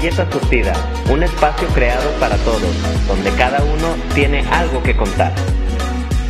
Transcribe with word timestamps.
Bienvenidos 0.00 0.20
a 0.20 0.24
Galleta 0.26 0.40
Surtida, 0.40 0.72
un 1.10 1.22
espacio 1.22 1.68
creado 1.68 2.10
para 2.20 2.36
todos, 2.38 3.06
donde 3.08 3.30
cada 3.32 3.62
uno 3.64 3.96
tiene 4.14 4.44
algo 4.50 4.82
que 4.82 4.96
contar. 4.96 5.32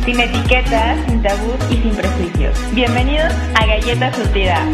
Sin 0.05 0.19
etiquetas, 0.19 0.97
sin 1.07 1.21
tabús 1.21 1.55
y 1.69 1.75
sin 1.75 1.95
prejuicios. 1.95 2.57
Bienvenidos 2.73 3.31
a 3.53 3.65
Galleta 3.65 4.11
Surtida. 4.13 4.65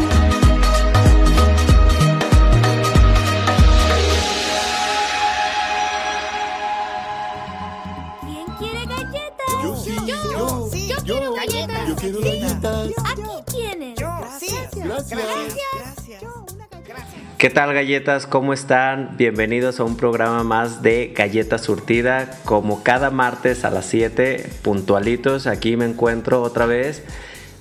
¿Qué 17.46 17.50
tal 17.50 17.72
galletas? 17.72 18.26
¿Cómo 18.26 18.52
están? 18.52 19.14
Bienvenidos 19.16 19.78
a 19.78 19.84
un 19.84 19.96
programa 19.96 20.42
más 20.42 20.82
de 20.82 21.12
Galleta 21.14 21.58
Surtida. 21.58 22.28
Como 22.44 22.82
cada 22.82 23.12
martes 23.12 23.64
a 23.64 23.70
las 23.70 23.86
7, 23.86 24.50
puntualitos, 24.62 25.46
aquí 25.46 25.76
me 25.76 25.84
encuentro 25.84 26.42
otra 26.42 26.66
vez 26.66 27.04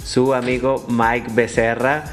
su 0.03 0.33
amigo 0.33 0.83
Mike 0.89 1.27
Becerra 1.33 2.03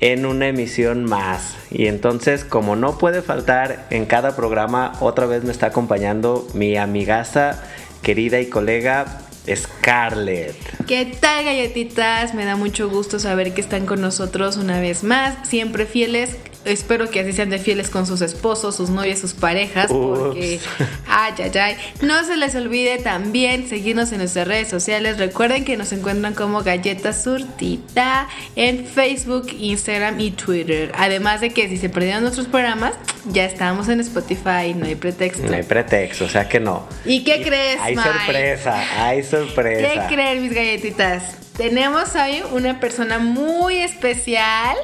en 0.00 0.26
una 0.26 0.48
emisión 0.48 1.04
más. 1.04 1.54
Y 1.70 1.86
entonces, 1.86 2.44
como 2.44 2.74
no 2.74 2.98
puede 2.98 3.22
faltar 3.22 3.86
en 3.90 4.06
cada 4.06 4.34
programa, 4.34 4.94
otra 4.98 5.26
vez 5.26 5.44
me 5.44 5.52
está 5.52 5.66
acompañando 5.66 6.48
mi 6.54 6.76
amigaza, 6.76 7.62
querida 8.02 8.40
y 8.40 8.46
colega 8.46 9.20
Scarlett. 9.54 10.56
¿Qué 10.88 11.16
tal 11.20 11.44
galletitas? 11.44 12.34
Me 12.34 12.44
da 12.44 12.56
mucho 12.56 12.90
gusto 12.90 13.20
saber 13.20 13.54
que 13.54 13.60
están 13.60 13.86
con 13.86 14.00
nosotros 14.00 14.56
una 14.56 14.80
vez 14.80 15.04
más, 15.04 15.48
siempre 15.48 15.86
fieles. 15.86 16.36
Espero 16.66 17.08
que 17.10 17.20
así 17.20 17.32
sean 17.32 17.50
de 17.50 17.58
fieles 17.58 17.90
con 17.90 18.06
sus 18.06 18.20
esposos, 18.20 18.76
sus 18.76 18.90
novias, 18.90 19.18
sus 19.18 19.34
parejas, 19.34 19.86
porque 19.88 20.60
ay, 21.08 21.32
ay, 21.38 21.50
ay. 21.58 21.76
No 22.02 22.24
se 22.24 22.36
les 22.36 22.54
olvide 22.54 22.98
también 22.98 23.68
seguirnos 23.68 24.12
en 24.12 24.18
nuestras 24.18 24.46
redes 24.48 24.68
sociales. 24.68 25.18
Recuerden 25.18 25.64
que 25.64 25.76
nos 25.76 25.92
encuentran 25.92 26.34
como 26.34 26.62
Galleta 26.62 27.12
Surtita 27.12 28.28
en 28.56 28.84
Facebook, 28.86 29.48
Instagram 29.58 30.20
y 30.20 30.32
Twitter. 30.32 30.92
Además 30.96 31.40
de 31.40 31.50
que 31.50 31.68
si 31.68 31.76
se 31.76 31.88
perdieron 31.88 32.22
nuestros 32.22 32.46
programas, 32.46 32.94
ya 33.26 33.44
estamos 33.44 33.88
en 33.88 34.00
Spotify, 34.00 34.74
no 34.74 34.86
hay 34.86 34.94
pretexto. 34.96 35.46
No 35.46 35.54
hay 35.54 35.62
pretexto, 35.62 36.24
o 36.24 36.28
sea 36.28 36.48
que 36.48 36.60
no. 36.60 36.88
¿Y 37.04 37.24
qué 37.24 37.42
crees, 37.42 37.78
Hay 37.80 37.96
Mike? 37.96 38.08
sorpresa, 38.08 39.04
hay 39.04 39.22
sorpresa. 39.22 40.06
¿Qué 40.08 40.14
creen 40.14 40.42
mis 40.42 40.52
galletitas? 40.52 41.36
Tenemos 41.56 42.14
hoy 42.14 42.42
una 42.52 42.80
persona 42.80 43.18
muy 43.18 43.78
especial 43.78 44.76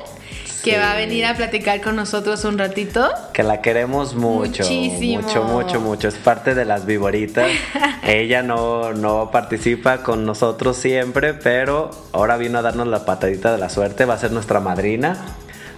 que 0.63 0.79
va 0.79 0.93
a 0.93 0.97
venir 0.97 1.25
a 1.27 1.35
platicar 1.35 1.81
con 1.81 1.97
nosotros 1.97 2.45
un 2.45 2.59
ratito. 2.59 3.11
Que 3.33 3.43
la 3.43 3.61
queremos 3.61 4.15
mucho. 4.15 4.63
Muchísimo. 4.63 5.23
Mucho, 5.23 5.45
mucho, 5.45 5.81
mucho. 5.81 6.09
Es 6.09 6.15
parte 6.15 6.55
de 6.55 6.65
las 6.65 6.87
viboritas. 6.87 7.51
Ella 8.07 8.43
no, 8.43 8.93
no 8.93 9.31
participa 9.31 10.03
con 10.03 10.25
nosotros 10.25 10.77
siempre, 10.77 11.35
pero 11.35 11.91
ahora 12.13 12.37
vino 12.37 12.59
a 12.59 12.63
darnos 12.63 12.87
la 12.87 13.05
patadita 13.05 13.53
de 13.53 13.59
la 13.59 13.69
suerte. 13.69 14.05
Va 14.05 14.15
a 14.15 14.19
ser 14.19 14.33
nuestra 14.33 14.61
madrina. 14.61 15.17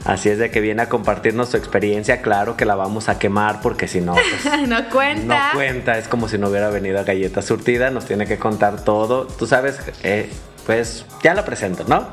Así 0.05 0.29
es 0.29 0.37
de 0.37 0.51
que 0.51 0.61
viene 0.61 0.83
a 0.83 0.89
compartirnos 0.91 1.49
su 1.49 1.57
experiencia. 1.57 2.21
Claro 2.21 2.57
que 2.59 2.67
la 2.67 2.75
vamos 2.75 3.09
a 3.09 3.19
quemar 3.19 3.63
porque 3.63 3.89
si 3.89 4.03
no, 4.03 4.15
pues, 4.15 4.69
no 4.69 4.91
cuenta. 4.91 5.49
no 5.49 5.55
cuenta. 5.55 5.97
Es 5.97 6.09
como 6.09 6.29
si 6.29 6.37
no 6.37 6.49
hubiera 6.49 6.69
venido 6.69 7.01
a 7.01 7.05
Galleta 7.05 7.41
Surtida. 7.41 7.91
Nos 7.91 8.05
tiene 8.05 8.27
que 8.27 8.39
contar 8.39 8.85
todo. 8.85 9.27
Tú 9.27 9.47
sabes, 9.47 9.81
eh, 10.03 10.29
pues 10.67 11.07
ya 11.23 11.33
la 11.33 11.47
presento, 11.47 11.85
¿no? 11.89 12.07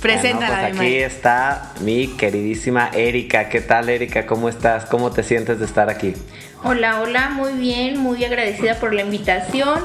Preséntala, 0.00 0.60
Bueno, 0.60 0.76
pues 0.76 0.80
aquí 0.80 0.94
está 0.96 1.72
mi 1.80 2.08
queridísima 2.16 2.90
Erika. 2.94 3.48
¿Qué 3.48 3.60
tal, 3.60 3.88
Erika? 3.88 4.26
¿Cómo 4.26 4.48
estás? 4.48 4.86
¿Cómo 4.86 5.10
te 5.10 5.22
sientes 5.22 5.58
de 5.58 5.66
estar 5.66 5.90
aquí? 5.90 6.14
Hola, 6.64 7.00
hola, 7.00 7.30
muy 7.30 7.52
bien, 7.52 7.98
muy 7.98 8.24
agradecida 8.24 8.76
por 8.76 8.94
la 8.94 9.02
invitación 9.02 9.80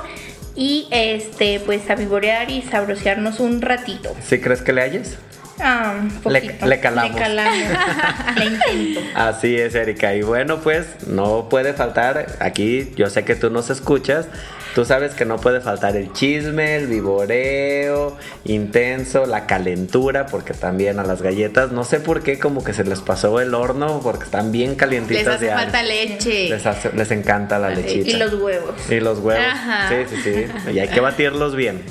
y 0.56 0.88
este, 0.92 1.60
pues 1.66 1.90
a 1.90 1.96
vivorear 1.96 2.50
y 2.50 2.62
sabrosearnos 2.62 3.40
un 3.42 3.62
ratito. 3.62 4.16
¿Sí 4.26 4.40
crees 4.40 4.62
que 4.62 4.72
le 4.74 4.82
hayes? 4.82 5.18
Ah, 5.60 5.96
un 6.24 6.34
Le- 6.34 6.58
le 6.66 6.80
calamos. 6.80 7.14
Le 7.14 7.20
calamos. 7.22 7.68
le 8.38 8.46
intento. 8.46 9.02
Así 9.16 9.56
es, 9.56 9.74
Erika. 9.76 10.14
Y 10.14 10.22
bueno, 10.22 10.60
pues 10.62 10.86
no 11.08 11.48
puede 11.50 11.74
faltar 11.74 12.38
aquí, 12.40 12.92
yo 12.96 13.10
sé 13.10 13.24
que 13.24 13.36
tú 13.36 13.50
nos 13.50 13.70
escuchas, 13.70 14.28
tú 14.76 14.84
sabes 14.86 15.14
que 15.14 15.24
no 15.26 15.38
puede 15.38 15.62
faltar 15.62 15.96
el 15.96 16.12
chisme, 16.14 16.76
el 16.76 16.88
vivoreo 16.88 18.18
intenso, 18.44 19.26
la 19.26 19.48
calentura, 19.48 20.26
porque 20.28 20.54
también 20.54 21.00
a 21.00 21.04
las 21.04 21.22
galletas, 21.22 21.72
no 21.72 21.84
sé 21.86 22.00
por 22.02 22.22
qué, 22.22 22.38
como 22.38 22.62
que 22.64 22.74
se 22.74 22.84
les 22.84 23.00
pasó 23.00 23.40
el 23.40 23.56
horno, 23.56 24.02
porque 24.04 24.26
están 24.26 24.52
bien 24.52 24.76
calientitas 24.76 25.26
Les 25.26 25.34
hace 25.36 25.46
de 25.46 25.52
falta 25.54 25.82
leche. 25.82 26.50
Les, 26.50 26.66
hace- 26.66 26.92
les 26.94 27.10
encanta 27.12 27.58
la 27.58 27.70
lechita. 27.70 28.10
Y 28.10 28.14
los 28.18 28.34
huevos. 28.34 28.76
Y 28.90 29.00
los 29.00 29.20
huevos. 29.20 29.46
Ajá. 29.50 29.90
Sí, 29.90 29.96
sí, 30.16 30.22
sí. 30.22 30.72
Y 30.74 30.80
hay 30.80 30.90
que 30.90 31.00
batirlos 31.00 31.56
bien. 31.56 31.82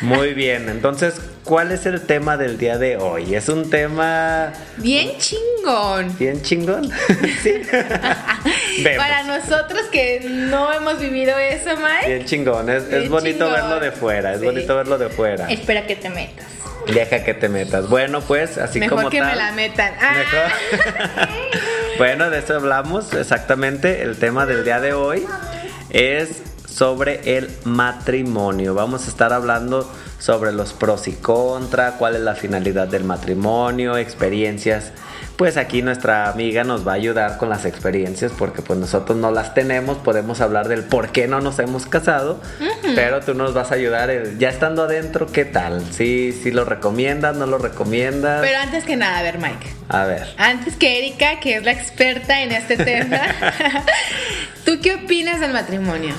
Muy 0.00 0.32
bien. 0.32 0.68
Entonces, 0.70 1.14
¿cuál 1.44 1.70
es 1.70 1.84
el 1.86 2.00
tema 2.00 2.36
del 2.38 2.56
día 2.58 2.78
de 2.78 2.96
hoy? 2.96 3.34
Es 3.34 3.48
un 3.50 3.68
tema 3.70 4.52
Bien 4.78 5.10
chingón. 5.18 6.16
bien 6.18 6.40
chingón. 6.42 6.90
sí. 7.42 7.52
Vemos. 8.78 9.04
Para 9.04 9.22
nosotros 9.24 9.82
que 9.92 10.20
no 10.28 10.72
hemos 10.72 10.98
vivido 11.00 11.36
eso, 11.38 11.70
Mike. 11.76 12.06
Bien 12.06 12.24
chingón. 12.24 12.70
Es, 12.70 12.88
bonito 13.08 13.46
chingón. 13.46 13.52
verlo 13.52 13.80
de 13.80 13.92
fuera. 13.92 14.32
Es 14.34 14.40
Sí. 14.40 14.46
bonito 14.46 14.76
verlo 14.76 14.98
de 14.98 15.08
fuera. 15.08 15.48
Espera 15.50 15.86
que 15.86 15.96
te 15.96 16.10
metas. 16.10 16.46
Deja 16.92 17.22
que 17.24 17.34
te 17.34 17.48
metas. 17.48 17.88
Bueno, 17.88 18.20
pues 18.22 18.56
así 18.58 18.78
Mejor 18.80 18.98
como 18.98 19.10
que 19.10 19.18
tal. 19.18 19.30
me 19.30 19.36
la 19.36 19.52
metan. 19.52 19.92
Ah. 20.00 20.14
Mejor. 20.16 21.28
bueno, 21.98 22.30
de 22.30 22.38
eso 22.38 22.56
hablamos 22.56 23.12
exactamente. 23.14 24.02
El 24.02 24.16
tema 24.18 24.46
del 24.46 24.64
día 24.64 24.80
de 24.80 24.92
hoy 24.94 25.26
es 25.90 26.42
sobre 26.70 27.36
el 27.36 27.50
matrimonio. 27.64 28.74
Vamos 28.74 29.06
a 29.06 29.10
estar 29.10 29.32
hablando 29.32 29.90
sobre 30.18 30.52
los 30.52 30.72
pros 30.72 31.08
y 31.08 31.12
contras, 31.12 31.94
cuál 31.98 32.14
es 32.16 32.20
la 32.22 32.34
finalidad 32.34 32.88
del 32.88 33.04
matrimonio, 33.04 33.96
experiencias. 33.96 34.92
Pues 35.36 35.56
aquí 35.56 35.80
nuestra 35.80 36.28
amiga 36.28 36.64
nos 36.64 36.86
va 36.86 36.92
a 36.92 36.94
ayudar 36.96 37.38
con 37.38 37.48
las 37.48 37.64
experiencias 37.64 38.30
porque 38.36 38.60
pues 38.60 38.78
nosotros 38.78 39.16
no 39.16 39.30
las 39.30 39.54
tenemos, 39.54 39.96
podemos 39.96 40.42
hablar 40.42 40.68
del 40.68 40.84
por 40.84 41.08
qué 41.12 41.28
no 41.28 41.40
nos 41.40 41.58
hemos 41.58 41.86
casado, 41.86 42.38
pero 42.94 43.20
tú 43.20 43.32
nos 43.32 43.54
vas 43.54 43.72
a 43.72 43.74
ayudar 43.76 44.10
el- 44.10 44.38
ya 44.38 44.50
estando 44.50 44.82
adentro, 44.82 45.28
¿qué 45.32 45.46
tal? 45.46 45.82
¿Sí, 45.92 46.38
sí 46.42 46.50
lo 46.50 46.66
recomiendas, 46.66 47.36
no 47.36 47.46
lo 47.46 47.56
recomiendas? 47.56 48.42
Pero 48.42 48.58
antes 48.58 48.84
que 48.84 48.96
nada, 48.96 49.18
a 49.18 49.22
ver, 49.22 49.38
Mike. 49.38 49.66
A 49.88 50.04
ver. 50.04 50.34
Antes 50.36 50.76
que 50.76 50.98
Erika, 50.98 51.40
que 51.40 51.56
es 51.56 51.64
la 51.64 51.72
experta 51.72 52.42
en 52.42 52.52
este 52.52 52.76
tema, 52.76 53.20
¿tú 54.66 54.72
qué 54.82 54.96
opinas 54.96 55.40
del 55.40 55.54
matrimonio? 55.54 56.14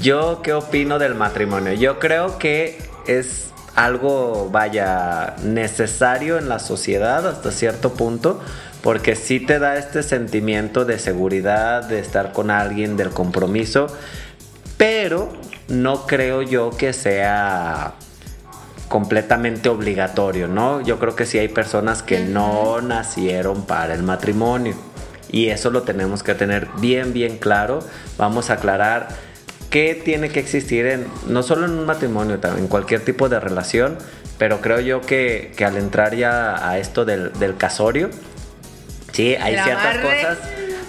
Yo 0.00 0.40
qué 0.42 0.52
opino 0.52 0.98
del 0.98 1.14
matrimonio. 1.14 1.74
Yo 1.74 1.98
creo 1.98 2.38
que 2.38 2.78
es 3.06 3.50
algo, 3.74 4.48
vaya, 4.50 5.36
necesario 5.42 6.38
en 6.38 6.48
la 6.48 6.58
sociedad 6.58 7.26
hasta 7.26 7.50
cierto 7.50 7.92
punto, 7.92 8.40
porque 8.82 9.16
sí 9.16 9.40
te 9.40 9.58
da 9.58 9.76
este 9.76 10.02
sentimiento 10.02 10.84
de 10.84 10.98
seguridad, 10.98 11.84
de 11.84 11.98
estar 11.98 12.32
con 12.32 12.50
alguien, 12.50 12.96
del 12.96 13.10
compromiso, 13.10 13.88
pero 14.76 15.32
no 15.68 16.06
creo 16.06 16.42
yo 16.42 16.70
que 16.70 16.92
sea 16.92 17.94
completamente 18.88 19.68
obligatorio, 19.68 20.46
¿no? 20.46 20.80
Yo 20.82 20.98
creo 20.98 21.16
que 21.16 21.26
sí 21.26 21.38
hay 21.38 21.48
personas 21.48 22.02
que 22.02 22.20
no 22.20 22.80
nacieron 22.80 23.64
para 23.66 23.94
el 23.94 24.02
matrimonio 24.02 24.76
y 25.30 25.48
eso 25.48 25.70
lo 25.70 25.82
tenemos 25.82 26.22
que 26.22 26.34
tener 26.34 26.68
bien, 26.80 27.12
bien 27.12 27.38
claro. 27.38 27.80
Vamos 28.18 28.50
a 28.50 28.54
aclarar 28.54 29.08
qué 29.74 30.00
tiene 30.00 30.28
que 30.28 30.38
existir 30.38 30.86
en, 30.86 31.04
no 31.26 31.42
solo 31.42 31.66
en 31.66 31.72
un 31.72 31.84
matrimonio, 31.84 32.38
también 32.38 32.66
en 32.66 32.68
cualquier 32.68 33.00
tipo 33.00 33.28
de 33.28 33.40
relación, 33.40 33.98
pero 34.38 34.60
creo 34.60 34.78
yo 34.78 35.00
que, 35.00 35.52
que 35.56 35.64
al 35.64 35.76
entrar 35.76 36.14
ya 36.14 36.70
a 36.70 36.78
esto 36.78 37.04
del, 37.04 37.32
del 37.40 37.56
casorio, 37.56 38.08
sí, 39.10 39.34
hay 39.34 39.58
ciertas 39.58 39.98
cosas 39.98 40.38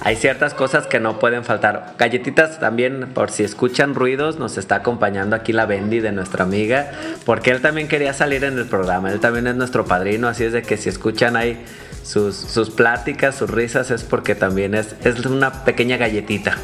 hay 0.02 0.18
ciertas 0.18 0.54
cosas 0.54 0.86
que 0.86 1.00
no 1.00 1.18
pueden 1.18 1.44
faltar. 1.44 1.96
Galletitas 1.98 2.60
también, 2.60 3.10
por 3.16 3.32
si 3.32 3.44
escuchan 3.44 3.96
ruidos, 3.96 4.38
nos 4.38 4.60
está 4.60 4.76
acompañando 4.76 5.36
aquí 5.36 5.52
la 5.52 5.66
Bendy 5.66 6.00
de 6.00 6.12
nuestra 6.12 6.44
amiga, 6.44 6.92
porque 7.26 7.50
él 7.50 7.60
también 7.60 7.88
quería 7.88 8.14
salir 8.14 8.44
en 8.44 8.56
el 8.60 8.66
programa, 8.66 9.12
él 9.12 9.20
también 9.20 9.48
es 9.48 9.56
nuestro 9.56 9.86
padrino, 9.86 10.28
así 10.28 10.44
es 10.44 10.54
de 10.54 10.62
que 10.62 10.78
si 10.78 10.90
escuchan 10.90 11.36
ahí 11.36 11.60
sus, 12.04 12.36
sus 12.36 12.70
pláticas, 12.70 13.34
sus 13.34 13.50
risas, 13.50 13.90
es 13.90 14.04
porque 14.04 14.36
también 14.36 14.76
es, 14.76 14.96
es 15.04 15.26
una 15.26 15.66
pequeña 15.66 15.98
galletita, 15.98 16.56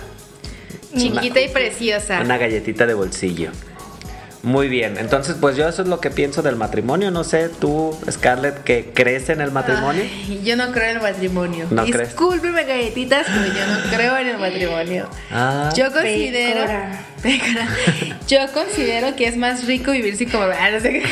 Chiquita 0.95 1.39
y 1.39 1.49
preciosa. 1.49 2.21
una 2.21 2.37
galletita 2.37 2.85
de 2.85 2.93
bolsillo. 2.93 3.51
Muy 4.43 4.69
bien, 4.69 4.97
entonces 4.97 5.35
pues 5.39 5.55
yo 5.55 5.67
eso 5.67 5.83
es 5.83 5.87
lo 5.87 5.99
que 5.99 6.09
pienso 6.09 6.41
del 6.41 6.55
matrimonio. 6.55 7.11
No 7.11 7.23
sé, 7.23 7.49
tú, 7.49 7.95
Scarlett, 8.09 8.63
que 8.63 8.89
crees 8.91 9.29
en 9.29 9.39
el 9.39 9.51
matrimonio. 9.51 10.01
Ay, 10.03 10.41
yo 10.43 10.55
no 10.55 10.71
creo 10.71 10.89
en 10.89 10.95
el 10.97 11.01
matrimonio. 11.03 11.67
¿No 11.69 11.85
crees? 11.85 12.09
Discúlpeme, 12.09 12.63
galletitas, 12.63 13.27
pero 13.27 13.53
yo 13.53 13.67
no 13.67 13.95
creo 13.95 14.17
en 14.17 14.27
el 14.29 14.37
matrimonio. 14.39 15.07
Ah. 15.29 15.69
Yo 15.75 15.91
considero. 15.91 16.65
Pécora. 17.21 17.67
Yo 18.27 18.39
considero 18.51 19.15
que 19.15 19.27
es 19.27 19.37
más 19.37 19.67
rico 19.67 19.91
vivir 19.91 20.17
sin 20.17 20.29
como. 20.31 20.45
Ah, 20.45 20.71
no, 20.71 20.79
sé 20.79 20.91
qué. 20.91 21.03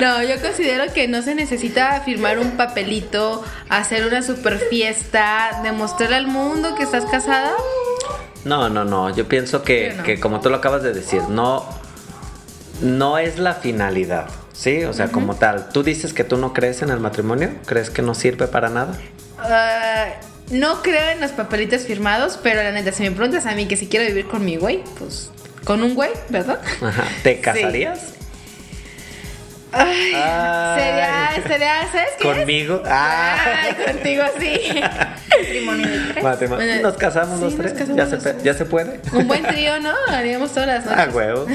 no, 0.00 0.22
yo 0.22 0.40
considero 0.40 0.90
que 0.94 1.08
no 1.08 1.20
se 1.20 1.34
necesita 1.34 2.00
firmar 2.00 2.38
un 2.38 2.52
papelito, 2.52 3.44
hacer 3.68 4.06
una 4.06 4.22
super 4.22 4.58
fiesta, 4.58 5.60
demostrarle 5.62 6.16
al 6.16 6.26
mundo 6.26 6.74
que 6.74 6.84
estás 6.84 7.04
casada. 7.04 7.52
No, 8.44 8.68
no, 8.68 8.84
no. 8.84 9.14
Yo 9.14 9.28
pienso 9.28 9.62
que, 9.62 9.90
Sí, 9.92 9.96
no. 9.98 10.02
que 10.04 10.20
como 10.20 10.40
tú 10.40 10.50
lo 10.50 10.56
acabas 10.56 10.82
de 10.82 10.92
decir, 10.92 11.22
no, 11.28 11.64
no 12.80 13.18
es 13.18 13.38
la 13.38 13.54
finalidad. 13.54 14.26
¿Sí? 14.52 14.84
O 14.84 14.92
sea, 14.92 15.08
como 15.08 15.34
tal. 15.36 15.70
¿Tú 15.70 15.82
dices 15.82 16.12
que 16.12 16.24
tú 16.24 16.36
no 16.36 16.52
crees 16.52 16.82
en 16.82 16.90
el 16.90 17.00
matrimonio? 17.00 17.50
¿Crees 17.66 17.88
que 17.90 18.02
no 18.02 18.14
sirve 18.14 18.46
para 18.48 18.68
nada? 18.68 18.92
Ah, 19.38 20.06
no 20.50 20.82
creo 20.82 21.10
en 21.10 21.20
los 21.20 21.30
papelitos 21.32 21.82
firmados, 21.82 22.38
pero 22.42 22.62
la 22.62 22.70
neta, 22.70 22.92
si 22.92 23.02
me 23.02 23.10
preguntas 23.12 23.46
a 23.46 23.54
mí 23.54 23.66
que 23.66 23.76
si 23.76 23.86
quiero 23.88 24.06
vivir 24.06 24.26
con 24.28 24.44
mi 24.44 24.56
güey, 24.56 24.84
pues 24.98 25.30
con 25.64 25.82
un 25.82 25.94
güey, 25.94 26.10
¿verdad? 26.28 26.60
Ajá. 26.82 27.04
¿Te 27.22 27.40
casarías? 27.40 28.14
Ay, 29.72 30.12
Ay. 30.14 30.78
sería, 30.80 31.42
sería, 31.48 31.74
¿sabes 31.90 32.08
qué? 32.20 32.30
es? 32.30 32.36
¿Conmigo? 32.36 32.82
Ah. 32.86 33.36
Ay, 33.62 33.74
contigo 33.92 34.24
sí. 34.38 34.60
Matrimonio 35.38 35.88
de 35.88 35.98
tres. 36.12 36.24
Matrimonio. 36.24 36.66
Bueno, 36.66 36.82
Nos 36.82 36.96
casamos 36.96 37.38
sí, 37.38 37.44
los 37.44 37.54
nos 37.54 37.60
tres. 37.62 37.72
casamos 37.72 37.96
¿Ya 37.96 38.06
se, 38.06 38.14
los 38.16 38.24
pe- 38.24 38.30
tres. 38.32 38.42
¿Ya 38.44 38.54
se 38.54 38.64
puede? 38.66 39.00
Un 39.12 39.26
buen 39.28 39.42
trío, 39.44 39.80
¿no? 39.80 39.92
Haríamos 40.08 40.52
todas 40.52 40.68
las 40.68 40.86
Ah, 40.86 40.96
noches. 41.06 41.14
huevo. 41.14 41.46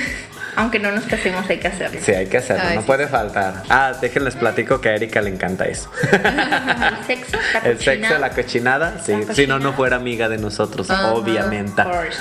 Aunque 0.55 0.79
no 0.79 0.91
nos 0.91 1.03
casemos, 1.03 1.47
hay 1.47 1.57
que 1.59 1.67
hacerlo. 1.67 1.99
Sí, 2.03 2.11
hay 2.13 2.25
que 2.25 2.37
hacerlo, 2.37 2.63
Ay, 2.67 2.75
no 2.77 2.81
sí, 2.81 2.87
puede 2.87 3.05
sí. 3.05 3.11
faltar. 3.11 3.61
Ah, 3.69 3.93
déjenles 4.01 4.35
platico 4.35 4.81
que 4.81 4.89
a 4.89 4.95
Erika 4.95 5.21
le 5.21 5.29
encanta 5.29 5.65
eso. 5.65 5.91
El 6.11 7.05
sexo, 7.05 7.37
la 7.53 7.59
El 7.59 7.77
sexo, 7.77 7.91
cochinada. 7.91 8.19
la 8.19 8.29
cochinada, 8.31 8.93
sí. 9.05 9.11
La 9.11 9.17
Si 9.19 9.21
no, 9.21 9.27
cochinada. 9.27 9.59
no 9.59 9.73
fuera 9.73 9.95
amiga 9.97 10.27
de 10.29 10.39
nosotros, 10.39 10.89
obviamente. 10.89 11.79
Of 11.79 11.87
course. 11.87 12.17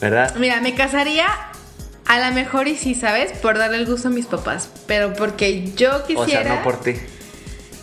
¿Verdad? 0.00 0.34
Mira, 0.36 0.60
me 0.60 0.74
casaría 0.74 1.26
a 2.08 2.18
lo 2.28 2.34
mejor 2.34 2.68
y 2.68 2.76
sí, 2.76 2.94
¿sabes? 2.94 3.32
Por 3.32 3.58
darle 3.58 3.78
el 3.78 3.86
gusto 3.86 4.08
a 4.08 4.10
mis 4.10 4.26
papás. 4.26 4.68
Pero 4.86 5.12
porque 5.14 5.72
yo 5.74 5.96
O 5.98 6.04
quisiera. 6.04 6.42
sea, 6.44 6.54
no 6.56 6.62
por 6.62 6.80
ti. 6.80 6.94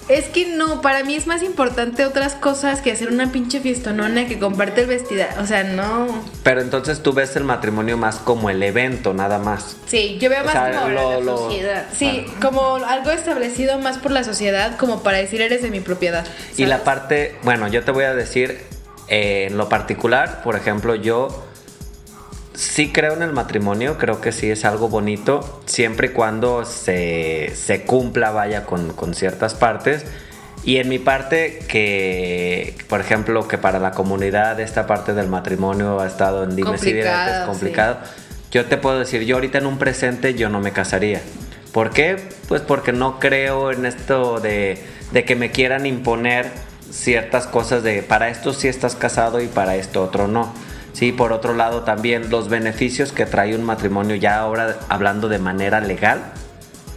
Es 0.10 0.26
que 0.26 0.46
no, 0.48 0.82
para 0.82 1.06
mí 1.06 1.16
es 1.16 1.28
más 1.28 1.42
importante 1.44 2.06
otras 2.06 2.34
cosas 2.34 2.82
que 2.82 2.92
hacer 2.92 3.08
una 3.10 3.32
pinche 3.32 3.62
fiestonona 3.62 4.28
que 4.28 4.38
comparte 4.38 4.82
el 4.82 4.88
vestido. 4.88 5.24
O 5.40 5.46
sea, 5.46 5.64
no. 5.64 6.08
Pero 6.44 6.60
entonces 6.60 7.02
tú 7.02 7.14
ves 7.14 7.38
el 7.38 7.46
matrimonio 7.46 7.96
más 7.98 8.18
como 8.18 8.50
el 8.50 8.62
evento, 8.64 9.14
nada 9.14 9.40
más. 9.40 9.78
Sí, 9.86 10.18
yo 10.20 10.30
veo 10.30 10.42
O 10.42 10.44
más 10.44 10.52
sea, 10.54 10.72
como. 10.74 10.90
lo- 10.90 11.12
la 11.14 11.20
lo- 11.22 11.38
sociedad. 11.38 11.86
Sí, 11.98 12.26
como 12.42 12.76
algo 12.76 13.12
establecido 13.12 13.80
más 13.80 13.98
por 13.98 14.12
la 14.12 14.26
sociedad, 14.26 14.76
como 14.76 15.04
para 15.04 15.20
decir 15.20 15.42
eres 15.42 15.62
de 15.62 15.70
mi 15.72 15.80
propiedad. 15.80 16.26
Y 16.58 16.66
la 16.66 16.84
parte, 16.84 17.38
bueno, 17.44 17.70
yo 17.70 17.86
te 17.86 17.92
voy 17.92 18.04
a 18.04 18.14
decir, 18.14 18.60
eh, 19.08 19.48
en 19.50 19.58
lo 19.58 19.70
particular, 19.70 20.42
por 20.44 20.58
ejemplo, 20.58 20.96
yo 20.96 21.46
sí 22.54 22.92
creo 22.92 23.14
en 23.14 23.22
el 23.22 23.34
matrimonio, 23.34 23.98
creo 23.98 24.22
que 24.22 24.32
sí 24.32 24.50
es 24.50 24.66
algo 24.66 24.90
bonito, 24.90 25.62
siempre 25.66 26.08
y 26.08 26.10
cuando 26.12 26.66
se, 26.66 27.52
se 27.56 27.84
cumpla, 27.84 28.32
vaya, 28.32 28.66
con, 28.66 28.94
con 28.94 29.14
ciertas 29.14 29.54
partes. 29.54 30.06
Y 30.64 30.78
en 30.78 30.88
mi 30.88 30.98
parte, 30.98 31.60
que, 31.68 32.76
por 32.88 33.02
ejemplo, 33.02 33.48
que 33.48 33.58
para 33.58 33.80
la 33.80 33.92
comunidad 33.92 34.60
esta 34.60 34.88
parte 34.88 35.14
del 35.14 35.28
matrimonio 35.28 36.00
ha 36.00 36.08
estado 36.08 36.44
en 36.44 36.56
dimes 36.56 36.82
y 36.84 36.94
diretes, 36.94 37.42
Complicado. 37.46 37.98
Yo 38.50 38.66
te 38.66 38.78
puedo 38.78 39.00
decir, 39.00 39.24
yo 39.24 39.36
ahorita 39.36 39.58
en 39.58 39.66
un 39.66 39.78
presente 39.78 40.36
yo 40.36 40.48
no 40.48 40.62
me 40.62 40.72
casaría. 40.72 41.22
¿Por 41.74 41.90
qué? 41.90 42.18
Pues 42.48 42.62
porque 42.62 42.94
no 42.94 43.20
creo 43.20 43.72
en 43.72 43.86
esto 43.86 44.40
de, 44.40 44.78
de 45.12 45.26
que 45.26 45.36
me 45.36 45.52
quieran 45.52 45.86
imponer 45.86 46.52
ciertas 46.92 47.48
cosas 47.48 47.82
de 47.82 48.04
para 48.04 48.30
esto 48.30 48.54
sí 48.54 48.68
estás 48.68 48.96
casado 48.96 49.42
y 49.42 49.48
para 49.48 49.76
esto 49.76 50.04
otro 50.04 50.28
no. 50.28 50.54
Sí, 50.94 51.12
por 51.12 51.34
otro 51.34 51.54
lado 51.54 51.84
también 51.84 52.30
los 52.30 52.50
beneficios 52.50 53.12
que 53.12 53.26
trae 53.26 53.56
un 53.56 53.64
matrimonio 53.64 54.16
ya 54.16 54.40
ahora 54.40 54.78
hablando 54.90 55.28
de 55.28 55.40
manera 55.40 55.82
legal, 55.82 56.22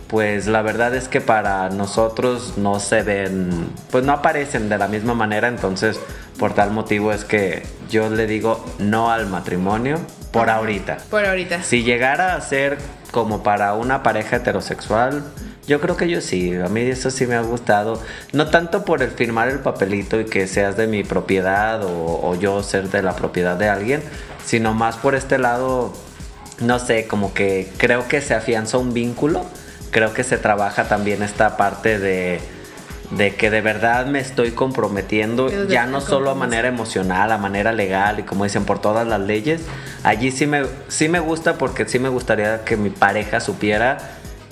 pues 0.06 0.46
la 0.46 0.62
verdad 0.62 0.94
es 0.94 1.08
que 1.08 1.20
para 1.20 1.68
nosotros 1.70 2.54
no 2.56 2.78
se 2.78 3.02
ven, 3.02 3.68
pues 3.90 4.04
no 4.04 4.12
aparecen 4.12 4.68
de 4.68 4.78
la 4.78 4.86
misma 4.86 5.14
manera, 5.14 5.48
entonces 5.48 5.98
por 6.38 6.54
tal 6.54 6.70
motivo 6.70 7.12
es 7.12 7.24
que 7.24 7.62
yo 7.90 8.08
le 8.10 8.26
digo 8.26 8.64
no 8.78 9.10
al 9.10 9.26
matrimonio 9.26 9.98
por 10.30 10.50
ahorita. 10.50 10.98
Por 11.10 11.24
ahorita. 11.24 11.62
Si 11.62 11.82
llegara 11.82 12.34
a 12.34 12.40
ser 12.40 12.78
como 13.10 13.42
para 13.42 13.74
una 13.74 14.02
pareja 14.02 14.36
heterosexual, 14.36 15.24
yo 15.66 15.80
creo 15.80 15.96
que 15.96 16.08
yo 16.08 16.20
sí, 16.20 16.54
a 16.54 16.68
mí 16.68 16.82
eso 16.82 17.10
sí 17.10 17.26
me 17.26 17.34
ha 17.34 17.40
gustado. 17.40 18.00
No 18.32 18.48
tanto 18.48 18.84
por 18.84 19.02
el 19.02 19.10
firmar 19.10 19.48
el 19.48 19.58
papelito 19.58 20.20
y 20.20 20.26
que 20.26 20.46
seas 20.46 20.76
de 20.76 20.86
mi 20.86 21.02
propiedad 21.02 21.82
o, 21.84 22.20
o 22.22 22.34
yo 22.36 22.62
ser 22.62 22.88
de 22.90 23.02
la 23.02 23.16
propiedad 23.16 23.56
de 23.56 23.68
alguien, 23.68 24.02
sino 24.44 24.74
más 24.74 24.96
por 24.96 25.14
este 25.16 25.38
lado, 25.38 25.92
no 26.60 26.78
sé, 26.78 27.06
como 27.06 27.34
que 27.34 27.68
creo 27.78 28.06
que 28.06 28.20
se 28.20 28.34
afianza 28.34 28.78
un 28.78 28.94
vínculo, 28.94 29.44
creo 29.90 30.14
que 30.14 30.22
se 30.22 30.38
trabaja 30.38 30.88
también 30.88 31.22
esta 31.22 31.56
parte 31.56 31.98
de... 31.98 32.40
De 33.12 33.36
que 33.36 33.50
de 33.50 33.60
verdad 33.60 34.06
me 34.06 34.18
estoy 34.18 34.50
comprometiendo, 34.50 35.46
Pero 35.46 35.68
ya 35.68 35.86
no 35.86 36.00
solo 36.00 36.28
a 36.32 36.34
manera 36.34 36.66
emocional, 36.66 37.30
a 37.30 37.38
manera 37.38 37.70
legal 37.70 38.18
y 38.18 38.24
como 38.24 38.42
dicen 38.42 38.64
por 38.64 38.80
todas 38.80 39.06
las 39.06 39.20
leyes. 39.20 39.60
Allí 40.02 40.32
sí 40.32 40.48
me, 40.48 40.64
sí 40.88 41.08
me 41.08 41.20
gusta 41.20 41.56
porque 41.56 41.88
sí 41.88 42.00
me 42.00 42.08
gustaría 42.08 42.64
que 42.64 42.76
mi 42.76 42.90
pareja 42.90 43.38
supiera 43.38 43.98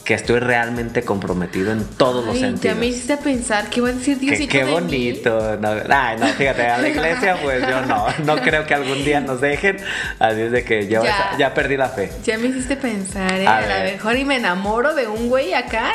que 0.04 0.12
estoy 0.14 0.38
realmente 0.38 1.02
comprometido 1.02 1.72
en 1.72 1.82
todos 1.84 2.24
los 2.26 2.34
sentidos. 2.38 2.60
ya 2.60 2.74
me 2.74 2.86
hiciste 2.88 3.16
pensar 3.16 3.70
que 3.70 3.80
iba 3.80 3.88
a 3.88 3.92
decir 3.92 4.18
Qué, 4.18 4.26
Diosito 4.26 4.52
qué 4.52 4.58
de 4.58 4.64
mí. 4.66 4.70
bonito. 4.72 5.56
No, 5.60 5.70
ay, 5.88 6.16
no, 6.20 6.26
fíjate, 6.28 6.66
a 6.66 6.76
la 6.78 6.88
iglesia 6.90 7.38
pues 7.42 7.62
yo 7.66 7.80
no, 7.86 8.06
no 8.24 8.36
creo 8.42 8.66
que 8.66 8.74
algún 8.74 9.02
día 9.04 9.20
nos 9.20 9.40
dejen. 9.40 9.78
Así 10.18 10.40
es 10.42 10.52
de 10.52 10.62
que 10.64 10.88
yo 10.88 11.02
Ya. 11.02 11.08
esa- 11.10 11.38
ya 11.38 11.54
perdí 11.54 11.76
la 11.78 11.88
fe. 11.88 12.10
Ya 12.24 12.36
me 12.36 12.48
hiciste 12.48 12.76
pensar, 12.76 13.32
¿eh? 13.40 13.46
A 13.46 13.56
A, 13.58 13.60
lo 13.62 13.84
mejor 13.92 14.16
y 14.18 14.24
me 14.26 14.36
enamoro 14.36 14.94
de 14.94 15.06
un 15.06 15.28
güey 15.30 15.54
acá. 15.54 15.92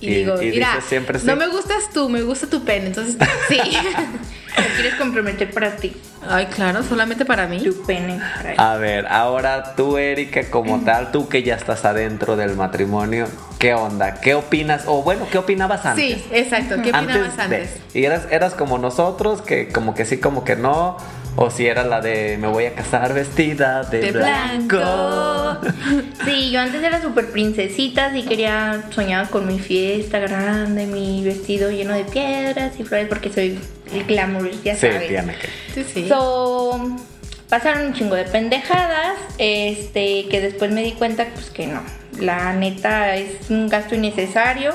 Y, 0.00 0.06
Y- 0.10 0.14
digo, 0.16 0.40
y 0.42 0.50
mira, 0.50 0.78
siempre 0.86 1.18
sí. 1.18 1.26
no 1.26 1.36
me 1.36 1.46
gustas 1.48 1.90
tú, 1.92 2.08
me 2.08 2.22
gusta 2.22 2.46
tu 2.46 2.64
pene. 2.64 2.86
Entonces, 2.86 3.16
sí. 3.48 3.58
¿Te 4.56 4.62
quieres 4.76 4.94
comprometer 4.94 5.50
para 5.50 5.76
ti? 5.76 5.92
Ay, 6.28 6.46
claro, 6.46 6.82
solamente 6.82 7.24
para 7.24 7.46
mí. 7.46 7.62
Tu 7.62 7.82
pene. 7.82 8.20
A 8.56 8.76
ver, 8.76 9.06
ahora 9.08 9.74
tú, 9.74 9.98
Erika, 9.98 10.50
como 10.50 10.80
tal, 10.84 11.10
tú 11.12 11.28
que 11.28 11.42
ya 11.42 11.54
estás 11.54 11.84
adentro 11.84 12.36
del 12.36 12.56
matrimonio, 12.56 13.26
¿qué 13.58 13.74
onda? 13.74 14.14
¿Qué 14.20 14.34
opinas? 14.34 14.84
O 14.86 15.02
bueno, 15.02 15.26
¿qué 15.30 15.38
opinabas 15.38 15.84
antes? 15.84 16.04
Sí, 16.04 16.26
exacto. 16.30 16.76
¿Qué 16.82 16.90
opinabas 16.90 17.38
antes? 17.38 17.78
¿Y 17.94 18.04
eras, 18.04 18.26
eras 18.30 18.54
como 18.54 18.78
nosotros, 18.78 19.42
que 19.42 19.68
como 19.68 19.94
que 19.94 20.04
sí, 20.04 20.18
como 20.18 20.44
que 20.44 20.56
no? 20.56 20.96
¿O 21.36 21.50
si 21.50 21.66
era 21.66 21.82
la 21.84 22.00
de 22.00 22.38
me 22.38 22.46
voy 22.46 22.66
a 22.66 22.74
casar 22.74 23.12
vestida 23.12 23.82
de, 23.82 24.00
De 24.00 24.12
blanco? 24.12 24.76
blanco. 24.76 25.60
Sí, 26.24 26.50
yo 26.52 26.60
antes 26.60 26.80
era 26.82 27.02
súper 27.02 27.30
princesita, 27.32 28.12
sí 28.12 28.22
quería, 28.22 28.84
soñaba 28.90 29.28
con 29.28 29.46
mi 29.46 29.58
fiesta 29.58 30.20
grande, 30.20 30.86
mi 30.86 31.24
vestido 31.24 31.70
lleno 31.70 31.92
de 31.94 32.04
piedras 32.04 32.78
y 32.78 32.84
flores, 32.84 33.08
porque 33.08 33.32
soy 33.32 33.58
el 33.92 34.04
glamour, 34.04 34.48
ya 34.62 34.74
Sí, 34.76 34.82
sabes. 34.86 35.08
tiene 35.08 35.34
que. 35.34 35.48
Sí, 35.74 35.84
sí. 35.92 36.08
So, 36.08 36.96
pasaron 37.48 37.86
un 37.88 37.94
chingo 37.94 38.14
de 38.14 38.24
pendejadas, 38.24 39.16
este, 39.38 40.26
que 40.28 40.40
después 40.40 40.70
me 40.70 40.82
di 40.84 40.92
cuenta 40.92 41.26
pues 41.34 41.50
que 41.50 41.66
no. 41.66 41.82
La 42.20 42.52
neta 42.52 43.16
es 43.16 43.50
un 43.50 43.68
gasto 43.68 43.96
innecesario. 43.96 44.72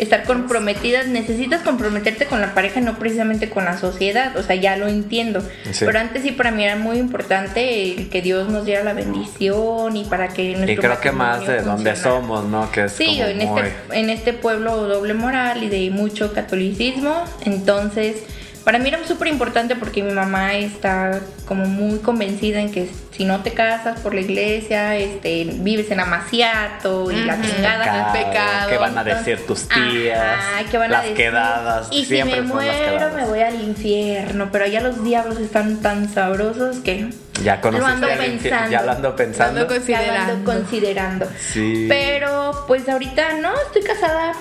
Estar 0.00 0.24
comprometidas, 0.24 1.08
necesitas 1.08 1.62
comprometerte 1.62 2.24
con 2.24 2.40
la 2.40 2.54
pareja, 2.54 2.80
no 2.80 2.98
precisamente 2.98 3.50
con 3.50 3.66
la 3.66 3.76
sociedad, 3.78 4.34
o 4.36 4.42
sea, 4.42 4.56
ya 4.56 4.76
lo 4.76 4.88
entiendo. 4.88 5.42
Sí. 5.70 5.84
Pero 5.84 5.98
antes 5.98 6.22
sí 6.22 6.32
para 6.32 6.50
mí 6.50 6.64
era 6.64 6.76
muy 6.76 6.96
importante 6.98 7.92
el 7.92 8.08
que 8.08 8.22
Dios 8.22 8.48
nos 8.48 8.64
diera 8.64 8.82
la 8.82 8.94
bendición 8.94 9.96
y 9.96 10.04
para 10.04 10.28
que 10.28 10.52
nuestro 10.56 10.72
Y 10.72 10.76
creo 10.76 11.00
que 11.00 11.12
más 11.12 11.46
de 11.46 11.62
donde 11.62 11.94
somos, 11.96 12.46
¿no? 12.46 12.72
Que 12.72 12.84
es 12.84 12.92
Sí, 12.92 13.18
como 13.18 13.28
en 13.28 13.36
muy... 13.48 13.60
este, 13.60 13.98
en 14.00 14.10
este 14.10 14.32
pueblo 14.32 14.76
doble 14.88 15.12
moral 15.12 15.62
y 15.64 15.68
de 15.68 15.90
mucho 15.90 16.32
catolicismo. 16.32 17.24
Entonces, 17.44 18.22
para 18.64 18.78
mí 18.78 18.88
era 18.88 19.04
súper 19.06 19.28
importante 19.28 19.76
porque 19.76 20.02
mi 20.02 20.12
mamá 20.12 20.54
está 20.54 21.20
como 21.46 21.64
muy 21.66 21.98
convencida 21.98 22.60
en 22.60 22.70
que 22.70 22.88
si 23.10 23.24
no 23.24 23.42
te 23.42 23.52
casas 23.52 24.00
por 24.00 24.14
la 24.14 24.20
iglesia, 24.20 24.96
este, 24.96 25.44
vives 25.44 25.90
en 25.90 26.00
amaciato 26.00 27.10
y 27.10 27.16
la 27.24 27.40
chingada. 27.40 28.12
el 28.14 28.24
pecado, 28.24 28.70
¿Qué 28.70 28.78
van 28.78 28.96
a 28.96 29.04
decir 29.04 29.46
tus 29.46 29.68
tías? 29.68 30.18
Ajá, 30.18 30.64
¿qué 30.70 30.78
van 30.78 30.90
a 30.90 30.92
las 30.92 31.02
decir? 31.02 31.16
quedadas. 31.16 31.88
Y 31.90 32.04
si 32.04 32.22
me 32.22 32.40
muero, 32.42 33.10
me 33.14 33.24
voy 33.26 33.40
al 33.40 33.60
infierno. 33.60 34.48
Pero 34.52 34.64
allá 34.64 34.80
los 34.80 35.04
diablos 35.04 35.38
están 35.38 35.82
tan 35.82 36.12
sabrosos 36.12 36.78
que 36.78 37.10
Ya 37.42 37.60
lo 37.62 37.84
ando 37.84 38.06
pensando. 38.08 38.70
Ya 38.70 38.82
lo 38.82 38.92
ando 38.92 39.16
pensando. 39.16 39.60
Lo 39.64 39.70
ando 39.70 39.86
ya 39.86 40.02
lo 40.02 40.12
ando 40.12 40.44
Considerando. 40.44 40.52
considerando. 40.52 41.26
Sí. 41.52 41.86
Pero 41.88 42.64
pues 42.66 42.88
ahorita 42.88 43.34
no, 43.34 43.52
estoy 43.66 43.82
casada 43.82 44.32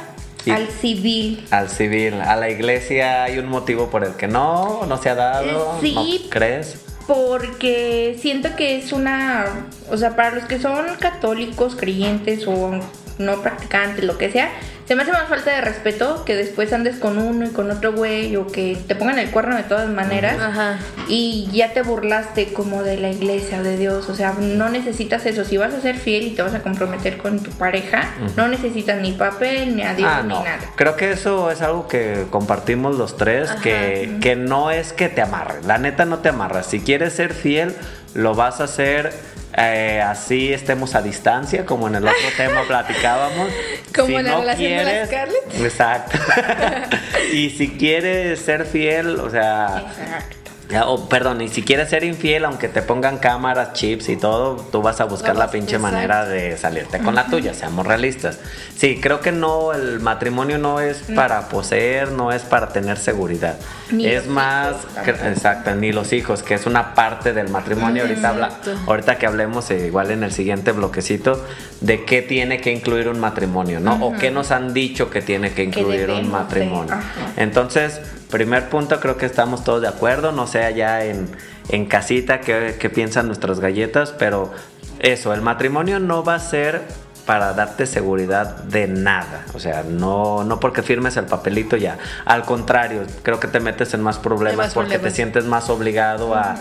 Y- 0.46 0.52
al 0.52 0.68
civil. 0.68 1.46
Al 1.52 1.70
civil, 1.70 2.16
a 2.22 2.36
la 2.36 2.50
iglesia 2.50 3.24
hay 3.24 3.40
un 3.40 3.48
motivo 3.48 3.90
por 3.90 4.04
el 4.04 4.14
que 4.14 4.28
no, 4.28 4.86
no 4.86 4.98
se 4.98 5.10
ha 5.10 5.16
dado. 5.16 5.76
Eh, 5.78 5.80
sí. 5.82 6.22
¿No 6.24 6.30
crees? 6.30 6.80
porque 7.10 8.20
siento 8.22 8.56
que 8.56 8.78
es 8.78 8.94
una, 8.94 9.66
o 9.90 9.98
sea, 9.98 10.16
para 10.16 10.30
los 10.30 10.44
que 10.44 10.60
son 10.60 10.86
católicos, 11.00 11.76
creyentes 11.76 12.46
o 12.46 12.80
no 13.18 13.42
practicantes, 13.42 14.04
lo 14.04 14.20
que 14.20 14.32
sea, 14.32 14.52
se 14.90 14.96
me 14.96 15.04
hace 15.04 15.12
más 15.12 15.30
falta 15.30 15.52
de 15.52 15.62
respeto 15.62 16.26
que 16.26 16.36
después 16.36 16.74
andes 16.74 16.96
con 16.96 17.20
uno 17.20 17.46
y 17.46 17.50
con 17.50 17.70
otro 17.70 17.94
güey 17.94 18.36
o 18.38 18.48
que 18.48 18.76
te 18.88 18.96
pongan 18.96 19.20
el 19.20 19.30
cuerno 19.30 19.56
de 19.56 19.62
todas 19.62 19.88
maneras 19.88 20.40
Ajá. 20.42 20.80
y 21.08 21.48
ya 21.54 21.74
te 21.74 21.84
burlaste 21.84 22.54
como 22.54 22.82
de 22.82 22.98
la 22.98 23.12
iglesia, 23.12 23.62
de 23.62 23.78
Dios, 23.78 24.10
o 24.10 24.16
sea, 24.16 24.34
no 24.40 24.68
necesitas 24.70 25.28
eso, 25.28 25.46
si 25.46 25.58
vas 25.58 25.76
a 25.76 25.82
ser 25.82 25.96
fiel 25.96 26.24
y 26.24 26.32
te 26.32 26.42
vas 26.42 26.56
a 26.56 26.64
comprometer 26.64 27.20
con 27.20 27.40
tu 27.40 27.52
pareja, 27.52 28.10
no 28.36 28.48
necesitas 28.48 29.00
ni 29.00 29.12
papel, 29.12 29.76
ni 29.76 29.84
a 29.84 29.94
Dios, 29.94 30.10
Ah, 30.12 30.24
ni 30.24 30.30
no. 30.30 30.44
nada. 30.44 30.58
Creo 30.76 30.96
que 30.96 31.12
eso 31.12 31.52
es 31.52 31.62
algo 31.62 31.88
que 31.88 32.26
compartimos 32.32 32.98
los 32.98 33.16
tres, 33.16 33.52
que, 33.62 34.18
que 34.22 34.36
no 34.36 34.72
es 34.72 34.92
que 34.92 35.08
te 35.08 35.22
amarre. 35.22 35.60
La 35.68 35.78
neta 35.78 36.06
no 36.06 36.18
te 36.18 36.30
amarras. 36.30 36.66
Si 36.66 36.80
quieres 36.80 37.14
ser 37.14 37.36
fiel, 37.36 37.76
lo 38.16 38.34
vas 38.34 38.60
a 38.60 38.64
hacer 38.64 39.14
eh, 39.62 40.02
así 40.02 40.54
estemos 40.54 40.96
a 40.96 41.02
distancia, 41.02 41.66
como 41.66 41.88
en 41.88 41.96
el 41.96 42.04
otro 42.08 42.18
tema 42.38 42.64
platicábamos. 42.68 43.50
Como 43.96 44.20
la 44.22 44.40
relación 44.40 44.78
de 44.78 44.84
la 44.84 45.06
Scarlett. 45.06 45.62
Exacto. 45.62 46.18
y 47.34 47.50
si 47.50 47.70
quieres 47.72 48.40
ser 48.40 48.66
fiel, 48.66 49.20
o 49.20 49.30
sea, 49.30 49.86
Exacto. 49.90 50.39
O, 50.86 51.10
perdón, 51.10 51.42
y 51.42 51.48
si 51.48 51.64
quieres 51.64 51.90
ser 51.90 52.04
infiel, 52.04 52.46
aunque 52.46 52.70
te 52.70 52.82
pongan 52.84 53.18
cámaras, 53.18 53.74
chips 53.74 54.08
y 54.10 54.18
todo, 54.18 54.56
tú 54.72 54.82
vas 54.84 55.02
a 55.02 55.06
buscar 55.06 55.36
la 55.36 55.50
pinche 55.50 55.78
exacto. 55.78 55.96
manera 55.96 56.26
de 56.26 56.58
salirte 56.58 57.00
con 57.00 57.16
la 57.16 57.26
tuya, 57.26 57.54
seamos 57.56 57.88
realistas. 57.88 58.40
Sí, 58.78 59.00
creo 59.02 59.20
que 59.20 59.32
no, 59.32 59.74
el 59.74 60.00
matrimonio 60.00 60.60
no 60.60 60.80
es 60.80 61.02
para 61.16 61.50
poseer, 61.50 62.12
no 62.12 62.32
es 62.32 62.44
para 62.44 62.70
tener 62.70 62.98
seguridad. 62.98 63.56
Ni 63.92 64.06
es 64.06 64.28
más, 64.28 64.76
que- 65.04 65.12
exacto, 65.12 65.74
ni 65.74 65.92
los 65.92 66.14
hijos, 66.14 66.44
que 66.44 66.54
es 66.54 66.68
una 66.68 66.94
parte 66.94 67.34
del 67.34 67.50
matrimonio. 67.50 68.04
Ahorita, 68.04 68.30
habla, 68.30 68.52
ahorita 68.86 69.18
que 69.18 69.26
hablemos, 69.26 69.72
eh, 69.72 69.88
igual 69.88 70.12
en 70.12 70.24
el 70.24 70.32
siguiente 70.32 70.72
bloquecito, 70.72 71.44
de 71.82 72.06
qué 72.06 72.22
tiene 72.22 72.62
que 72.62 72.72
incluir 72.72 73.08
un 73.08 73.20
matrimonio, 73.20 73.80
¿no? 73.80 74.06
O 74.06 74.14
qué 74.18 74.30
nos 74.30 74.52
han 74.52 74.74
dicho 74.74 75.10
que 75.10 75.22
tiene 75.22 75.52
que 75.52 75.64
incluir 75.64 76.12
un 76.12 76.30
matrimonio. 76.30 76.94
Entonces, 77.38 78.00
primer 78.30 78.70
punto, 78.70 79.00
creo 79.00 79.18
que 79.18 79.26
estamos 79.26 79.64
todos 79.64 79.82
de 79.82 79.88
acuerdo, 79.88 80.32
no 80.32 80.48
sé 80.48 80.64
allá 80.64 81.04
en, 81.06 81.28
en 81.70 81.86
casita 81.86 82.42
qué, 82.42 82.78
qué 82.80 82.90
piensan 82.90 83.28
nuestras 83.28 83.60
galletas, 83.60 84.14
pero 84.18 84.52
eso, 85.00 85.34
el 85.34 85.42
matrimonio 85.42 86.00
no 86.00 86.24
va 86.24 86.36
a 86.36 86.40
ser 86.40 86.82
para 87.26 87.54
darte 87.54 87.86
seguridad 87.86 88.56
de 88.64 88.88
nada, 88.88 89.46
o 89.54 89.60
sea, 89.60 89.84
no, 89.84 90.44
no 90.44 90.60
porque 90.60 90.82
firmes 90.82 91.16
el 91.16 91.26
papelito 91.26 91.78
ya, 91.78 91.98
al 92.26 92.44
contrario, 92.44 93.04
creo 93.22 93.40
que 93.40 93.48
te 93.48 93.60
metes 93.60 93.94
en 93.94 94.02
más 94.02 94.18
problemas 94.18 94.58
más 94.68 94.74
porque 94.74 94.98
te 94.98 95.12
sientes 95.12 95.46
más 95.46 95.70
obligado 95.70 96.34
a... 96.36 96.56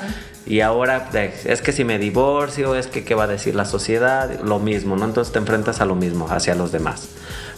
Y 0.47 0.63
ahora 0.63 1.09
de- 1.13 1.35
es 1.45 1.61
que 1.61 1.73
si 1.73 1.85
me 1.85 1.99
divorcio, 1.99 2.75
es 2.75 2.87
que 2.87 3.05
qué 3.05 3.15
va 3.15 3.25
a 3.25 3.27
decir 3.27 3.55
la 3.55 3.67
sociedad, 3.67 4.41
lo 4.41 4.59
mismo, 4.59 4.97
¿no? 4.97 5.05
Entonces 5.05 5.31
te 5.33 5.39
enfrentas 5.39 5.83
a 5.83 5.85
lo 5.85 5.95
mismo, 5.95 6.27
hacia 6.31 6.55
los 6.55 6.73
demás. 6.73 7.09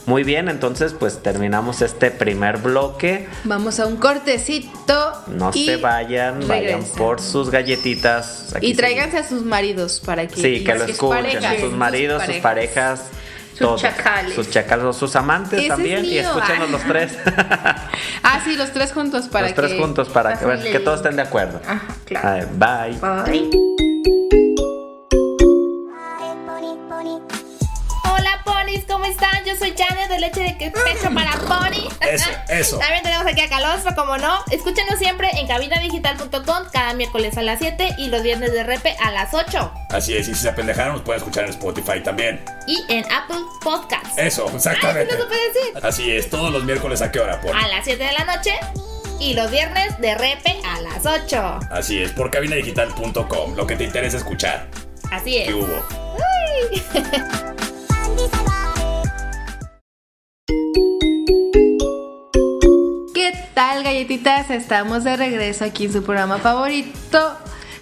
Muy 0.06 0.24
bien, 0.24 0.48
entonces 0.48 0.92
pues 0.98 1.22
terminamos 1.22 1.82
este 1.82 2.10
primer 2.10 2.58
bloque. 2.58 3.28
Vamos 3.44 3.78
a 3.80 3.86
un 3.86 3.96
cortecito. 3.96 5.12
No 5.28 5.50
y 5.54 5.66
se 5.66 5.76
vayan, 5.76 6.46
vayan 6.48 6.82
por 6.96 7.20
sus 7.20 7.50
galletitas. 7.50 8.54
Aquí 8.56 8.68
Y 8.68 8.74
tráiganse 8.74 9.18
a 9.18 9.28
sus 9.28 9.42
maridos 9.44 10.00
para 10.04 10.26
que. 10.26 10.34
Sí, 10.40 10.64
que 10.64 10.74
lo 10.74 10.80
sus 10.80 10.90
escuchen, 10.90 11.24
parejas, 11.24 11.44
a 11.56 11.60
sus 11.60 11.72
maridos, 11.72 12.22
sus 12.24 12.36
parejas. 12.36 13.00
Sus 13.50 13.58
todos. 13.66 13.82
chacales. 13.82 14.34
Sus 14.34 14.50
chacales 14.50 14.84
o 14.86 14.92
sus 14.94 15.14
amantes 15.16 15.52
Ese 15.58 15.62
es 15.64 15.68
también. 15.68 16.04
Y 16.06 16.16
escúchenos 16.18 16.68
Ah. 16.68 16.72
los 16.72 16.82
tres. 16.84 17.12
Ah, 18.22 18.40
sí, 18.44 18.56
los 18.56 18.70
tres 18.72 18.92
juntos 18.92 19.26
para 19.28 19.46
los 19.46 19.54
tres 19.56 19.72
que- 19.72 19.78
juntos 19.78 20.08
para 20.08 20.38
que, 20.38 20.70
que 20.72 20.80
todos 20.80 20.98
estén 21.00 21.16
de 21.16 21.22
acuerdo. 21.22 21.60
Ajá, 21.66 21.82
claro. 22.04 22.46
Ver, 22.58 22.98
bye. 22.98 23.24
Bye. 23.50 23.89
Están? 29.10 29.44
Yo 29.44 29.54
soy 29.56 29.74
Janet 29.76 30.08
de 30.08 30.18
Leche 30.20 30.40
de 30.42 30.56
Que- 30.58 30.70
Pecho 30.70 31.12
para 31.14 31.32
Pony. 31.32 31.88
Eso, 32.00 32.28
eso. 32.48 32.78
También 32.78 33.02
tenemos 33.02 33.26
aquí 33.26 33.40
a 33.40 33.48
Calostro, 33.48 33.94
como 33.94 34.16
no. 34.18 34.42
Escúchenos 34.50 34.98
siempre 34.98 35.28
en 35.38 35.46
cabinadigital.com 35.46 36.64
cada 36.72 36.94
miércoles 36.94 37.36
a 37.38 37.42
las 37.42 37.58
7 37.58 37.94
y 37.98 38.08
los 38.08 38.22
viernes 38.22 38.52
de 38.52 38.62
repe 38.62 38.96
a 39.02 39.10
las 39.10 39.34
8. 39.34 39.72
Así 39.90 40.16
es, 40.16 40.28
y 40.28 40.34
si 40.34 40.40
se 40.42 40.48
apendejaron, 40.48 40.94
nos 40.94 41.02
pueden 41.02 41.20
escuchar 41.20 41.44
en 41.44 41.50
Spotify 41.50 42.00
también. 42.02 42.42
Y 42.66 42.84
en 42.88 43.04
Apple 43.12 43.36
Podcasts. 43.62 44.10
Eso, 44.16 44.50
exactamente. 44.54 45.12
Sí 45.12 45.18
lo 45.18 45.24
supe 45.24 45.34
decir. 45.36 45.84
Así 45.86 46.10
es, 46.12 46.30
todos 46.30 46.50
los 46.52 46.64
miércoles 46.64 47.02
a 47.02 47.10
qué 47.12 47.20
hora, 47.20 47.40
por. 47.40 47.54
A 47.56 47.68
las 47.68 47.84
7 47.84 48.02
de 48.02 48.12
la 48.12 48.24
noche 48.24 48.54
y 49.18 49.34
los 49.34 49.50
viernes 49.50 49.98
de 49.98 50.14
repe 50.14 50.56
a 50.64 50.80
las 50.80 51.04
8. 51.04 51.58
Así 51.70 52.02
es, 52.02 52.12
por 52.12 52.30
cabinadigital.com, 52.30 53.54
lo 53.54 53.66
que 53.66 53.76
te 53.76 53.84
interesa 53.84 54.16
escuchar. 54.16 54.66
Así 55.10 55.38
es. 55.38 55.48
¿Qué 55.48 55.54
hubo? 55.54 55.82
¿Qué 56.92 57.00
tal, 63.54 63.82
galletitas? 63.82 64.50
Estamos 64.50 65.04
de 65.04 65.16
regreso 65.16 65.64
aquí 65.64 65.86
en 65.86 65.92
su 65.92 66.02
programa 66.02 66.38
favorito. 66.38 67.36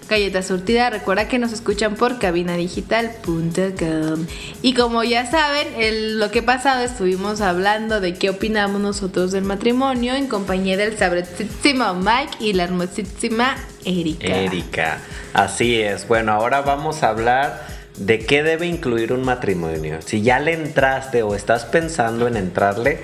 Galleta 0.09 0.43
Surtida, 0.43 0.89
recuerda 0.89 1.29
que 1.29 1.39
nos 1.39 1.53
escuchan 1.53 1.95
por 1.95 2.19
cabinadigital.com. 2.19 4.27
Y 4.63 4.73
como 4.73 5.05
ya 5.05 5.31
saben, 5.31 6.19
lo 6.19 6.31
que 6.31 6.43
pasado 6.43 6.83
estuvimos 6.83 7.43
hablando 7.43 8.01
de 8.01 8.15
qué 8.15 8.31
opinamos 8.31 8.81
nosotros 8.81 9.33
del 9.33 9.45
matrimonio 9.45 10.15
en 10.15 10.27
compañía 10.27 10.79
del 10.79 10.97
sabrosísimo 10.97 11.93
Mike 11.95 12.39
y 12.41 12.55
la 12.55 12.65
hermosísima 12.65 13.57
Erika. 13.85 14.29
Erika. 14.29 14.99
Así 15.35 15.79
es. 15.79 16.09
Bueno, 16.09 16.33
ahora 16.33 16.63
vamos 16.63 17.03
a 17.03 17.11
hablar 17.11 17.67
de 17.99 18.21
qué 18.21 18.43
debe 18.43 18.67
incluir 18.67 19.13
un 19.13 19.25
matrimonio. 19.25 20.01
Si 20.01 20.23
ya 20.23 20.41
le 20.41 20.55
entraste 20.55 21.23
o 21.23 21.35
estás 21.35 21.67
pensando 21.67 22.27
en 22.27 22.39
entrarle, 22.39 23.01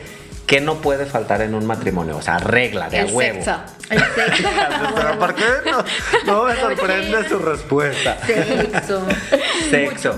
¿qué 0.47 0.61
no 0.61 0.77
puede 0.77 1.07
faltar 1.07 1.43
en 1.43 1.55
un 1.55 1.67
matrimonio? 1.67 2.17
O 2.17 2.23
sea, 2.23 2.39
regla 2.39 2.89
de 2.89 2.99
a 2.99 3.03
El 3.03 3.13
huevo. 3.13 3.35
sexo. 3.45 3.57
El 3.91 3.99
sexo. 3.99 4.49
Pero 4.95 5.19
¿por 5.19 5.35
qué 5.35 5.45
no, 5.71 5.85
no 6.27 6.45
me 6.45 6.57
sorprende 6.57 7.29
su 7.29 7.39
respuesta? 7.39 8.19
Sexo. 8.27 9.07
Sexo. 9.71 10.15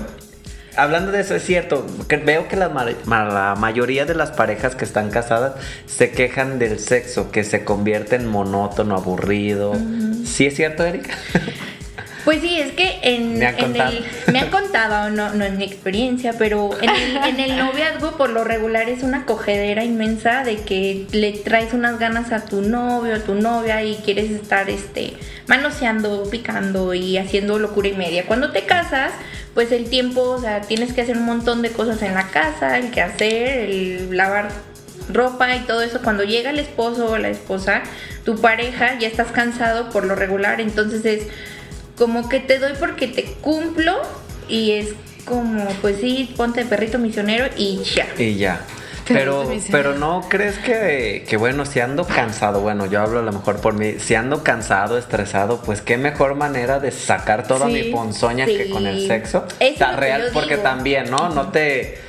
Hablando 0.75 1.11
de 1.11 1.21
eso, 1.21 1.33
es 1.33 1.43
cierto, 1.43 1.87
que 2.07 2.17
veo 2.17 2.47
que 2.47 2.55
la, 2.55 2.69
ma- 2.69 2.85
ma- 3.05 3.23
la 3.25 3.55
mayoría 3.57 4.05
de 4.05 4.13
las 4.13 4.29
parejas 4.29 4.75
que 4.75 4.85
están 4.85 5.09
casadas 5.09 5.53
se 5.87 6.11
quejan 6.11 6.59
del 6.59 6.77
sexo, 6.79 7.31
que 7.31 7.43
se 7.43 7.63
convierte 7.63 8.15
en 8.15 8.27
monótono, 8.27 8.95
aburrido. 8.95 9.73
¿Sí 10.23 10.45
es 10.45 10.55
cierto, 10.55 10.83
Erika? 10.85 11.15
Pues 12.27 12.41
sí, 12.41 12.59
es 12.59 12.73
que 12.73 12.99
en, 13.03 13.39
Me 13.39 13.45
han 13.45 13.55
en 13.55 13.61
contado. 13.61 13.89
el. 13.89 14.33
Me 14.33 14.39
han 14.39 14.49
contado, 14.49 15.09
no, 15.11 15.33
no 15.33 15.45
es 15.45 15.53
mi 15.53 15.63
experiencia, 15.63 16.33
pero 16.37 16.71
en 16.81 16.89
el, 16.89 17.17
en 17.23 17.39
el 17.39 17.55
noviazgo 17.55 18.17
por 18.17 18.31
lo 18.31 18.43
regular 18.43 18.89
es 18.89 19.01
una 19.01 19.25
cogedera 19.25 19.85
inmensa 19.85 20.43
de 20.43 20.57
que 20.57 21.07
le 21.13 21.31
traes 21.31 21.71
unas 21.71 21.99
ganas 21.99 22.33
a 22.33 22.43
tu 22.43 22.61
novio, 22.61 23.15
a 23.15 23.19
tu 23.19 23.33
novia 23.33 23.81
y 23.81 23.95
quieres 24.03 24.29
estar 24.29 24.69
este 24.69 25.13
manoseando, 25.47 26.29
picando 26.29 26.93
y 26.93 27.17
haciendo 27.17 27.59
locura 27.59 27.87
y 27.87 27.93
media. 27.93 28.25
Cuando 28.25 28.51
te 28.51 28.65
casas, 28.65 29.13
pues 29.53 29.71
el 29.71 29.89
tiempo, 29.89 30.19
o 30.23 30.41
sea, 30.41 30.59
tienes 30.59 30.91
que 30.91 31.03
hacer 31.03 31.15
un 31.15 31.23
montón 31.23 31.61
de 31.61 31.69
cosas 31.69 32.01
en 32.01 32.13
la 32.13 32.27
casa, 32.27 32.77
el 32.77 32.91
que 32.91 32.99
hacer, 32.99 33.69
el 33.69 34.17
lavar 34.17 34.49
ropa 35.13 35.55
y 35.55 35.59
todo 35.61 35.81
eso, 35.81 36.01
cuando 36.03 36.25
llega 36.25 36.49
el 36.49 36.59
esposo 36.59 37.09
o 37.09 37.17
la 37.17 37.29
esposa, 37.29 37.83
tu 38.25 38.41
pareja, 38.41 38.99
ya 38.99 39.07
estás 39.07 39.31
cansado 39.31 39.89
por 39.91 40.03
lo 40.03 40.15
regular, 40.15 40.59
entonces 40.59 41.05
es 41.05 41.27
como 41.97 42.29
que 42.29 42.39
te 42.39 42.59
doy 42.59 42.73
porque 42.79 43.07
te 43.07 43.23
cumplo 43.23 43.93
y 44.47 44.71
es 44.71 44.89
como, 45.25 45.65
pues 45.81 45.97
sí, 45.99 46.33
ponte 46.37 46.63
perrito 46.65 46.99
misionero 46.99 47.45
y 47.57 47.81
ya. 47.83 48.07
Y 48.17 48.35
ya. 48.35 48.61
Pero 49.07 49.49
Pero, 49.71 49.93
no 49.95 50.25
crees 50.29 50.57
que, 50.59 51.25
que, 51.27 51.37
bueno, 51.37 51.65
si 51.65 51.79
ando 51.79 52.03
cansado, 52.05 52.59
bueno, 52.59 52.85
yo 52.87 53.01
hablo 53.01 53.19
a 53.19 53.21
lo 53.21 53.31
mejor 53.31 53.61
por 53.61 53.73
mí, 53.73 53.95
si 53.99 54.15
ando 54.15 54.43
cansado, 54.43 54.97
estresado, 54.97 55.61
pues 55.61 55.81
qué 55.81 55.97
mejor 55.97 56.35
manera 56.35 56.79
de 56.79 56.91
sacar 56.91 57.47
toda 57.47 57.67
Sí, 57.67 57.73
mi 57.73 57.83
ponzoña 57.83 58.45
que 58.45 58.69
con 58.69 58.85
el 58.85 59.07
sexo. 59.07 59.45
Eso 59.59 59.71
Está 59.71 59.95
real, 59.95 60.29
porque 60.33 60.55
digo. 60.55 60.63
también, 60.63 61.09
¿no? 61.09 61.29
No 61.29 61.51
te. 61.51 61.99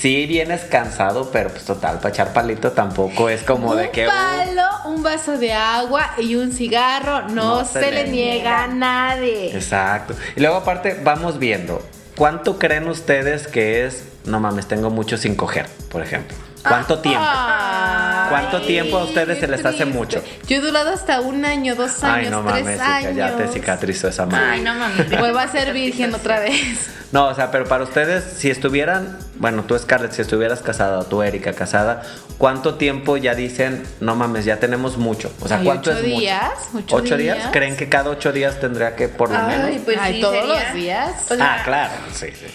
Sí 0.00 0.26
vienes 0.26 0.62
cansado, 0.62 1.30
pero 1.30 1.50
pues 1.50 1.64
total, 1.64 1.98
para 1.98 2.10
echar 2.10 2.32
palito 2.32 2.72
tampoco 2.72 3.28
es 3.28 3.42
como 3.42 3.70
un 3.70 3.76
de 3.78 3.90
que. 3.90 4.06
uh, 4.06 4.10
palo, 4.10 4.94
un 4.94 5.02
vaso 5.02 5.38
de 5.38 5.52
agua 5.52 6.12
y 6.18 6.36
un 6.36 6.52
cigarro 6.52 7.28
no, 7.28 7.58
No 7.58 7.64
se, 7.64 7.80
se 7.80 7.90
le 7.90 8.04
le 8.04 8.10
niega 8.10 8.64
a 8.64 8.66
nadie. 8.68 9.54
Exacto. 9.54 10.14
Y 10.36 10.40
luego 10.40 10.56
aparte 10.56 11.00
vamos 11.02 11.38
viendo, 11.38 11.82
¿cuánto 12.16 12.58
creen 12.58 12.88
ustedes 12.88 13.46
que 13.46 13.86
es, 13.86 14.04
no 14.24 14.40
mames, 14.40 14.66
tengo 14.66 14.90
mucho 14.90 15.16
sin 15.16 15.34
coger, 15.34 15.66
por 15.90 16.02
ejemplo? 16.02 16.36
¿Cuánto 16.66 16.98
tiempo? 16.98 17.20
Ay, 17.24 18.30
¿Cuánto 18.30 18.62
tiempo 18.62 18.98
a 18.98 19.04
ustedes 19.04 19.38
se 19.38 19.46
les 19.46 19.64
hace 19.64 19.84
mucho? 19.84 20.22
Yo 20.46 20.56
he 20.56 20.60
durado 20.60 20.90
hasta 20.90 21.20
un 21.20 21.44
año, 21.44 21.74
dos 21.74 22.02
años, 22.02 22.26
Ay, 22.26 22.30
no 22.30 22.42
tres 22.50 22.64
mames, 22.64 22.80
años. 22.80 23.16
ya 23.16 23.36
te 23.36 23.48
cicatrizó 23.48 24.08
esa 24.08 24.24
madre. 24.26 24.46
Ay, 24.52 24.60
no 24.62 24.74
mames. 24.74 25.10
Vuelvo 25.18 25.38
a 25.38 25.48
ser 25.48 25.72
virgen 25.74 26.14
otra 26.14 26.40
vez. 26.40 26.88
No, 27.12 27.26
o 27.28 27.34
sea, 27.34 27.50
pero 27.52 27.66
para 27.66 27.84
ustedes, 27.84 28.24
si 28.38 28.50
estuvieran, 28.50 29.18
bueno, 29.36 29.62
tú 29.64 29.78
Scarlett, 29.78 30.12
si 30.12 30.22
estuvieras 30.22 30.62
casada, 30.62 30.98
o 30.98 31.04
tú 31.04 31.22
Erika 31.22 31.52
casada, 31.52 32.02
¿cuánto 32.38 32.74
tiempo 32.74 33.16
ya 33.18 33.34
dicen, 33.36 33.84
no 34.00 34.16
mames, 34.16 34.44
ya 34.44 34.56
tenemos 34.58 34.96
mucho? 34.96 35.30
O 35.40 35.46
sea, 35.46 35.58
Ay, 35.58 35.64
¿cuánto 35.64 35.90
ocho 35.90 35.98
es 36.00 36.06
mucho? 36.08 36.18
días, 36.20 36.50
ocho 36.90 37.16
días? 37.16 37.36
días. 37.36 37.48
¿Creen 37.52 37.76
que 37.76 37.88
cada 37.88 38.10
ocho 38.10 38.32
días 38.32 38.58
tendría 38.58 38.96
que 38.96 39.08
por 39.08 39.30
lo 39.30 39.36
Ay, 39.38 39.46
menos? 39.58 39.82
pues 39.84 39.98
Ay, 40.00 40.14
sí, 40.14 40.20
todos 40.22 40.34
sería- 40.34 40.64
los 40.64 40.74
días. 40.74 41.12
O 41.30 41.34
sea, 41.36 41.54
ah, 41.54 41.62
claro, 41.64 41.92
sí, 42.12 42.26
sí. 42.32 42.46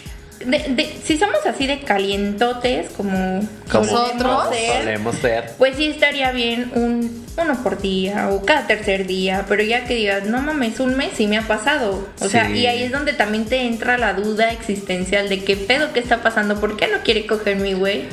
De- 0.46 0.66
de- 0.70 0.96
si 1.04 1.18
somos 1.18 1.46
así 1.46 1.68
de 1.68 1.82
calientotes, 1.82 2.90
como 2.96 3.42
Nosotros. 3.72 4.44
solemos 4.80 5.16
ser, 5.18 5.52
pues 5.58 5.76
sí 5.78 5.88
estaría 5.88 6.32
bien 6.32 6.72
un 6.76 7.26
uno 7.38 7.64
por 7.64 7.82
día 7.82 8.28
o 8.30 8.44
cada 8.46 8.68
tercer 8.68 9.08
día, 9.08 9.46
pero 9.48 9.64
ya 9.64 9.86
que 9.86 9.96
digas, 9.96 10.26
no 10.26 10.42
mames, 10.42 10.80
un 10.82 10.98
mes 10.98 11.12
sí 11.16 11.26
me 11.28 11.38
ha 11.38 11.44
pasado. 11.44 12.08
O 12.20 12.28
sea, 12.28 12.50
y 12.50 12.66
ahí 12.68 12.84
es 12.84 12.92
donde 12.92 13.14
también 13.14 13.46
te 13.46 13.62
entra 13.62 13.98
la 13.98 14.14
duda 14.14 14.52
existencial 14.52 15.30
de 15.30 15.44
qué 15.46 15.56
pedo 15.56 15.94
que 15.94 16.00
está 16.02 16.22
pasando, 16.22 16.60
¿por 16.60 16.76
qué 16.76 16.88
no 16.88 17.00
quiere 17.04 17.26
coger 17.26 17.56
mi 17.56 17.74
güey? 17.74 18.04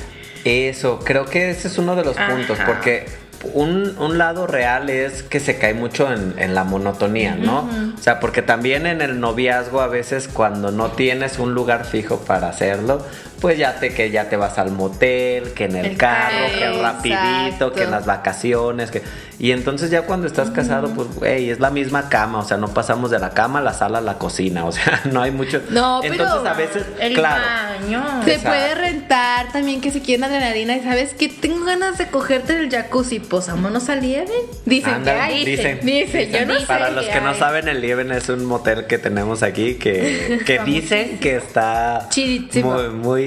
Eso, 0.44 1.00
creo 1.00 1.24
que 1.26 1.50
ese 1.50 1.66
es 1.66 1.76
uno 1.78 1.96
de 1.96 2.04
los 2.04 2.16
Ajá. 2.16 2.32
puntos, 2.36 2.56
porque 2.64 3.06
un, 3.54 3.96
un 3.98 4.18
lado 4.18 4.46
real 4.46 4.90
es 4.90 5.22
que 5.22 5.40
se 5.40 5.58
cae 5.58 5.74
mucho 5.74 6.12
en, 6.12 6.34
en 6.38 6.54
la 6.54 6.64
monotonía, 6.64 7.36
¿no? 7.36 7.68
O 7.96 8.02
sea, 8.02 8.20
porque 8.20 8.42
también 8.42 8.86
en 8.86 9.00
el 9.00 9.20
noviazgo 9.20 9.80
a 9.80 9.86
veces 9.86 10.28
cuando 10.28 10.70
no 10.70 10.90
tienes 10.90 11.38
un 11.38 11.54
lugar 11.54 11.84
fijo 11.84 12.18
para 12.20 12.48
hacerlo, 12.48 13.04
pues 13.40 13.58
ya 13.58 13.78
te 13.78 13.92
que 13.94 14.10
ya 14.10 14.28
te 14.28 14.36
vas 14.36 14.58
al 14.58 14.70
motel, 14.70 15.52
que 15.52 15.64
en 15.64 15.76
el, 15.76 15.86
El 15.86 15.96
carro, 15.96 16.36
carro, 16.58 16.72
que 16.76 16.82
rapidito, 16.82 17.16
exacto. 17.46 17.72
que 17.72 17.82
en 17.84 17.90
las 17.90 18.06
vacaciones, 18.06 18.90
que 18.90 19.02
y 19.38 19.52
entonces 19.52 19.90
ya 19.90 20.02
cuando 20.02 20.26
estás 20.26 20.50
casado, 20.50 20.88
pues 20.94 21.08
güey, 21.14 21.50
es 21.50 21.60
la 21.60 21.70
misma 21.70 22.08
cama, 22.08 22.38
o 22.38 22.44
sea, 22.44 22.56
no 22.56 22.68
pasamos 22.68 23.10
de 23.10 23.18
la 23.18 23.30
cama 23.30 23.58
a 23.58 23.62
la 23.62 23.74
sala 23.74 23.98
a 23.98 24.00
la 24.00 24.16
cocina, 24.16 24.64
o 24.64 24.72
sea, 24.72 25.02
no 25.12 25.20
hay 25.22 25.30
mucho. 25.30 25.60
No, 25.68 25.98
pero 26.00 26.14
entonces 26.14 26.50
a 26.50 26.54
veces, 26.54 26.84
El 26.98 27.12
claro. 27.12 27.42
baño. 27.44 28.02
Se 28.24 28.34
Exacto. 28.36 28.48
puede 28.48 28.74
rentar 28.74 29.52
también 29.52 29.82
que 29.82 29.90
si 29.90 30.00
quieren 30.00 30.24
adrenalina 30.24 30.76
y 30.76 30.80
sabes 30.82 31.12
que 31.12 31.28
tengo 31.28 31.66
ganas 31.66 31.98
de 31.98 32.06
cogerte 32.06 32.54
en 32.54 32.60
el 32.60 32.70
jacuzzi, 32.70 33.20
pues 33.20 33.48
vámonos 33.48 33.90
al 33.90 34.00
Lieven. 34.00 34.26
Dicen 34.64 35.02
que 35.04 35.10
hay. 35.10 35.44
dicen, 35.44 35.80
Dicen, 35.82 36.32
yo 36.32 36.46
no 36.46 36.58
sé 36.58 36.66
Para 36.66 36.90
los 36.90 37.04
qué 37.04 37.12
que 37.12 37.20
no 37.20 37.34
saben, 37.34 37.68
el 37.68 37.82
Lieven 37.82 38.12
es 38.12 38.30
un 38.30 38.44
motel 38.46 38.86
que 38.86 38.96
tenemos 38.96 39.42
aquí 39.42 39.74
que, 39.74 40.40
que 40.46 40.58
dicen 40.64 41.18
que 41.18 41.36
está 41.36 42.06
Chidísimo. 42.08 42.72
muy, 42.72 42.88
muy, 42.88 43.25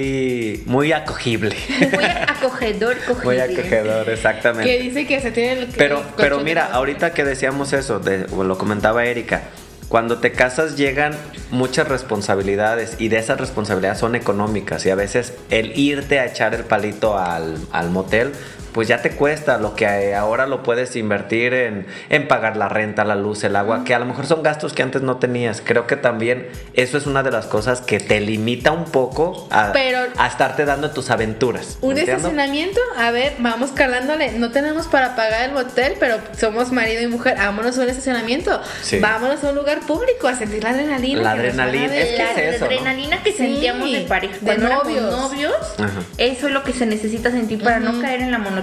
muy 0.66 0.92
acogible. 0.92 1.54
Muy 1.92 2.04
acogedor, 2.04 2.96
cogible. 3.06 3.24
Muy 3.24 3.38
acogedor, 3.40 4.04
Que 4.04 4.12
exactamente. 4.12 4.78
dice 4.78 5.06
que 5.06 5.20
se 5.20 5.30
tiene 5.30 5.62
el 5.62 5.66
Pero, 5.76 6.02
pero 6.16 6.40
mira, 6.40 6.66
ahorita 6.72 7.12
que 7.12 7.24
decíamos 7.24 7.72
eso, 7.72 7.98
de- 8.00 8.26
lo 8.28 8.58
comentaba 8.58 9.04
Erika, 9.04 9.42
cuando 9.88 10.18
te 10.18 10.30
casas 10.32 10.76
llegan 10.76 11.16
muchas 11.50 11.88
responsabilidades 11.88 12.94
y 13.00 13.08
de 13.08 13.18
esas 13.18 13.40
responsabilidades 13.40 13.98
son 13.98 14.14
económicas 14.14 14.86
y 14.86 14.90
a 14.90 14.94
veces 14.94 15.32
el 15.50 15.76
irte 15.76 16.20
a 16.20 16.26
echar 16.26 16.54
el 16.54 16.62
palito 16.64 17.18
al, 17.18 17.56
al 17.72 17.90
motel 17.90 18.30
pues 18.72 18.88
ya 18.88 19.02
te 19.02 19.10
cuesta 19.10 19.58
lo 19.58 19.74
que 19.74 20.14
ahora 20.14 20.46
lo 20.46 20.62
puedes 20.62 20.94
invertir 20.96 21.54
en, 21.54 21.86
en 22.08 22.28
pagar 22.28 22.56
la 22.56 22.68
renta, 22.68 23.04
la 23.04 23.14
luz, 23.16 23.42
el 23.44 23.56
agua, 23.56 23.84
que 23.84 23.94
a 23.94 23.98
lo 23.98 24.06
mejor 24.06 24.26
son 24.26 24.42
gastos 24.42 24.72
que 24.72 24.82
antes 24.82 25.02
no 25.02 25.16
tenías. 25.16 25.62
Creo 25.64 25.86
que 25.86 25.96
también 25.96 26.48
eso 26.74 26.98
es 26.98 27.06
una 27.06 27.22
de 27.22 27.30
las 27.30 27.46
cosas 27.46 27.80
que 27.80 27.98
te 28.00 28.20
limita 28.20 28.72
un 28.72 28.84
poco 28.84 29.48
a, 29.50 29.72
Pero- 29.72 30.00
a 30.16 30.26
estarte 30.26 30.64
dando 30.64 30.90
tus 30.90 31.10
aventuras. 31.10 31.78
Un 31.80 31.98
estacionamiento, 31.98 32.80
a 32.96 33.10
ver, 33.10 33.34
vamos 33.38 33.70
calándole. 33.72 34.32
No 34.32 34.50
tenemos 34.50 34.86
para 34.86 35.16
pagar 35.16 35.42
el 35.48 35.52
motel, 35.52 35.94
pero 35.98 36.16
somos 36.38 36.72
marido 36.72 37.02
y 37.02 37.06
mujer. 37.06 37.36
Vámonos 37.38 37.78
a 37.78 37.82
un 37.82 37.88
estacionamiento. 37.88 38.60
Sí. 38.82 38.98
Vámonos 38.98 39.42
a 39.44 39.50
un 39.50 39.56
lugar 39.56 39.80
público 39.80 40.28
a 40.28 40.34
sentir 40.34 40.62
la 40.62 40.70
adrenalina. 40.70 41.22
La 41.22 41.34
que 41.34 41.40
adrenalina, 41.40 41.96
es 41.96 42.08
que 42.08 42.16
la 42.18 42.30
es 42.32 42.54
eso, 42.56 42.64
¿no? 42.66 42.70
adrenalina 42.70 43.22
que 43.22 43.32
Sí, 43.32 43.38
sentíamos 43.38 43.90
de 43.92 44.00
pareja 44.02 44.36
de 44.40 44.58
novios. 44.58 45.10
novios, 45.10 45.54
Ajá. 45.78 46.00
eso 46.18 46.46
es 46.48 46.52
lo 46.52 46.62
que 46.62 46.72
se 46.72 46.86
necesita 46.86 47.30
sentir 47.30 47.62
para 47.62 47.80
no 47.80 48.00
caer 48.00 48.20
en 48.20 48.30
la 48.30 48.38
monotonía. 48.38 48.59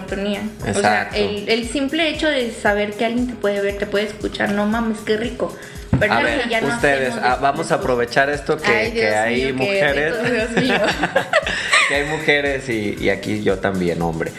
O 0.69 0.73
sea, 0.79 1.09
el, 1.13 1.47
el 1.49 1.67
simple 1.69 2.09
hecho 2.09 2.27
de 2.27 2.51
saber 2.51 2.93
que 2.93 3.05
alguien 3.05 3.27
te 3.27 3.33
puede 3.33 3.61
ver, 3.61 3.77
te 3.77 3.85
puede 3.85 4.05
escuchar, 4.05 4.51
no 4.51 4.65
mames, 4.65 4.99
qué 5.05 5.17
rico. 5.17 5.55
Pero 5.99 6.13
A 6.13 6.17
ya 6.19 6.23
ver, 6.23 6.41
que 6.43 6.49
ya 6.49 6.61
no 6.61 6.67
ustedes, 6.67 7.13
ah, 7.21 7.39
vamos 7.41 7.71
a 7.71 7.75
aprovechar 7.75 8.29
esto 8.29 8.57
que, 8.57 8.67
Ay, 8.71 8.91
que 8.91 9.01
Dios 9.01 9.15
hay 9.15 9.35
mío, 9.45 9.53
mujeres. 9.55 10.13
rico, 10.21 10.33
Dios 10.35 10.63
mío. 10.63 10.81
que 11.89 11.95
hay 11.95 12.03
mujeres 12.05 12.69
y, 12.69 12.95
y 12.99 13.09
aquí 13.09 13.41
yo 13.41 13.57
también, 13.59 14.01
hombre. 14.01 14.31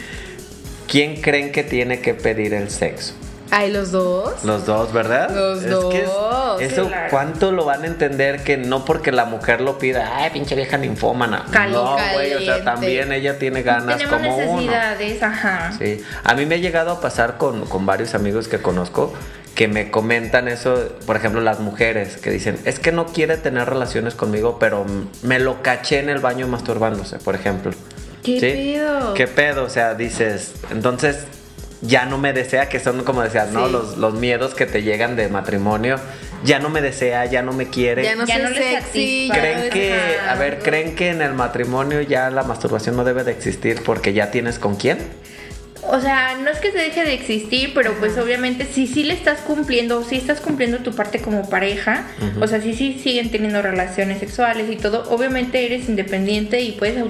¿Quién 0.87 1.21
creen 1.21 1.53
que 1.53 1.65
tiene 1.65 2.01
que 2.01 2.15
pedir 2.15 2.55
el 2.55 2.71
sexo? 2.71 3.15
Ay, 3.51 3.71
los 3.73 3.91
dos. 3.93 4.45
Los 4.45 4.67
dos, 4.67 4.93
¿verdad? 4.93 5.31
Los 5.31 5.85
que 5.87 6.01
es- 6.03 6.07
dos, 6.07 6.61
eso, 6.61 6.87
claro. 6.89 7.09
¿cuánto 7.11 7.51
lo 7.53 7.65
van 7.65 7.83
a 7.85 7.87
entender 7.87 8.43
que 8.45 8.57
no 8.59 8.85
porque 8.85 9.11
la 9.13 9.25
mujer 9.25 9.61
lo 9.61 9.79
pida, 9.79 10.17
ay, 10.17 10.31
pinche 10.31 10.55
vieja 10.55 10.77
ninfómana? 10.77 11.47
Cali- 11.51 11.73
no, 11.73 11.97
güey, 12.13 12.35
o 12.35 12.41
sea, 12.41 12.63
también 12.65 13.11
ella 13.13 13.39
tiene 13.39 13.63
ganas 13.63 13.97
Tenemos 13.99 14.17
como 14.21 14.37
uno. 14.37 14.53
necesidades, 14.61 15.23
ajá. 15.23 15.73
Sí, 15.79 16.03
a 16.25 16.35
mí 16.35 16.45
me 16.47 16.57
ha 16.57 16.59
llegado 16.59 16.91
a 16.93 17.01
pasar 17.01 17.39
con, 17.39 17.65
con 17.67 17.87
varios 17.87 18.15
amigos 18.15 18.49
que 18.49 18.59
conozco 18.59 19.15
que 19.55 19.67
me 19.67 19.91
comentan 19.91 20.47
eso, 20.47 20.77
por 21.05 21.17
ejemplo, 21.17 21.41
las 21.41 21.59
mujeres 21.59 22.17
que 22.19 22.31
dicen, 22.31 22.59
es 22.65 22.79
que 22.79 22.93
no 22.93 23.07
quiere 23.07 23.37
tener 23.39 23.69
relaciones 23.69 24.15
conmigo, 24.15 24.59
pero 24.61 24.87
me 25.23 25.41
lo 25.41 25.63
caché 25.63 25.99
en 25.99 26.11
el 26.11 26.21
baño 26.21 26.47
masturbándose, 26.47 27.19
por 27.19 27.35
ejemplo. 27.35 27.73
¿Qué 28.23 28.39
pedo? 28.41 29.15
¿Qué 29.15 29.27
pedo? 29.27 29.65
O 29.65 29.69
sea, 29.69 29.95
dices, 29.95 30.53
entonces 30.71 31.27
ya 31.83 32.07
no 32.07 32.19
me 32.19 32.33
desea, 32.33 32.69
que 32.69 32.81
son 32.81 33.05
como 33.05 33.23
decías, 33.23 33.51
¿no? 33.51 33.69
Los, 33.69 33.97
los 33.97 34.15
miedos 34.15 34.55
que 34.55 34.67
te 34.67 34.83
llegan 34.83 35.17
de 35.17 35.29
matrimonio, 35.29 35.97
ya 36.45 36.59
no 36.59 36.71
me 36.71 36.81
desea, 36.81 37.25
ya 37.27 37.43
no 37.43 37.53
me 37.53 37.69
quiere. 37.69 38.03
Ya 38.03 38.17
no 38.17 38.27
Ya 38.27 38.39
no 38.39 38.49
sexy. 38.49 39.31
¿Creen 39.33 39.65
no 39.67 39.71
que, 39.71 40.19
a 40.29 40.35
ver, 40.35 40.59
creen 40.61 40.95
que 40.95 41.11
en 41.11 41.23
el 41.23 41.35
matrimonio 41.35 42.01
ya 42.01 42.31
la 42.31 42.43
masturbación 42.43 42.97
no 42.97 43.05
debe 43.05 43.25
de 43.25 43.33
existir 43.33 43.83
porque 43.85 44.13
ya 44.13 44.31
tienes 44.31 44.59
con 44.59 44.77
quién? 44.77 44.99
O 45.91 46.01
sea, 46.01 46.37
no 46.37 46.51
es 46.51 46.59
que 46.59 46.71
se 46.71 46.79
deje 46.79 47.05
de 47.05 47.15
existir, 47.15 47.73
pero 47.75 47.95
pues 47.99 48.19
obviamente 48.19 48.67
si 48.67 48.87
sí 48.87 49.05
le 49.05 49.15
estás 49.15 49.41
cumpliendo, 49.41 50.05
si 50.05 50.17
estás 50.17 50.41
cumpliendo 50.41 50.79
tu 50.79 50.95
parte 50.95 51.21
como 51.21 51.49
pareja, 51.49 52.05
o 52.41 52.47
sea, 52.47 52.61
si 52.61 52.75
sí 52.75 53.01
siguen 53.03 53.31
teniendo 53.31 53.63
relaciones 53.63 54.19
sexuales 54.19 54.71
y 54.71 54.77
todo, 54.77 55.09
obviamente 55.11 55.65
eres 55.65 55.89
independiente 55.89 56.61
y 56.61 56.73
puedes 56.73 57.01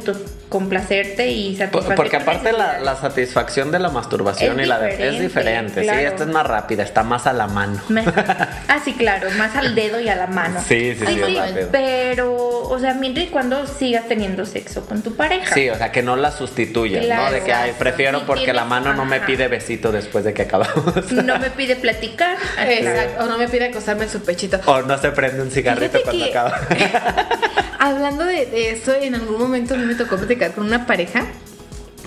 autocomplacerte 0.48 1.28
y 1.30 1.50
Por- 1.50 1.58
satisfacer 1.66 1.96
Porque 1.96 2.16
aparte 2.16 2.52
la, 2.52 2.78
la 2.80 2.96
satisfacción 2.96 3.70
de 3.70 3.78
la 3.78 3.90
masturbación 3.90 4.58
Es 4.60 4.66
y 4.66 4.68
la 4.68 4.78
de, 4.78 5.08
es 5.08 5.20
diferente, 5.20 5.82
sí, 5.82 5.88
esta 5.88 6.22
es 6.24 6.28
más 6.28 6.46
rápida, 6.46 6.82
está 6.82 7.02
más 7.02 7.26
a 7.26 7.32
la 7.32 7.46
mano. 7.46 7.80
Me- 7.88 8.04
ah, 8.68 8.80
sí, 8.84 8.94
claro, 8.94 9.28
más 9.36 9.54
al 9.56 9.74
dedo 9.74 10.00
y 10.00 10.08
a 10.08 10.16
la 10.16 10.26
mano. 10.26 10.60
Sí, 10.66 10.94
sí, 10.98 11.04
sí, 11.06 11.20
rápido. 11.20 11.68
pero, 11.70 12.34
o 12.36 12.78
sea, 12.78 12.94
mientras 12.94 13.26
y 13.26 13.28
cuando 13.28 13.66
sigas 13.66 14.08
teniendo 14.08 14.46
sexo 14.46 14.86
con 14.86 15.02
tu 15.02 15.14
pareja. 15.14 15.54
Sí, 15.54 15.68
o 15.68 15.76
sea, 15.76 15.92
que 15.92 16.02
no 16.02 16.16
la 16.16 16.30
sustituyas, 16.30 17.06
¿no? 17.06 17.30
De 17.30 17.42
que, 17.42 17.52
ay, 17.52 17.72
prefiero 17.78 18.20
Sí, 18.20 18.24
porque 18.26 18.52
la 18.52 18.64
mano 18.64 18.94
no 18.94 19.04
me 19.04 19.20
pide 19.20 19.48
besito 19.48 19.92
después 19.92 20.24
de 20.24 20.32
que 20.34 20.42
acabamos. 20.42 21.12
No 21.12 21.38
me 21.38 21.50
pide 21.50 21.76
platicar. 21.76 22.36
ah. 22.58 22.70
Exacto. 22.70 23.24
O 23.24 23.26
no 23.26 23.38
me 23.38 23.48
pide 23.48 23.66
acostarme 23.66 24.04
en 24.04 24.10
su 24.10 24.22
pechito. 24.22 24.60
o 24.66 24.82
no 24.82 24.96
se 24.98 25.10
prende 25.10 25.42
un 25.42 25.50
cigarrito 25.50 25.98
Fíjate 25.98 26.04
cuando 26.04 26.24
que- 26.24 26.30
acaba. 26.30 27.28
Hablando 27.80 28.24
de, 28.24 28.46
de 28.46 28.70
eso, 28.72 28.92
en 28.94 29.14
algún 29.14 29.38
momento 29.38 29.74
a 29.74 29.76
mí 29.76 29.84
me 29.86 29.94
tocó 29.94 30.16
platicar 30.16 30.37
con 30.54 30.64
una 30.64 30.86
pareja 30.86 31.26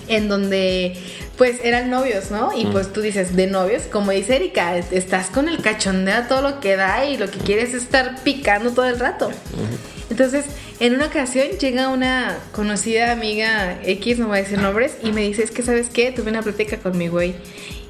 en 0.08 0.28
donde 0.28 0.96
pues 1.36 1.60
eran 1.64 1.90
novios, 1.90 2.30
¿no? 2.30 2.56
Y 2.56 2.66
pues 2.66 2.92
tú 2.92 3.00
dices, 3.00 3.34
de 3.34 3.46
novios, 3.46 3.84
como 3.84 4.10
dice 4.12 4.36
Erika, 4.36 4.76
estás 4.76 5.28
con 5.30 5.48
el 5.48 5.58
cachondeo 5.58 6.16
a 6.16 6.28
todo 6.28 6.42
lo 6.42 6.60
que 6.60 6.76
da 6.76 7.04
y 7.04 7.16
lo 7.16 7.30
que 7.30 7.38
quieres 7.38 7.70
es 7.70 7.84
estar 7.84 8.22
picando 8.22 8.72
todo 8.72 8.86
el 8.86 8.98
rato. 8.98 9.30
Entonces, 10.10 10.44
en 10.78 10.94
una 10.94 11.06
ocasión 11.06 11.48
llega 11.58 11.88
una 11.88 12.38
conocida 12.52 13.12
amiga 13.12 13.78
X, 13.84 14.18
no 14.18 14.28
voy 14.28 14.38
a 14.38 14.42
decir 14.42 14.58
nombres, 14.58 14.96
y 15.02 15.12
me 15.12 15.22
dice, 15.22 15.42
es 15.42 15.50
que, 15.50 15.62
¿sabes 15.62 15.88
qué? 15.88 16.12
Tuve 16.12 16.30
una 16.30 16.42
plática 16.42 16.76
con 16.76 16.98
mi 16.98 17.08
güey. 17.08 17.34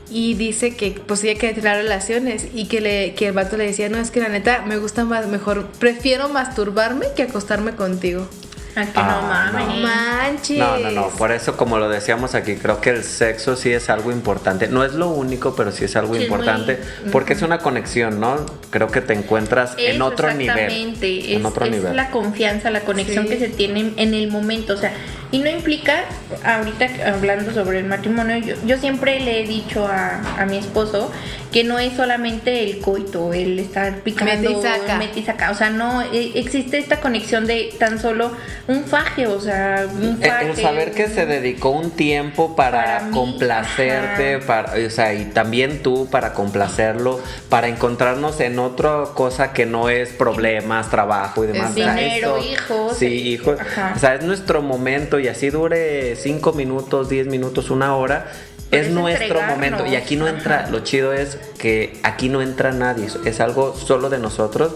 Y 0.08 0.34
dice 0.34 0.76
que 0.76 0.90
pues 1.06 1.24
ella 1.24 1.40
quería 1.40 1.54
tener 1.54 1.76
relaciones 1.78 2.46
y 2.54 2.68
que, 2.68 2.80
le, 2.80 3.14
que 3.14 3.28
el 3.28 3.32
vato 3.32 3.56
le 3.56 3.64
decía, 3.64 3.88
no, 3.88 3.98
es 3.98 4.10
que 4.10 4.20
la 4.20 4.28
neta 4.28 4.62
me 4.66 4.76
gusta 4.76 5.04
más, 5.04 5.26
mejor, 5.26 5.66
prefiero 5.78 6.28
masturbarme 6.28 7.06
que 7.16 7.22
acostarme 7.22 7.74
contigo. 7.74 8.28
Ah, 8.74 8.84
que 8.86 8.90
Ah, 8.94 9.18
no 9.20 9.28
mames. 9.28 9.66
No 9.76 9.82
manches. 9.82 10.58
No, 10.58 10.78
no, 10.78 10.90
no, 10.90 11.08
por 11.10 11.30
eso 11.32 11.56
como 11.56 11.78
lo 11.78 11.88
decíamos 11.88 12.34
aquí, 12.34 12.54
creo 12.56 12.80
que 12.80 12.90
el 12.90 13.04
sexo 13.04 13.54
sí 13.56 13.70
es 13.72 13.90
algo 13.90 14.10
importante. 14.12 14.68
No 14.68 14.82
es 14.84 14.94
lo 14.94 15.08
único, 15.10 15.54
pero 15.54 15.72
sí 15.72 15.84
es 15.84 15.94
algo 15.96 16.14
Sí, 16.14 16.22
es 16.22 16.28
muy- 16.30 16.38
importante 16.38 16.78
porque 17.10 17.34
es 17.34 17.42
una 17.42 17.58
conexión, 17.58 18.18
¿no? 18.20 18.44
Creo 18.70 18.88
que 18.88 19.00
te 19.02 19.12
encuentras 19.12 19.74
en 19.76 20.00
otro 20.02 20.32
nivel. 20.32 20.58
exactamente. 20.58 21.34
En 21.34 21.40
es, 21.40 21.46
otro 21.46 21.64
es 21.66 21.70
nivel. 21.72 21.96
la 21.96 22.10
confianza, 22.10 22.70
la 22.70 22.80
conexión 22.80 23.24
Sí. 23.24 23.30
que 23.30 23.38
se 23.38 23.48
tiene 23.48 23.92
en 23.96 24.14
el 24.14 24.30
momento. 24.30 24.72
O 24.72 24.76
sea, 24.78 24.92
Y 25.32 25.38
no 25.40 25.50
implica, 25.50 26.04
ahorita 26.44 26.86
hablando 27.12 27.52
sobre 27.52 27.78
el 27.80 27.86
matrimonio, 27.86 28.36
yo, 28.36 28.54
yo 28.66 28.78
siempre 28.78 29.18
le 29.18 29.40
he 29.42 29.46
dicho 29.46 29.86
a, 29.86 30.20
a 30.38 30.46
mi 30.46 30.58
esposo 30.58 31.10
que 31.50 31.64
no 31.64 31.78
es 31.78 31.94
solamente 31.94 32.62
el 32.64 32.78
coito, 32.80 33.32
el 33.34 33.58
estar 33.58 33.92
picando, 34.00 34.50
Mete 34.50 34.52
y 34.58 34.62
saca. 34.62 34.96
mete 34.98 35.20
y 35.20 35.24
saca. 35.24 35.50
O 35.50 35.54
sea, 35.54 35.68
no 35.70 36.00
e- 36.02 36.38
existe 36.38 36.78
esta 36.78 37.00
conexión 37.00 37.46
de 37.46 37.74
tan 37.78 37.98
solo 38.00 38.32
un 38.68 38.84
faje, 38.84 39.26
o 39.26 39.38
sea, 39.40 39.86
un 39.92 40.18
El, 40.22 40.30
faje. 40.30 40.50
el 40.50 40.56
saber 40.56 40.92
que 40.92 41.08
se 41.08 41.26
dedicó 41.26 41.70
un 41.70 41.90
tiempo 41.90 42.54
para, 42.56 43.08
complacerte, 43.10 44.36
ajá. 44.36 44.46
para, 44.46 44.86
o 44.86 44.90
sea, 44.90 45.12
y 45.14 45.26
también 45.26 45.82
tú 45.82 46.08
para 46.10 46.32
complacerlo, 46.32 47.20
para 47.48 47.68
encontrarnos 47.68 48.40
en 48.40 48.58
otra 48.58 49.04
cosa 49.14 49.52
que 49.52 49.66
no 49.66 49.88
es 49.90 50.10
problemas, 50.10 50.90
trabajo 50.90 51.44
y 51.44 51.48
demás. 51.48 51.70
Es 51.70 51.82
O 51.82 51.84
sea, 51.84 51.94
dinero, 51.94 52.36
eso- 52.38 52.48
hijos, 52.52 52.96
Sí, 52.98 53.06
eh, 53.06 53.10
hijos. 53.10 53.60
ajá. 53.60 53.92
O 53.96 53.98
sea, 53.98 54.14
es 54.14 54.22
nuestro 54.24 54.62
momento 54.62 55.18
y 55.22 55.28
así 55.28 55.50
dure 55.50 56.16
cinco 56.16 56.52
minutos, 56.52 57.08
diez 57.08 57.26
minutos, 57.26 57.70
una 57.70 57.96
hora. 57.96 58.30
Es 58.70 58.86
es 58.86 58.92
nuestro 58.92 59.42
momento 59.42 59.86
y 59.86 59.96
aquí 59.96 60.16
no 60.16 60.26
entra, 60.26 60.68
lo 60.70 60.80
chido 60.80 61.12
es 61.12 61.36
que 61.58 62.00
aquí 62.04 62.30
no 62.30 62.40
entra 62.40 62.72
nadie, 62.72 63.06
es 63.26 63.40
algo 63.40 63.76
solo 63.76 64.08
de 64.08 64.18
nosotros 64.18 64.72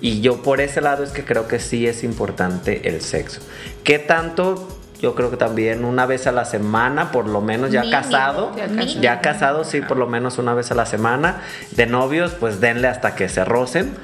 y 0.00 0.20
yo 0.20 0.42
por 0.42 0.60
ese 0.60 0.80
lado 0.80 1.02
es 1.02 1.10
que 1.10 1.24
creo 1.24 1.48
que 1.48 1.58
sí 1.58 1.86
es 1.86 2.04
importante 2.04 2.88
el 2.88 3.00
sexo. 3.00 3.40
¿Qué 3.84 3.98
tanto? 3.98 4.68
Yo 5.00 5.14
creo 5.14 5.30
que 5.30 5.36
también 5.36 5.84
una 5.84 6.06
vez 6.06 6.26
a 6.26 6.32
la 6.32 6.44
semana, 6.44 7.12
por 7.12 7.28
lo 7.28 7.40
menos 7.40 7.70
ya 7.70 7.82
Mínimo, 7.82 8.02
casado, 8.02 8.52
ya 9.00 9.20
casado 9.20 9.64
sí, 9.64 9.80
por 9.80 9.96
lo 9.96 10.08
menos 10.08 10.38
una 10.38 10.54
vez 10.54 10.70
a 10.72 10.74
la 10.74 10.86
semana. 10.86 11.42
De 11.70 11.86
novios, 11.86 12.32
pues 12.32 12.60
denle 12.60 12.88
hasta 12.88 13.14
que 13.14 13.28
se 13.28 13.44
rocen, 13.44 13.94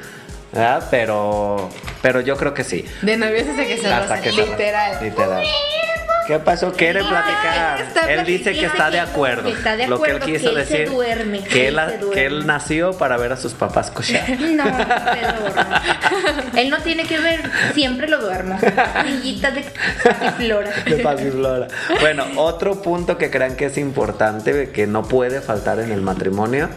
¿verdad? 0.55 0.87
Pero, 0.91 1.69
pero 2.03 2.21
yo 2.21 2.37
creo 2.37 2.55
que 2.55 2.65
sí. 2.65 2.85
De 3.03 3.17
novios 3.17 3.47
hasta 3.49 3.65
que 3.67 3.77
se 3.79 3.89
Hasta 3.93 4.21
que 4.21 4.33
se 4.33 4.47
literal. 4.47 4.93
rocen, 4.95 5.09
literal. 5.11 5.47
¿Qué 6.27 6.39
pasó? 6.39 6.73
¿Quiere 6.73 7.01
platicar? 7.05 7.83
está 7.83 8.11
él 8.11 8.25
dice 8.25 8.53
que 8.55 8.65
está 8.65 8.91
de 8.91 8.99
acuerdo. 8.99 9.47
está 9.51 9.77
de 9.77 9.87
Lo 9.87 10.01
que 10.01 10.11
él 10.13 10.17
acuerdo, 10.17 10.33
quiso 10.39 10.55
que 10.55 10.61
él 10.61 10.67
se 10.67 10.73
decir. 10.79 10.91
duerme, 10.91 11.41
que, 11.41 11.49
que 11.51 11.69
él, 11.69 11.77
se 11.77 11.99
que 12.13 12.25
él 12.25 12.31
duerme. 12.33 12.47
nació 12.47 12.97
para 12.97 13.19
ver 13.19 13.33
a 13.33 13.37
sus 13.37 13.53
papás 13.53 13.91
cochar. 13.91 14.25
No, 14.41 14.65
pero 14.65 15.35
él 16.57 16.71
no 16.71 16.79
tiene 16.79 17.05
que 17.05 17.19
ver, 17.19 17.43
siempre 17.75 18.09
lo 18.09 18.19
duermo. 18.23 18.59
Sillita 19.05 19.51
de 19.51 19.65
pasiflora. 20.03 20.71
De 20.87 20.97
pasiflora. 20.97 21.69
Bueno, 22.01 22.25
otro 22.37 22.81
punto 22.81 23.19
que 23.19 23.31
crean 23.31 23.55
que 23.57 23.67
es 23.67 23.77
importante, 23.77 24.71
que 24.71 24.87
no 24.87 25.03
puede 25.03 25.43
faltar 25.43 25.79
en 25.81 25.93
el 25.93 26.01
matrimonio, 26.01 26.71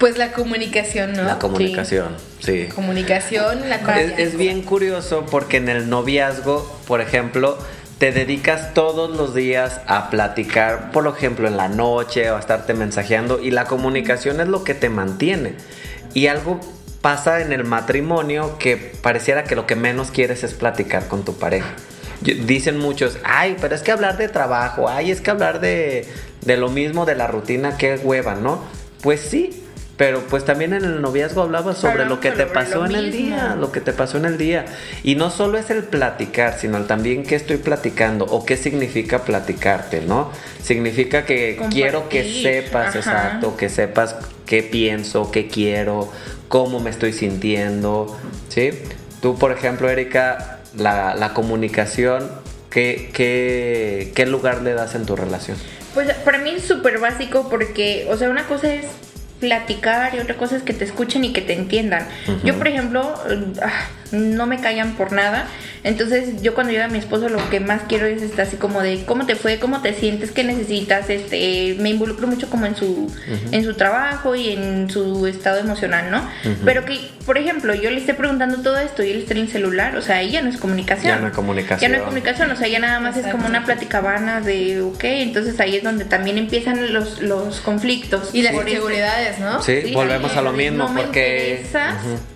Pues 0.00 0.16
la 0.18 0.32
comunicación, 0.32 1.12
¿no? 1.12 1.24
la 1.24 1.38
comunicación. 1.38 2.16
Sí. 2.40 2.68
Comunicación, 2.74 3.68
la 3.68 3.76
Es, 3.76 3.82
confianza. 3.82 4.14
es 4.22 4.36
bien 4.36 4.62
curioso 4.62 5.26
porque 5.30 5.58
en 5.58 5.68
el 5.68 5.90
noviazgo, 5.90 6.80
por 6.86 7.02
ejemplo, 7.02 7.58
te 7.98 8.10
dedicas 8.10 8.72
todos 8.72 9.14
los 9.14 9.34
días 9.34 9.82
a 9.86 10.08
platicar, 10.08 10.90
por 10.90 11.06
ejemplo, 11.06 11.46
en 11.46 11.58
la 11.58 11.68
noche 11.68 12.30
o 12.30 12.36
a 12.36 12.40
estarte 12.40 12.72
mensajeando 12.72 13.40
y 13.42 13.50
la 13.50 13.66
comunicación 13.66 14.40
es 14.40 14.48
lo 14.48 14.64
que 14.64 14.72
te 14.72 14.88
mantiene. 14.88 15.52
Y 16.14 16.28
algo 16.28 16.58
pasa 17.02 17.42
en 17.42 17.52
el 17.52 17.64
matrimonio 17.64 18.56
que 18.58 18.78
pareciera 18.78 19.44
que 19.44 19.54
lo 19.54 19.66
que 19.66 19.76
menos 19.76 20.10
quieres 20.10 20.44
es 20.44 20.54
platicar 20.54 21.08
con 21.08 21.26
tu 21.26 21.36
pareja. 21.36 21.68
Dicen 22.22 22.78
muchos, 22.78 23.18
ay, 23.22 23.56
pero 23.60 23.74
es 23.74 23.82
que 23.82 23.92
hablar 23.92 24.16
de 24.16 24.28
trabajo, 24.28 24.88
ay, 24.88 25.10
es 25.10 25.20
que 25.20 25.30
hablar 25.30 25.60
de, 25.60 26.06
de 26.40 26.56
lo 26.56 26.70
mismo, 26.70 27.04
de 27.04 27.16
la 27.16 27.26
rutina, 27.26 27.76
qué 27.76 27.96
hueva, 28.02 28.34
¿no? 28.34 28.62
Pues 29.02 29.20
sí, 29.20 29.62
pero 30.00 30.22
pues 30.30 30.46
también 30.46 30.72
en 30.72 30.82
el 30.82 31.02
noviazgo 31.02 31.42
hablabas 31.42 31.76
sobre 31.76 32.04
Hablamos 32.04 32.16
lo 32.16 32.20
que 32.20 32.30
te 32.30 32.46
pasó 32.46 32.86
en 32.86 32.94
el 32.94 33.10
mismo. 33.10 33.26
día, 33.26 33.54
lo 33.60 33.70
que 33.70 33.82
te 33.82 33.92
pasó 33.92 34.16
en 34.16 34.24
el 34.24 34.38
día. 34.38 34.64
Y 35.02 35.14
no 35.14 35.28
solo 35.28 35.58
es 35.58 35.68
el 35.68 35.84
platicar, 35.84 36.58
sino 36.58 36.78
el 36.78 36.86
también 36.86 37.22
qué 37.22 37.34
estoy 37.34 37.58
platicando 37.58 38.24
o 38.24 38.46
qué 38.46 38.56
significa 38.56 39.24
platicarte, 39.24 40.00
¿no? 40.00 40.32
Significa 40.62 41.26
que 41.26 41.56
Compartir, 41.56 41.82
quiero 41.82 42.08
que 42.08 42.24
sepas, 42.42 42.96
ajá. 42.96 42.98
exacto, 42.98 43.58
que 43.58 43.68
sepas 43.68 44.16
qué 44.46 44.62
pienso, 44.62 45.30
qué 45.30 45.48
quiero, 45.48 46.10
cómo 46.48 46.80
me 46.80 46.88
estoy 46.88 47.12
sintiendo, 47.12 48.18
¿sí? 48.48 48.70
Tú, 49.20 49.36
por 49.38 49.52
ejemplo, 49.52 49.90
Erika, 49.90 50.60
la, 50.78 51.14
la 51.14 51.34
comunicación, 51.34 52.26
¿qué, 52.70 53.10
qué, 53.12 54.12
¿qué 54.14 54.24
lugar 54.24 54.62
le 54.62 54.72
das 54.72 54.94
en 54.94 55.04
tu 55.04 55.14
relación? 55.14 55.58
Pues 55.92 56.10
para 56.24 56.38
mí 56.38 56.52
es 56.56 56.62
súper 56.62 57.00
básico 57.00 57.50
porque, 57.50 58.06
o 58.10 58.16
sea, 58.16 58.30
una 58.30 58.46
cosa 58.46 58.72
es 58.72 58.86
platicar 59.40 60.14
y 60.14 60.18
otra 60.20 60.36
cosa 60.36 60.56
es 60.56 60.62
que 60.62 60.72
te 60.72 60.84
escuchen 60.84 61.24
y 61.24 61.32
que 61.32 61.40
te 61.40 61.54
entiendan. 61.54 62.06
Yo, 62.44 62.56
por 62.56 62.68
ejemplo, 62.68 63.14
eh, 63.28 63.52
ah, 63.62 63.88
no 64.12 64.46
me 64.46 64.60
callan 64.60 64.92
por 64.92 65.12
nada. 65.12 65.48
Entonces, 65.82 66.42
yo 66.42 66.54
cuando 66.54 66.72
llega 66.72 66.88
mi 66.88 66.98
esposo 66.98 67.28
lo 67.28 67.48
que 67.50 67.60
más 67.60 67.82
quiero 67.88 68.06
es 68.06 68.22
estar 68.22 68.46
así 68.46 68.56
como 68.56 68.82
de 68.82 69.04
cómo 69.06 69.26
te 69.26 69.34
fue, 69.34 69.58
cómo 69.58 69.82
te 69.82 69.94
sientes, 69.94 70.30
qué 70.30 70.44
necesitas. 70.44 71.08
Este, 71.10 71.76
me 71.80 71.90
involucro 71.90 72.26
mucho 72.26 72.48
como 72.50 72.66
en 72.66 72.76
su 72.76 73.10
en 73.50 73.64
su 73.64 73.74
trabajo 73.74 74.34
y 74.34 74.50
en 74.50 74.90
su 74.90 75.26
estado 75.26 75.58
emocional, 75.58 76.10
¿no? 76.10 76.28
Pero 76.64 76.84
que, 76.84 77.00
por 77.26 77.38
ejemplo, 77.38 77.74
yo 77.74 77.90
le 77.90 77.98
esté 77.98 78.14
preguntando 78.14 78.58
todo 78.58 78.78
esto 78.78 79.02
y 79.02 79.10
él 79.10 79.18
esté 79.18 79.34
en 79.34 79.40
el 79.40 79.48
celular, 79.48 79.96
o 79.96 80.02
sea, 80.02 80.16
ahí 80.16 80.32
ya 80.32 80.42
no 80.42 80.50
es 80.50 80.56
comunicación. 80.56 81.14
Ya 81.14 81.20
no 81.20 81.26
hay 81.26 81.32
comunicación. 81.32 81.80
Ya 81.80 81.88
no 81.88 81.94
hay 81.96 82.00
comunicación, 82.06 82.50
o 82.50 82.56
sea, 82.56 82.68
ya 82.68 82.78
nada 82.78 83.00
más 83.00 83.16
es 83.16 83.26
como 83.26 83.46
una 83.46 83.64
platicabana 83.64 84.40
de, 84.40 84.82
ok, 84.82 85.04
entonces 85.04 85.58
ahí 85.60 85.76
es 85.76 85.82
donde 85.82 86.04
también 86.04 86.38
empiezan 86.38 86.92
los, 86.92 87.20
los 87.22 87.60
conflictos. 87.60 88.34
Y 88.34 88.42
las 88.42 88.54
inseguridades, 88.54 89.38
¿no? 89.38 89.62
Sí, 89.62 89.80
Sí, 89.84 89.94
volvemos 89.94 90.36
a 90.36 90.42
lo 90.42 90.50
es, 90.50 90.56
mismo 90.56 90.84
no 90.84 90.88
me 90.92 91.02
porque... 91.02 91.64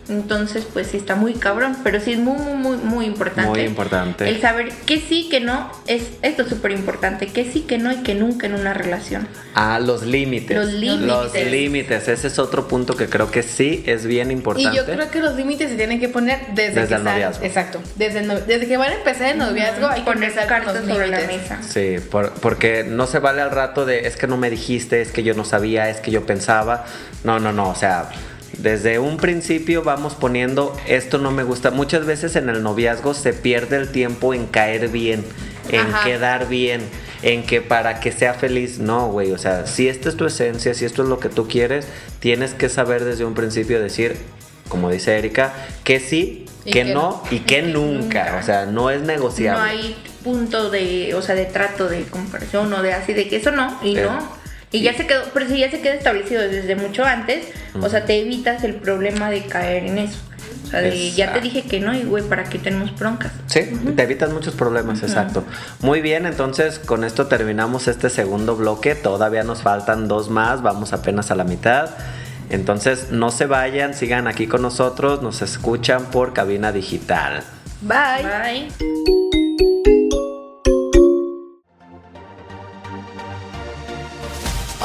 entonces 0.09 0.67
pues 0.73 0.89
sí 0.89 0.97
está 0.97 1.15
muy 1.15 1.35
cabrón, 1.35 1.77
pero 1.83 2.01
sí 2.01 2.13
es 2.13 2.19
muy, 2.19 2.37
muy, 2.39 2.55
muy, 2.57 2.77
muy 2.77 3.05
importante. 3.07 3.51
Muy 3.51 3.61
importante. 3.63 4.29
El 4.29 4.41
saber 4.41 4.71
que 4.87 5.01
sí, 5.01 5.29
que 5.31 5.41
no, 5.41 5.71
es 5.87 6.03
esto 6.23 6.43
es 6.43 6.49
súper 6.49 6.73
importante, 6.73 7.29
que 7.29 7.51
sí, 7.51 7.61
que 7.63 7.79
no 7.79 7.93
y 7.93 7.97
que 8.03 8.15
nunca 8.15 8.47
en 8.47 8.55
una 8.55 8.75
relación. 8.75 9.27
Ah, 9.55 9.79
los 9.81 10.03
límites. 10.03 10.57
Los 10.57 10.73
límites. 10.73 11.07
Los 11.07 11.35
límites. 11.35 12.09
Ese 12.09 12.27
es 12.27 12.39
otro 12.39 12.67
punto 12.69 12.97
que 12.97 13.09
creo 13.09 13.31
que 13.31 13.43
sí 13.43 13.83
es 13.87 14.05
bien 14.05 14.31
importante. 14.31 14.73
Y 14.73 14.77
yo 14.77 14.85
creo 14.85 15.11
que 15.11 15.21
los 15.21 15.37
límites 15.37 15.71
se 15.71 15.77
tienen 15.77 16.01
que 16.01 16.09
poner 16.09 16.39
desde, 16.55 16.81
Desde 16.81 16.89
que 16.89 16.95
el 16.95 17.05
noviazgo. 17.05 17.45
Exacto. 17.45 17.81
Desde, 17.97 18.21
el 18.21 18.27
no- 18.27 18.41
desde 18.41 18.67
que 18.67 18.77
van 18.77 18.91
a 18.91 18.95
empezar 18.95 19.31
el 19.33 19.39
noviazgo 19.39 19.87
hay 19.87 20.01
que 20.01 20.05
Poner 20.05 20.33
cartas 20.35 20.75
los 20.75 20.85
sobre 20.87 21.07
la 21.09 21.21
mesa. 21.21 21.59
Sí, 21.63 21.97
por- 22.11 22.33
porque 22.33 22.85
no 22.85 23.07
se 23.07 23.19
vale 23.21 23.41
al 23.43 23.51
rato 23.51 23.85
de 23.87 24.07
es 24.07 24.17
que 24.17 24.27
no 24.27 24.37
me 24.37 24.51
dijiste, 24.51 25.01
es 25.01 25.11
que 25.13 25.23
yo 25.23 25.35
no 25.35 25.45
sabía, 25.45 25.89
es 25.89 25.99
que 26.01 26.11
yo 26.11 26.27
pensaba. 26.27 26.85
No, 27.23 27.39
no, 27.41 27.53
no. 27.53 27.69
O 27.71 27.75
sea, 27.75 28.09
desde 28.59 28.99
un 28.99 29.17
principio 29.17 29.83
vamos 29.83 30.15
poniendo 30.15 30.77
esto 30.87 31.19
no 31.19 31.31
me 31.31 31.43
gusta. 31.43 31.71
Muchas 31.71 32.07
veces 32.07 32.37
en 32.37 32.49
el 32.49 32.63
noviazgo 32.63 33.15
se 33.15 33.33
pierde 33.33 33.77
el 33.77 33.91
tiempo 33.91 34.35
en 34.35 34.47
caer 34.47 34.89
bien, 34.89 35.25
en 35.71 35.81
Ajá. 35.81 36.05
quedar 36.05 36.49
bien, 36.49 36.83
en 37.23 37.45
que 37.45 37.61
para 37.61 38.01
que 38.01 38.13
sea 38.13 38.35
feliz. 38.35 38.79
No, 38.79 39.09
güey. 39.09 39.33
O 39.33 39.39
sea, 39.39 39.67
si 39.67 39.89
esta 39.89 40.09
es 40.09 40.17
tu 40.17 40.27
esencia, 40.27 40.75
si 40.75 40.85
esto 40.85 41.03
es 41.03 41.09
lo 41.09 41.19
que 41.19 41.29
tú 41.29 41.49
quieres, 41.49 41.87
tienes 42.21 42.55
que 42.55 42.69
saber 42.69 43.05
desde 43.05 43.25
un 43.25 43.35
principio 43.35 43.81
decir, 43.81 44.17
como 44.69 44.91
dice 44.91 45.19
Erika, 45.19 45.55
que 45.85 46.01
sí, 46.01 46.47
que, 46.65 46.71
que 46.71 46.85
no 46.85 46.93
no. 46.93 47.23
y 47.31 47.41
que 47.41 47.63
nunca. 47.63 48.25
nunca. 48.25 48.39
O 48.41 48.43
sea, 48.45 48.67
no 48.67 48.91
es 48.91 49.03
negociable. 49.03 49.61
No 49.61 49.67
hay 49.67 49.97
punto 50.23 50.71
de, 50.71 51.15
o 51.15 51.23
sea, 51.23 51.35
de 51.35 51.45
trato 51.45 51.89
de 51.89 52.03
comparación 52.05 52.73
o 52.73 52.83
de 52.83 52.93
así 52.93 53.13
de 53.13 53.29
que 53.29 53.37
eso 53.37 53.51
no 53.51 53.79
y 53.83 53.97
Eh, 53.97 54.03
no. 54.03 54.44
Y 54.75 54.83
ya 54.83 54.93
se 54.93 55.07
quedó, 55.07 55.23
pero 55.33 55.47
si 55.49 55.59
ya 55.59 55.71
se 55.71 55.81
queda 55.81 55.95
establecido 55.95 56.43
desde 56.43 56.75
mucho 56.75 57.05
antes, 57.05 57.47
o 57.81 57.89
sea, 57.89 58.05
te 58.07 58.21
evitas 58.21 58.65
el 58.65 58.75
problema 58.75 59.31
de 59.31 59.45
caer 59.45 59.85
en 59.85 59.99
eso. 59.99 60.19
O 60.65 60.67
sea, 60.67 60.81
de, 60.81 61.13
ya 61.13 61.33
te 61.33 61.41
dije 61.41 61.63
que 61.63 61.79
no 61.79 61.95
y 61.95 62.03
güey, 62.03 62.25
¿para 62.25 62.43
qué 62.43 62.59
tenemos 62.59 62.93
broncas? 62.99 63.31
Sí, 63.47 63.61
te 63.95 64.03
evitas 64.03 64.33
muchos 64.33 64.55
problemas, 64.55 65.01
exacto. 65.05 65.45
Muy 65.81 66.01
bien, 66.01 66.27
entonces 66.27 66.81
con 66.81 67.05
esto 67.05 67.29
terminamos 67.29 67.87
este 67.87 68.11
segundo 68.11 68.57
bloque. 68.57 68.97
Todavía 68.97 69.45
nos 69.45 69.63
faltan 69.63 70.09
dos 70.09 70.29
más, 70.29 70.61
vamos 70.61 70.93
apenas 70.93 71.31
a 71.31 71.37
la 71.37 71.45
mitad. 71.45 71.91
Entonces 72.51 73.13
no 73.13 73.31
se 73.31 73.47
vayan, 73.47 73.95
sigan 73.95 74.27
aquí 74.27 74.49
con 74.49 74.63
nosotros, 74.63 75.23
nos 75.23 75.41
escuchan 75.41 76.07
por 76.07 76.33
cabina 76.33 76.73
digital. 76.73 77.45
Bye. 77.81 78.69
Bye. 78.73 80.04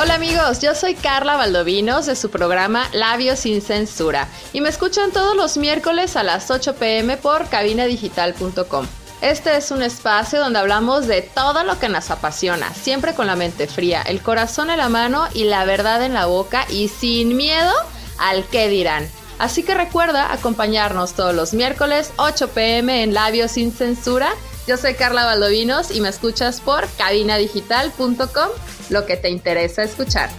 Hola 0.02 0.14
amigos, 0.14 0.62
yo 0.62 0.76
soy 0.76 0.96
Carla 0.96 1.36
Valdovinos 1.36 2.06
de 2.06 2.16
su 2.16 2.30
programa 2.30 2.88
Labios 2.94 3.40
sin 3.40 3.62
Censura 3.62 4.30
y 4.54 4.62
me 4.62 4.70
escuchan 4.70 5.12
todos 5.12 5.36
los 5.36 5.58
miércoles 5.58 6.16
a 6.16 6.24
las 6.24 6.50
8 6.50 6.76
pm 6.76 7.18
por 7.18 7.50
cabinadigital.com. 7.50 8.88
Este 9.20 9.58
es 9.58 9.72
un 9.72 9.84
espacio 9.84 10.40
donde 10.40 10.58
hablamos 10.58 11.06
de 11.06 11.22
todo 11.22 11.66
lo 11.66 11.78
que 11.80 11.90
nos 11.90 12.12
apasiona, 12.12 12.74
siempre 12.74 13.14
con 13.14 13.28
la 13.28 13.36
mente 13.36 13.68
fría, 13.68 14.02
el 14.02 14.22
corazón 14.22 14.70
en 14.70 14.78
la 14.78 14.88
mano 14.88 15.28
y 15.34 15.44
la 15.44 15.66
verdad 15.66 16.02
en 16.02 16.14
la 16.14 16.28
boca 16.28 16.66
y 16.70 16.88
sin 16.88 17.36
miedo 17.36 17.74
al 18.20 18.46
qué 18.46 18.70
dirán. 18.70 19.06
Así 19.38 19.64
que 19.64 19.74
recuerda 19.74 20.32
acompañarnos 20.32 21.12
todos 21.12 21.36
los 21.36 21.54
miércoles 21.54 22.14
8 22.16 22.52
pm 22.52 23.04
en 23.04 23.14
Labios 23.14 23.52
sin 23.52 23.74
Censura. 23.74 24.32
Yo 24.70 24.78
soy 24.78 24.94
Carla 24.94 25.26
Valdovinos 25.26 25.90
y 25.90 26.00
me 26.00 26.10
escuchas 26.10 26.62
por 26.62 26.88
cabinadigital.com, 26.96 28.50
lo 28.92 29.06
que 29.08 29.18
te 29.18 29.28
interesa 29.32 29.82
escuchar. 29.82 30.30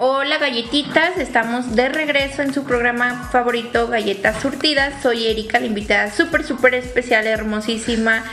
Hola 0.00 0.38
galletitas, 0.38 1.16
estamos 1.18 1.76
de 1.76 1.90
regreso 1.90 2.42
en 2.42 2.52
su 2.52 2.64
programa 2.64 3.28
favorito, 3.30 3.86
Galletas 3.86 4.42
Surtidas. 4.42 5.00
Soy 5.00 5.28
Erika, 5.28 5.60
la 5.60 5.66
invitada 5.66 6.10
súper, 6.10 6.42
súper 6.42 6.74
especial, 6.74 7.28
hermosísima, 7.28 8.24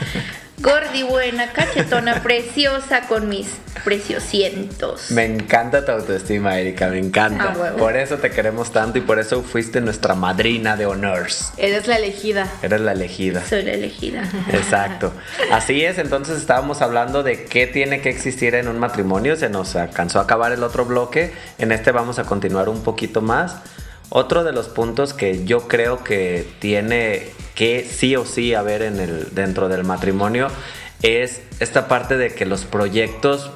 gordi 0.62 1.02
buena, 1.02 1.52
cachetona, 1.52 2.22
preciosa, 2.22 3.02
con 3.08 3.28
mis 3.28 3.48
preciosientos. 3.84 5.10
Me 5.10 5.24
encanta 5.24 5.84
tu 5.84 5.92
autoestima, 5.92 6.58
Erika, 6.58 6.88
me 6.88 6.98
encanta. 6.98 7.54
Ah. 7.54 7.72
Por 7.76 7.96
eso 7.96 8.16
te 8.18 8.30
queremos 8.30 8.70
tanto 8.70 8.98
y 8.98 9.00
por 9.00 9.18
eso 9.18 9.42
fuiste 9.42 9.80
nuestra 9.80 10.14
madrina 10.14 10.76
de 10.76 10.86
honors. 10.86 11.52
Eres 11.56 11.88
la 11.88 11.96
elegida. 11.96 12.46
Eres 12.62 12.80
la 12.80 12.92
elegida. 12.92 13.44
Soy 13.44 13.62
la 13.62 13.72
elegida. 13.72 14.22
Exacto. 14.52 15.12
Así 15.50 15.84
es, 15.84 15.98
entonces 15.98 16.38
estábamos 16.38 16.80
hablando 16.80 17.22
de 17.22 17.44
qué 17.44 17.66
tiene 17.66 18.00
que 18.00 18.10
existir 18.10 18.54
en 18.54 18.68
un 18.68 18.78
matrimonio. 18.78 19.36
Se 19.36 19.48
nos 19.48 19.74
alcanzó 19.74 20.20
a 20.20 20.22
acabar 20.22 20.52
el 20.52 20.62
otro 20.62 20.84
bloque. 20.84 21.32
En 21.58 21.72
este 21.72 21.90
vamos 21.90 22.18
a 22.18 22.24
continuar 22.24 22.68
un 22.68 22.82
poquito 22.82 23.20
más. 23.20 23.56
Otro 24.14 24.44
de 24.44 24.52
los 24.52 24.68
puntos 24.68 25.14
que 25.14 25.44
yo 25.46 25.68
creo 25.68 26.04
que 26.04 26.46
tiene 26.58 27.28
que 27.54 27.82
sí 27.90 28.14
o 28.14 28.26
sí 28.26 28.52
haber 28.54 28.82
en 28.82 29.00
el, 29.00 29.34
dentro 29.34 29.70
del 29.70 29.84
matrimonio 29.84 30.48
es 31.02 31.40
esta 31.60 31.88
parte 31.88 32.18
de 32.18 32.34
que 32.34 32.44
los 32.44 32.66
proyectos 32.66 33.50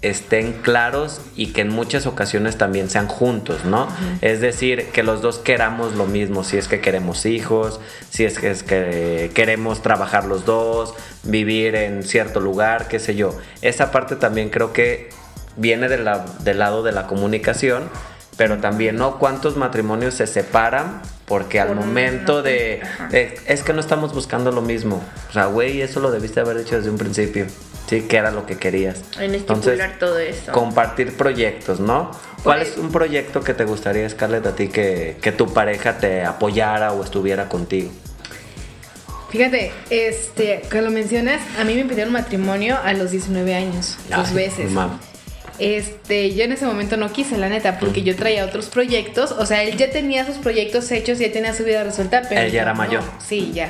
estén 0.00 0.54
claros 0.54 1.20
y 1.36 1.48
que 1.52 1.60
en 1.60 1.68
muchas 1.68 2.06
ocasiones 2.06 2.56
también 2.56 2.88
sean 2.90 3.06
juntos, 3.06 3.64
¿no? 3.64 3.86
Es 4.20 4.40
decir, 4.40 4.86
que 4.92 5.02
los 5.02 5.20
dos 5.22 5.38
queramos 5.38 5.94
lo 5.94 6.06
mismo, 6.06 6.42
si 6.42 6.56
es 6.56 6.66
que 6.68 6.80
queremos 6.80 7.24
hijos, 7.26 7.78
si 8.10 8.24
es 8.24 8.38
que, 8.38 8.50
es 8.50 8.62
que 8.64 9.30
queremos 9.34 9.82
trabajar 9.82 10.24
los 10.24 10.44
dos, 10.44 10.94
vivir 11.22 11.76
en 11.76 12.02
cierto 12.02 12.40
lugar, 12.40 12.88
qué 12.88 12.98
sé 12.98 13.14
yo. 13.14 13.38
Esa 13.60 13.92
parte 13.92 14.16
también 14.16 14.48
creo 14.48 14.72
que 14.72 15.10
viene 15.56 15.88
de 15.88 15.98
la- 15.98 16.24
del 16.40 16.58
lado 16.58 16.82
de 16.82 16.92
la 16.92 17.06
comunicación, 17.06 17.88
pero 18.42 18.58
también, 18.58 18.96
¿no? 18.96 19.20
¿Cuántos 19.20 19.56
matrimonios 19.56 20.14
se 20.14 20.26
separan? 20.26 21.00
Porque 21.26 21.60
al 21.60 21.76
momento 21.76 22.42
de, 22.42 22.82
Es 23.46 23.62
que 23.62 23.72
no 23.72 23.78
estamos 23.78 24.12
buscando 24.12 24.50
lo 24.50 24.62
mismo. 24.62 25.00
O 25.28 25.32
sea, 25.32 25.46
güey, 25.46 25.80
eso 25.80 26.00
lo 26.00 26.10
debiste 26.10 26.40
haber 26.40 26.56
hecho 26.56 26.74
desde 26.76 26.90
un 26.90 26.98
principio. 26.98 27.46
Sí, 27.88 28.00
que 28.02 28.16
era 28.16 28.32
lo 28.32 28.44
que 28.44 28.56
querías. 28.58 29.00
En 29.20 29.36
Entonces, 29.36 29.80
todo 30.00 30.18
eso. 30.18 30.50
compartir 30.50 31.16
proyectos, 31.16 31.78
¿no? 31.78 32.10
¿Cuál 32.42 32.58
Pues- 32.58 32.70
es 32.72 32.78
un 32.78 32.90
proyecto 32.90 33.42
que 33.44 33.54
te 33.54 33.64
gustaría, 33.64 34.08
Scarlett, 34.10 34.44
a 34.44 34.56
ti 34.56 34.66
que, 34.66 35.16
que 35.22 35.30
tu 35.30 35.46
pareja 35.54 35.98
te 35.98 36.24
apoyara 36.24 36.90
o 36.92 37.04
estuviera 37.04 37.48
contigo? 37.48 37.92
Fíjate, 39.30 39.70
este, 39.90 40.62
que 40.68 40.82
lo 40.82 40.90
mencionas, 40.90 41.40
a 41.60 41.62
mí 41.64 41.76
me 41.76 41.84
pidieron 41.84 42.12
matrimonio 42.12 42.76
a 42.82 42.92
los 42.92 43.12
19 43.12 43.54
años, 43.54 43.98
dos 44.10 44.32
veces. 44.34 44.72
mam. 44.72 44.98
Este, 45.62 46.34
yo 46.34 46.42
en 46.42 46.50
ese 46.50 46.66
momento 46.66 46.96
no 46.96 47.12
quise, 47.12 47.38
la 47.38 47.48
neta, 47.48 47.78
porque 47.78 48.02
yo 48.02 48.16
traía 48.16 48.44
otros 48.44 48.66
proyectos. 48.66 49.30
O 49.30 49.46
sea, 49.46 49.62
él 49.62 49.76
ya 49.76 49.92
tenía 49.92 50.26
sus 50.26 50.38
proyectos 50.38 50.90
hechos, 50.90 51.20
ya 51.20 51.30
tenía 51.30 51.54
su 51.54 51.62
vida 51.62 51.84
resuelta, 51.84 52.22
pero. 52.28 52.40
Él 52.40 52.50
ya 52.50 52.62
era 52.62 52.72
no. 52.72 52.78
mayor. 52.78 53.02
Sí, 53.24 53.52
ya. 53.54 53.68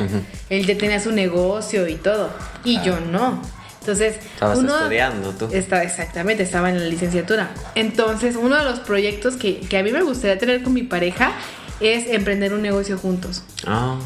Él 0.48 0.64
ya 0.64 0.78
tenía 0.78 1.00
su 1.00 1.12
negocio 1.12 1.86
y 1.86 1.96
todo. 1.96 2.30
Y 2.64 2.80
yo 2.80 2.98
no. 2.98 3.42
Entonces, 3.80 4.14
Estabas 4.34 4.58
estudiando 4.58 5.32
tú. 5.32 5.50
Estaba, 5.52 5.82
exactamente, 5.82 6.42
estaba 6.42 6.70
en 6.70 6.80
la 6.80 6.86
licenciatura. 6.86 7.50
Entonces, 7.74 8.36
uno 8.36 8.56
de 8.56 8.64
los 8.64 8.80
proyectos 8.80 9.36
que, 9.36 9.60
que 9.60 9.76
a 9.76 9.82
mí 9.82 9.92
me 9.92 10.02
gustaría 10.02 10.38
tener 10.38 10.62
con 10.62 10.72
mi 10.72 10.84
pareja 10.84 11.32
es 11.80 12.06
emprender 12.06 12.54
un 12.54 12.62
negocio 12.62 12.96
juntos. 12.96 13.42
Ah, 13.66 13.98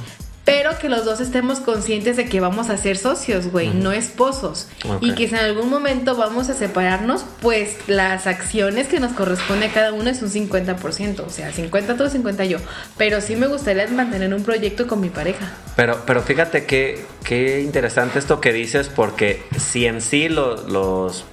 Pero 0.47 0.79
que 0.79 0.89
los 0.89 1.05
dos 1.05 1.21
estemos 1.21 1.59
conscientes 1.61 2.17
de 2.17 2.25
que 2.27 2.39
vamos 2.41 2.71
a 2.71 2.77
ser 2.79 2.97
socios, 2.97 3.49
güey, 3.51 3.69
no 3.75 3.91
esposos. 3.93 4.69
Y 5.01 5.13
que 5.17 5.27
si 5.29 5.35
en 5.35 5.41
algún 5.41 5.69
momento 5.69 6.15
vamos 6.17 6.49
a 6.49 6.55
separarnos, 6.55 7.25
pues 7.43 7.77
las 7.89 8.27
acciones 8.29 8.87
que 8.87 9.01
nos 9.01 9.13
corresponde 9.13 9.67
a 9.67 9.73
cada 9.73 9.93
uno 9.93 10.09
es 10.09 10.23
un 10.23 10.31
50%. 10.31 11.21
O 11.27 11.31
sea, 11.31 11.53
50 11.53 11.97
tú, 11.97 12.09
50 12.09 12.45
yo. 12.45 12.59
Pero 12.97 13.21
sí 13.21 13.35
me 13.37 13.49
gustaría 13.49 13.89
mantener 13.89 14.33
un 14.33 14.45
proyecto 14.45 14.87
con 14.87 15.01
mi 15.01 15.09
pareja. 15.11 15.51
pero, 15.75 16.05
pero 16.07 16.23
fíjate 16.23 16.65
que, 16.65 17.05
qué 17.25 17.61
interesante 17.63 18.19
esto 18.21 18.41
que 18.41 18.53
dices, 18.53 18.89
porque 18.89 19.43
si 19.59 19.87
en 19.87 20.01
sí 20.01 20.29
lo- 20.29 20.67
los, 20.69 21.25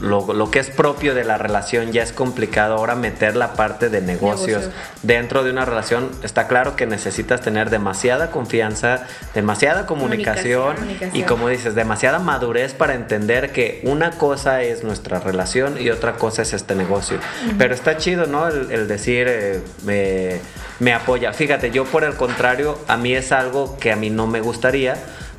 lo, 0.00 0.32
lo 0.32 0.50
que 0.50 0.58
es 0.58 0.70
propio 0.70 1.14
de 1.14 1.24
la 1.24 1.38
relación 1.38 1.92
ya 1.92 2.02
es 2.02 2.12
complicado, 2.12 2.74
ahora 2.76 2.94
meter 2.94 3.36
la 3.36 3.54
parte 3.54 3.88
de 3.88 4.00
negocios 4.00 4.70
dentro 5.02 5.44
de 5.44 5.50
una 5.50 5.64
relación, 5.64 6.10
está 6.22 6.46
claro 6.48 6.76
que 6.76 6.86
necesitas 6.86 7.40
tener 7.40 7.70
demasiada 7.70 8.30
confianza, 8.30 9.06
demasiada 9.34 9.86
comunicación, 9.86 10.74
Comunicación. 10.76 11.16
y 11.16 11.22
como 11.24 11.48
dices, 11.48 11.74
demasiada 11.74 12.18
madurez 12.18 12.74
para 12.74 12.94
entender 12.94 13.52
que 13.52 13.80
una 13.84 14.12
cosa 14.12 14.62
es 14.62 14.84
nuestra 14.84 15.20
relación 15.20 15.80
y 15.80 15.90
otra 15.90 16.14
cosa 16.14 16.42
es 16.42 16.52
este 16.52 16.74
negocio. 16.74 17.18
Pero 17.58 17.74
está 17.74 17.96
chido, 17.96 18.26
¿no? 18.26 18.48
El, 18.48 18.70
el 18.70 18.88
decir, 18.88 19.26
eh, 19.28 19.60
me, 19.84 20.40
me 20.80 20.92
apoya. 20.92 21.32
Fíjate, 21.32 21.70
yo 21.70 21.84
por 21.84 22.04
el 22.04 22.14
contrario, 22.14 22.78
a 22.88 22.96
mí 22.96 23.14
es 23.14 23.32
algo 23.32 23.78
que 23.78 23.92
a 23.92 23.96
mí 23.96 24.10
no 24.10 24.26
me 24.26 24.40
gustaría. 24.40 24.96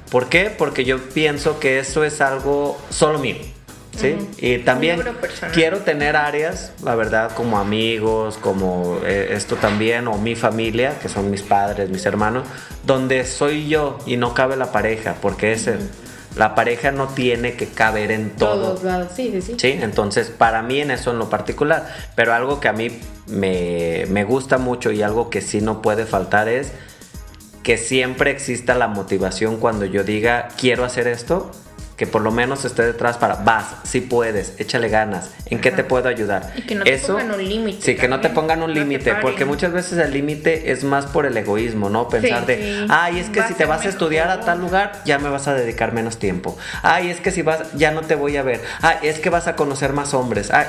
¿Por 0.10 0.28
qué? 0.30 0.54
Porque 0.56 0.86
yo 0.86 1.00
pienso 1.10 1.60
que 1.60 1.80
eso 1.80 2.04
es 2.04 2.22
algo 2.22 2.80
solo 2.89 3.20
mío. 3.20 3.38
¿Sí? 3.96 4.18
Y 4.38 4.58
también 4.60 5.02
quiero 5.54 5.80
tener 5.80 6.16
áreas, 6.16 6.74
la 6.84 6.96
verdad, 6.96 7.32
como 7.34 7.58
amigos, 7.58 8.38
como 8.38 9.00
eh, 9.06 9.30
esto 9.32 9.56
también, 9.56 10.08
o 10.08 10.18
mi 10.18 10.36
familia, 10.36 11.00
que 11.00 11.08
son 11.08 11.32
mis 11.32 11.42
padres, 11.42 11.90
mis 11.90 12.06
hermanos, 12.06 12.46
donde 12.84 13.24
soy 13.26 13.68
yo 13.70 13.98
y 14.06 14.18
no 14.18 14.34
cabe 14.34 14.58
la 14.58 14.72
pareja, 14.72 15.16
porque 15.22 15.54
ese, 15.54 15.78
la 16.36 16.56
pareja 16.56 16.92
no 16.92 17.08
tiene 17.08 17.54
que 17.54 17.68
caber 17.68 18.12
en 18.12 18.32
todo. 18.32 18.74
Todos 18.74 18.84
lados. 18.84 19.12
Sí, 19.16 19.30
sí, 19.32 19.42
sí. 19.42 19.56
Sí, 19.58 19.80
entonces 19.82 20.30
para 20.30 20.62
mí 20.62 20.82
en 20.82 20.92
eso 20.92 21.12
en 21.12 21.20
lo 21.20 21.30
particular, 21.30 21.88
pero 22.16 22.34
algo 22.34 22.60
que 22.60 22.68
a 22.68 22.74
mí 22.74 23.00
me, 23.28 24.06
me 24.10 24.24
gusta 24.24 24.58
mucho 24.58 24.92
y 24.92 25.02
algo 25.02 25.30
que 25.30 25.42
sí 25.42 25.62
no 25.62 25.82
puede 25.82 26.06
faltar 26.06 26.50
es 26.50 26.72
que 27.64 27.78
siempre 27.78 28.32
exista 28.32 28.76
la 28.76 28.88
motivación 28.88 29.58
cuando 29.58 29.86
yo 29.86 30.04
diga 30.04 30.50
quiero 30.60 30.84
hacer 30.84 31.08
esto, 31.08 31.52
que 31.98 32.06
por 32.08 32.22
lo 32.22 32.32
menos 32.32 32.66
esté 32.66 32.84
detrás 32.84 33.18
para 33.18 33.36
vas, 33.36 33.66
si 33.84 34.02
puedes, 34.02 34.54
échale 34.58 34.90
ganas, 34.90 35.32
¿en 35.46 35.62
qué 35.62 35.72
te 35.72 35.84
puedo 35.84 36.10
ayudar? 36.10 36.52
Y 36.58 36.62
que 36.64 36.76
no 36.76 36.84
te 36.84 36.98
pongan 36.98 37.32
un 37.32 37.48
límite 37.48 37.82
Sí, 37.82 37.96
que 37.96 38.08
no 38.08 38.20
te 38.20 38.30
pongan 38.30 38.62
un 38.64 38.74
no 38.74 38.80
límite, 38.80 39.16
porque 39.22 39.46
muchas 39.46 39.72
veces 39.72 39.98
el 40.00 40.12
límite 40.12 40.72
es 40.72 40.84
más 40.84 41.06
por 41.06 41.26
el 41.26 41.38
egoísmo, 41.38 41.90
¿no? 41.90 42.10
Pensar 42.10 42.42
Sí, 42.42 42.46
de, 42.48 42.56
sí. 42.58 42.88
ay, 42.90 43.20
es 43.20 43.30
que 43.30 43.44
si 43.44 43.54
te 43.54 43.66
vas 43.66 43.86
a 43.86 43.90
estudiar 43.90 44.30
a 44.30 44.42
tal 44.42 44.60
lugar, 44.60 45.02
ya 45.06 45.20
me 45.20 45.30
vas 45.30 45.48
a 45.48 45.54
dedicar 45.54 45.94
menos 45.94 46.18
tiempo. 46.18 46.58
Ay, 46.82 47.10
es 47.10 47.22
que 47.22 47.32
si 47.32 47.42
vas, 47.42 47.72
ya 47.74 47.92
no 47.92 48.02
te 48.02 48.16
voy 48.16 48.36
a 48.38 48.44
ver. 48.44 48.62
Ay, 48.82 48.98
es 49.04 49.20
que 49.20 49.30
vas 49.30 49.48
a 49.48 49.56
conocer 49.56 49.94
más 49.94 50.14
hombres. 50.14 50.52
Ay, 50.52 50.66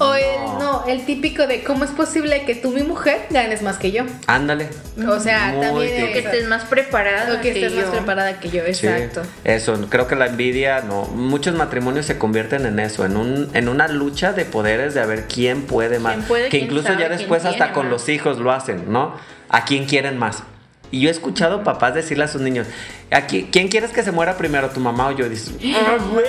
O 0.00 0.14
el, 0.14 0.24
no, 0.60 0.84
el 0.86 1.04
típico 1.04 1.46
de 1.46 1.64
cómo 1.64 1.84
es 1.84 1.90
posible 1.90 2.44
que 2.44 2.54
tú, 2.54 2.70
mi 2.70 2.82
mujer, 2.82 3.26
ganes 3.30 3.62
más 3.62 3.78
que 3.78 3.90
yo. 3.90 4.04
ándale. 4.26 4.68
O 5.08 5.18
sea, 5.18 5.48
Muy 5.52 5.60
también 5.66 6.12
que 6.12 6.18
es- 6.20 6.24
estés 6.26 6.46
más 6.48 6.64
preparada. 6.64 7.34
o 7.34 7.40
que 7.40 7.50
estés 7.50 7.72
más 7.74 7.86
yo. 7.86 7.90
preparada 7.92 8.38
que 8.40 8.48
yo, 8.50 8.62
Sí, 8.72 8.86
exacto. 8.86 9.22
eso, 9.44 9.86
creo 9.90 10.06
que 10.06 10.14
la 10.16 10.26
envidia, 10.26 10.80
no, 10.82 11.04
muchos 11.06 11.54
matrimonios 11.56 12.06
se 12.06 12.16
convierten 12.18 12.64
en 12.66 12.78
eso, 12.78 13.04
en 13.04 13.16
un, 13.16 13.50
en 13.54 13.68
una 13.68 13.88
lucha 13.88 14.32
de 14.32 14.44
poderes 14.44 14.94
de 14.94 15.00
a 15.00 15.06
ver 15.06 15.26
quién 15.26 15.62
puede 15.62 15.98
más. 15.98 16.14
¿Quién 16.14 16.26
puede, 16.26 16.44
que 16.44 16.50
quién 16.50 16.64
incluso 16.64 16.88
sabe, 16.88 17.00
ya 17.02 17.08
después 17.08 17.44
hasta 17.44 17.56
tiene 17.56 17.72
con 17.72 17.84
más? 17.86 17.92
los 17.92 18.08
hijos 18.08 18.38
lo 18.38 18.52
hacen, 18.52 18.92
¿no? 18.92 19.14
A 19.48 19.64
quién 19.64 19.86
quieren 19.86 20.16
más. 20.18 20.42
Y 20.90 21.00
yo 21.02 21.08
he 21.08 21.12
escuchado 21.12 21.64
papás 21.64 21.94
decirle 21.94 22.24
a 22.24 22.28
sus 22.28 22.40
niños, 22.40 22.66
¿a 23.10 23.26
qui- 23.26 23.48
quién 23.52 23.68
quieres 23.68 23.90
que 23.90 24.02
se 24.02 24.10
muera 24.10 24.38
primero, 24.38 24.70
tu 24.70 24.80
mamá 24.80 25.08
o 25.08 25.10
yo? 25.12 25.26
Y 25.26 25.28
dices, 25.30 25.52
"Ah, 25.74 25.98
güey". 26.12 26.24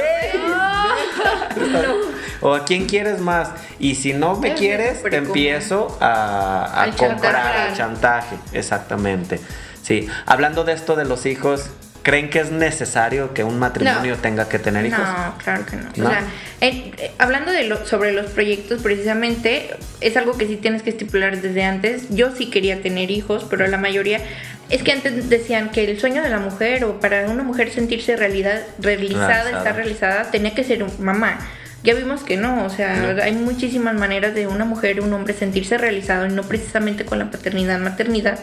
O 2.42 2.54
a 2.56 2.66
quién 2.66 2.86
quieres 2.86 3.20
más. 3.20 3.50
Y 3.80 3.96
si 3.96 4.14
no 4.14 4.36
me 4.38 4.54
Es 4.54 4.60
quieres, 4.60 5.04
te 5.04 5.18
empiezo 5.18 5.98
a, 6.02 6.84
a 6.84 6.92
comprar, 6.92 7.58
al 7.70 7.76
chantaje. 7.76 8.36
Exactamente. 8.54 9.40
Sí. 9.82 10.08
Hablando 10.26 10.64
de 10.64 10.74
esto 10.74 10.96
de 10.96 11.06
los 11.06 11.26
hijos, 11.26 11.70
¿creen 12.04 12.30
que 12.30 12.40
es 12.40 12.52
necesario 12.52 13.34
que 13.34 13.44
un 13.44 13.60
matrimonio 13.60 14.16
No. 14.16 14.22
tenga 14.22 14.48
que 14.48 14.60
tener 14.60 14.86
hijos? 14.86 15.00
No, 15.00 15.36
claro 15.44 15.66
que 15.66 15.76
no. 15.76 15.84
¿No? 15.98 16.08
O 16.08 16.12
sea, 16.12 16.24
eh, 16.62 16.92
eh, 16.98 17.12
hablando 17.18 17.52
de 17.52 17.64
lo, 17.64 17.86
sobre 17.86 18.12
los 18.14 18.28
proyectos, 18.32 18.82
precisamente, 18.82 19.72
es 20.02 20.16
algo 20.18 20.38
que 20.38 20.48
sí 20.48 20.56
tienes 20.58 20.82
que 20.84 20.90
estipular 20.92 21.42
desde 21.42 21.64
antes. 21.64 22.08
Yo 22.10 22.34
sí 22.36 22.50
quería 22.50 22.82
tener 22.82 23.12
hijos, 23.12 23.46
pero 23.50 23.68
la 23.68 23.78
mayoría. 23.78 24.22
Es 24.70 24.84
que 24.84 24.92
antes 24.92 25.30
decían 25.30 25.70
que 25.72 25.84
el 25.90 26.00
sueño 26.00 26.22
de 26.22 26.30
la 26.30 26.38
mujer, 26.38 26.84
o 26.86 27.00
para 27.00 27.28
una 27.28 27.42
mujer 27.42 27.72
sentirse 27.72 28.16
realidad, 28.16 28.62
realizada, 28.78 29.28
Realizada. 29.28 29.58
estar 29.58 29.76
realizada, 29.76 30.32
tenía 30.32 30.54
que 30.54 30.64
ser 30.64 30.86
mamá. 31.00 31.40
Ya 31.84 31.94
vimos 31.94 32.22
que 32.24 32.36
no, 32.38 32.66
o 32.66 32.70
sea, 32.70 33.14
No. 33.14 33.22
hay 33.24 33.32
muchísimas 33.34 33.96
maneras 33.96 34.36
de 34.36 34.48
una 34.48 34.66
mujer 34.66 35.00
un 35.02 35.14
hombre 35.14 35.34
sentirse 35.34 35.78
realizado 35.78 36.26
y 36.26 36.30
no 36.30 36.44
precisamente 36.44 37.06
con 37.06 37.20
la 37.20 37.32
paternidad, 37.32 37.80
maternidad. 37.80 38.40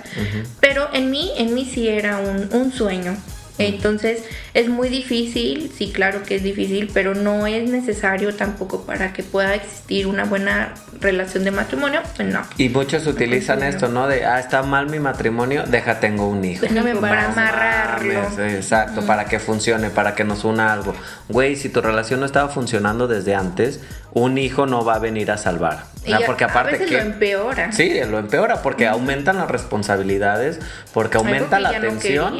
Pero 0.61 0.89
en 0.93 1.11
mí, 1.11 1.31
en 1.37 1.55
mí 1.55 1.65
sí 1.71 1.89
era 1.89 2.19
un, 2.19 2.49
un 2.53 2.73
sueño. 2.73 3.17
Entonces 3.59 4.25
es 4.55 4.69
muy 4.69 4.89
difícil, 4.89 5.73
sí, 5.77 5.93
claro 5.93 6.23
que 6.23 6.37
es 6.37 6.43
difícil, 6.43 6.91
pero 6.93 7.15
no 7.15 7.47
es 7.47 7.69
necesario 7.69 8.35
tampoco 8.35 8.83
para 8.85 9.13
que 9.13 9.23
pueda 9.23 9.55
existir 9.55 10.07
una 10.07 10.25
buena 10.25 10.75
relación 11.01 11.45
de 11.45 11.51
matrimonio, 11.51 12.01
pues 12.17 12.29
no. 12.29 12.43
Y 12.59 12.69
muchos 12.69 13.07
utilizan 13.07 13.63
esto, 13.63 13.89
¿no? 13.89 14.09
De, 14.09 14.25
ah, 14.25 14.41
está 14.41 14.63
mal 14.63 14.89
mi 14.89 14.99
matrimonio, 14.99 15.65
deja, 15.67 16.01
tengo 16.01 16.29
un 16.29 16.45
hijo. 16.45 16.63
Déjame 16.63 16.95
para 16.95 17.17
para 17.17 17.33
amarrarlo. 17.33 18.45
Exacto, 18.47 19.03
para 19.03 19.25
que 19.27 19.39
funcione, 19.39 19.91
para 19.91 20.15
que 20.15 20.25
nos 20.25 20.45
una 20.45 20.73
algo. 20.73 20.95
Güey, 21.29 21.57
si 21.57 21.69
tu 21.69 21.81
relación 21.81 22.21
no 22.21 22.27
estaba 22.27 22.49
funcionando 22.49 23.09
desde 23.09 23.35
antes, 23.35 23.81
un 24.17 24.39
hijo 24.39 24.65
no 24.65 24.83
va 24.83 24.95
a 24.95 24.99
venir 24.99 25.31
a 25.31 25.37
salvar. 25.37 25.85
Y 26.07 26.15
porque 26.25 26.45
aparte 26.45 26.77
a 26.77 26.79
veces 26.79 26.89
que 26.89 26.97
lo 26.97 27.03
empeora. 27.03 27.71
Sí, 27.71 28.01
lo 28.09 28.19
empeora 28.19 28.63
porque 28.63 28.87
aumentan 28.87 29.37
las 29.37 29.51
responsabilidades, 29.51 30.59
porque 30.95 31.19
aumenta 31.19 31.61
la 31.61 31.73
no 31.73 31.81
tensión. 31.81 32.35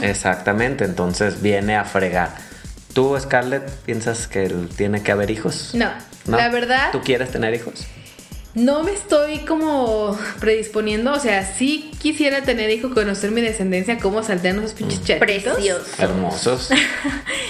Exactamente, 0.00 0.86
entonces 0.86 1.42
viene 1.42 1.76
a 1.76 1.84
fregar. 1.84 2.30
¿Tú, 2.94 3.18
Scarlett, 3.20 3.68
piensas 3.84 4.26
que 4.28 4.48
tiene 4.76 5.02
que 5.02 5.12
haber 5.12 5.30
hijos? 5.30 5.72
No, 5.74 5.90
¿No? 6.24 6.38
la 6.38 6.48
verdad, 6.48 6.90
¿Tú 6.90 7.02
quieres 7.02 7.30
tener 7.30 7.52
hijos? 7.52 7.86
No 8.54 8.82
me 8.82 8.92
estoy 8.92 9.38
como 9.40 10.18
predisponiendo. 10.40 11.12
O 11.12 11.18
sea, 11.18 11.44
sí 11.44 11.90
quisiera 12.00 12.42
tener 12.42 12.70
hijo, 12.70 12.90
conocer 12.94 13.30
mi 13.30 13.40
descendencia, 13.40 13.98
cómo 13.98 14.22
saltean 14.22 14.58
esos 14.58 14.72
pinches 14.74 15.00
Mm. 15.00 15.04
chatitos. 15.04 15.98
Hermosos. 15.98 16.70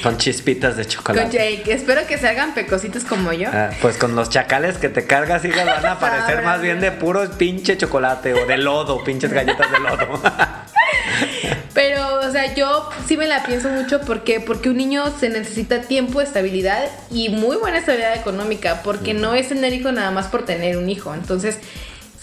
con 0.02 0.18
chispitas 0.18 0.76
de 0.76 0.84
Con 0.84 0.90
chocolate. 0.92 1.30
Jake. 1.36 1.72
Espero 1.72 2.06
que 2.06 2.18
salgan 2.18 2.54
pecositos 2.54 3.04
como 3.04 3.32
yo. 3.32 3.48
Ah, 3.52 3.70
pues 3.80 3.96
con 3.96 4.14
los 4.16 4.28
chacales 4.30 4.76
que 4.78 4.88
te 4.88 5.06
cargas, 5.06 5.44
hija, 5.44 5.64
van 5.64 5.84
a 5.86 5.92
aparecer 5.92 6.42
más 6.42 6.60
bien 6.60 6.80
de 6.80 6.92
puro 6.92 7.28
pinche 7.38 7.76
chocolate 7.78 8.34
o 8.34 8.46
de 8.46 8.58
lodo, 8.58 9.02
pinches 9.04 9.32
galletas 9.32 9.70
de 9.70 9.78
lodo. 9.80 10.20
Pero, 11.74 12.20
o 12.20 12.30
sea, 12.30 12.54
yo 12.54 12.88
sí 13.06 13.16
me 13.16 13.26
la 13.26 13.42
pienso 13.44 13.68
mucho 13.68 14.00
porque 14.00 14.40
porque 14.40 14.70
un 14.70 14.76
niño 14.76 15.04
se 15.18 15.28
necesita 15.28 15.82
tiempo, 15.82 16.20
estabilidad 16.20 16.88
y 17.10 17.30
muy 17.30 17.56
buena 17.56 17.78
estabilidad 17.78 18.16
económica, 18.16 18.82
porque 18.82 19.12
no 19.12 19.34
es 19.34 19.48
tener 19.48 19.72
hijo 19.72 19.90
nada 19.90 20.10
más 20.10 20.28
por 20.28 20.44
tener 20.44 20.76
un 20.76 20.88
hijo. 20.88 21.12
Entonces, 21.14 21.58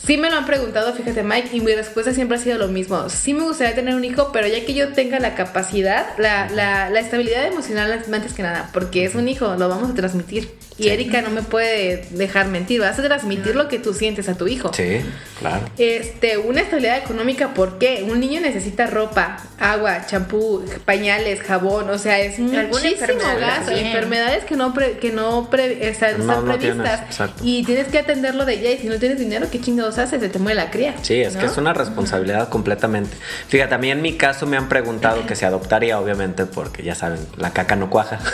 sí 0.05 0.17
me 0.17 0.29
lo 0.29 0.37
han 0.37 0.45
preguntado, 0.45 0.93
fíjate 0.93 1.23
Mike, 1.23 1.49
y 1.53 1.61
mi 1.61 1.73
respuesta 1.73 2.13
siempre 2.13 2.37
ha 2.37 2.39
sido 2.41 2.57
lo 2.57 2.67
mismo. 2.67 3.09
Sí 3.09 3.33
me 3.33 3.43
gustaría 3.43 3.75
tener 3.75 3.95
un 3.95 4.03
hijo, 4.03 4.31
pero 4.31 4.47
ya 4.47 4.65
que 4.65 4.73
yo 4.73 4.93
tenga 4.93 5.19
la 5.19 5.35
capacidad, 5.35 6.07
la, 6.17 6.49
la, 6.49 6.89
la 6.89 6.99
estabilidad 6.99 7.45
emocional 7.45 7.91
antes 8.11 8.33
que 8.33 8.43
nada, 8.43 8.69
porque 8.73 9.05
es 9.05 9.15
un 9.15 9.27
hijo, 9.27 9.55
lo 9.55 9.69
vamos 9.69 9.89
a 9.91 9.93
transmitir. 9.93 10.49
Y 10.77 10.83
Sí. 10.85 10.89
Erika 10.89 11.21
no 11.21 11.29
me 11.29 11.43
puede 11.43 12.07
dejar 12.11 12.47
mentir, 12.47 12.79
vas 12.81 12.97
a 12.97 13.03
transmitir 13.03 13.55
lo 13.55 13.67
que 13.67 13.77
tú 13.77 13.93
sientes 13.93 14.27
a 14.29 14.35
tu 14.35 14.47
hijo. 14.47 14.71
sí, 14.73 15.01
claro. 15.39 15.69
Este, 15.77 16.37
una 16.39 16.61
estabilidad 16.61 16.97
económica, 16.97 17.53
¿por 17.53 17.77
qué? 17.77 18.03
Un 18.09 18.19
niño 18.19 18.39
necesita 18.41 18.87
ropa, 18.87 19.37
agua, 19.59 20.05
champú, 20.07 20.65
pañales, 20.85 21.41
jabón, 21.41 21.87
o 21.89 21.97
sea, 21.99 22.19
es 22.19 22.39
muchísimo 22.39 23.19
gasto, 23.39 23.71
enfermedades 23.71 24.43
que 24.45 24.55
no 24.55 24.73
pre- 24.73 24.97
que 24.97 25.11
no 25.11 25.49
pre- 25.51 25.87
están, 25.89 26.17
No, 26.25 26.33
están 26.33 26.45
no 26.47 26.57
previstas 26.57 27.09
tienes, 27.15 27.33
y 27.43 27.63
tienes 27.63 27.87
que 27.89 27.99
atenderlo 27.99 28.45
de 28.45 28.53
ella 28.55 28.71
y 28.71 28.77
si 28.79 28.87
no 28.87 28.97
tienes 28.97 29.19
dinero, 29.19 29.47
¿qué 29.51 29.59
chingados 29.61 29.90
haces? 29.97 30.21
Se 30.21 30.29
te 30.29 30.39
muere 30.39 30.55
la 30.55 30.71
cría. 30.71 30.95
Sí, 31.01 31.21
es 31.21 31.35
que 31.35 31.45
es 31.45 31.57
una 31.57 31.73
responsabilidad 31.73 32.49
completamente. 32.49 33.15
Fíjate, 33.47 33.75
a 33.75 33.77
mí 33.77 33.91
en 33.91 34.01
mi 34.01 34.17
caso 34.17 34.45
me 34.47 34.57
han 34.57 34.69
preguntado 34.69 35.25
que 35.25 35.35
se 35.35 35.45
adoptaría, 35.45 35.99
obviamente, 35.99 36.45
porque 36.45 36.83
ya 36.83 36.95
saben, 36.95 37.19
la 37.37 37.51
caca 37.51 37.75
no 37.75 37.89
cuaja. 37.89 38.19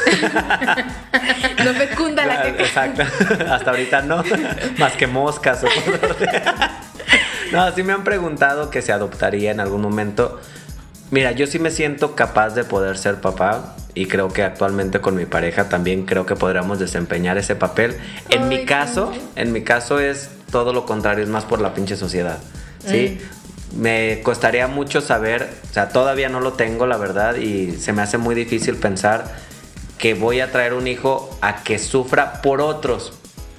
No 1.64 1.74
fecunda 1.74 2.26
la 2.26 2.36
caca. 2.36 2.64
Exacto. 2.64 3.04
Hasta 3.50 3.72
ahorita 3.72 4.02
no. 4.04 4.24
Más 4.78 4.94
que 4.94 5.08
moscas 5.08 5.64
o 5.64 5.68
cosas. 5.68 6.16
No, 7.52 7.72
sí 7.74 7.82
me 7.82 7.94
han 7.94 8.04
preguntado 8.04 8.70
que 8.70 8.82
se 8.82 8.92
adoptaría 8.92 9.52
en 9.52 9.62
algún 9.62 9.82
momento. 9.82 10.40
Mira, 11.10 11.32
yo 11.32 11.48
sí 11.48 11.58
me 11.60 11.72
siento 11.72 12.16
capaz 12.16 12.50
de 12.50 12.64
poder 12.64 12.98
ser 12.98 13.22
papá 13.22 13.76
y 13.94 14.08
creo 14.08 14.28
que 14.30 14.44
actualmente 14.44 15.00
con 15.00 15.16
mi 15.16 15.26
pareja 15.26 15.70
también 15.70 16.06
creo 16.06 16.26
que 16.26 16.36
podríamos 16.36 16.80
desempeñar 16.80 17.38
ese 17.38 17.56
papel. 17.56 17.96
En 18.30 18.44
Ay, 18.44 18.50
mi 18.50 18.66
caso, 18.66 19.14
en 19.36 19.54
mi 19.54 19.64
caso 19.64 20.00
es 20.00 20.30
todo 20.52 20.74
lo 20.74 20.86
contrario, 20.86 21.24
es 21.24 21.30
más 21.30 21.46
por 21.46 21.62
la 21.62 21.74
pinche 21.74 21.96
sociedad. 21.96 22.40
¿Sí? 22.86 23.20
Me 23.76 24.22
costaría 24.24 24.68
mucho 24.68 25.02
saber, 25.02 25.50
o 25.70 25.74
sea, 25.74 25.90
todavía 25.90 26.30
no 26.30 26.40
lo 26.40 26.54
tengo, 26.54 26.88
la 26.88 26.98
verdad, 26.98 27.36
y 27.36 27.72
se 27.72 27.92
me 27.92 28.02
hace 28.02 28.18
muy 28.18 28.34
difícil 28.34 28.76
pensar 28.76 29.26
que 29.98 30.14
voy 30.14 30.40
a 30.42 30.52
traer 30.52 30.74
un 30.74 30.88
hijo 30.88 31.38
a 31.42 31.64
que 31.64 31.80
sufra 31.80 32.42
por 32.42 32.62
otros. 32.62 33.14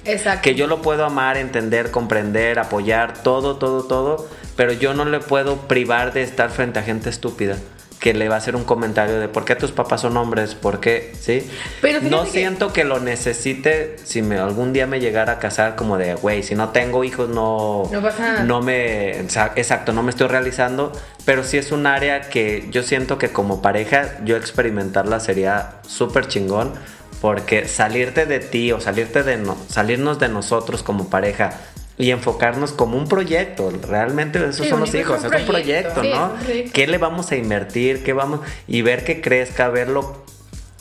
Exacto. 0.05 0.41
Que 0.41 0.55
yo 0.55 0.67
lo 0.67 0.81
puedo 0.81 1.05
amar, 1.05 1.37
entender, 1.37 1.91
comprender, 1.91 2.57
apoyar, 2.57 3.21
todo, 3.21 3.57
todo, 3.57 3.83
todo, 3.83 4.27
pero 4.59 4.73
yo 4.73 4.93
no 4.93 5.05
le 5.05 5.21
puedo 5.21 5.55
privar 5.69 6.11
de 6.11 6.21
estar 6.21 6.49
frente 6.49 6.79
a 6.79 6.83
gente 6.83 7.09
estúpida 7.09 7.55
que 8.01 8.13
le 8.13 8.27
va 8.27 8.35
a 8.35 8.37
hacer 8.39 8.57
un 8.57 8.65
comentario 8.65 9.17
de 9.17 9.29
por 9.29 9.45
qué 9.45 9.55
tus 9.55 9.71
papás 9.71 10.01
son 10.01 10.17
hombres, 10.17 10.53
por 10.53 10.81
qué, 10.81 11.13
¿sí? 11.17 11.49
Pero 11.81 12.01
no 12.01 12.25
que- 12.25 12.31
siento 12.31 12.73
que 12.73 12.83
lo 12.83 12.99
necesite 12.99 13.95
si 14.03 14.21
me 14.21 14.37
algún 14.37 14.73
día 14.73 14.85
me 14.85 14.99
llegara 14.99 15.31
a 15.33 15.39
casar 15.39 15.77
como 15.77 15.97
de, 15.97 16.15
güey, 16.15 16.43
si 16.43 16.55
no 16.55 16.69
tengo 16.69 17.05
hijos 17.05 17.29
no 17.29 17.83
No 17.89 18.01
pasa 18.01 18.19
nada. 18.21 18.43
no 18.43 18.61
me 18.61 19.17
exa- 19.25 19.51
exacto, 19.55 19.93
no 19.93 20.03
me 20.03 20.09
estoy 20.09 20.27
realizando, 20.27 20.91
pero 21.23 21.45
sí 21.45 21.57
es 21.57 21.71
un 21.71 21.87
área 21.87 22.21
que 22.29 22.67
yo 22.69 22.83
siento 22.83 23.17
que 23.17 23.29
como 23.29 23.61
pareja 23.61 24.17
yo 24.25 24.35
experimentarla 24.35 25.21
sería 25.21 25.75
súper 25.87 26.27
chingón 26.27 26.73
porque 27.21 27.65
salirte 27.65 28.25
de 28.25 28.39
ti 28.39 28.73
o 28.73 28.81
salirte 28.81 29.23
de 29.23 29.37
no- 29.37 29.57
salirnos 29.69 30.19
de 30.19 30.27
nosotros 30.27 30.83
como 30.83 31.09
pareja 31.09 31.51
y 31.99 32.11
enfocarnos 32.11 32.71
como 32.71 32.97
un 32.97 33.07
proyecto, 33.07 33.71
realmente 33.87 34.39
esos 34.39 34.55
Sí, 34.65 34.69
son 34.69 34.79
los 34.79 34.89
hijo 34.95 35.15
hijos, 35.15 35.25
es 35.25 35.41
un 35.41 35.45
proyecto. 35.45 36.01
Sí, 36.01 36.09
¿no? 36.09 36.33
proyecto. 36.33 36.71
¿Qué 36.73 36.87
le 36.87 36.97
vamos 36.97 37.31
a 37.31 37.35
invertir? 37.35 38.03
¿Qué 38.03 38.13
vamos? 38.13 38.39
Y 38.67 38.81
ver 38.81 39.03
que 39.03 39.19
crezca, 39.19 39.67
verlo 39.67 40.23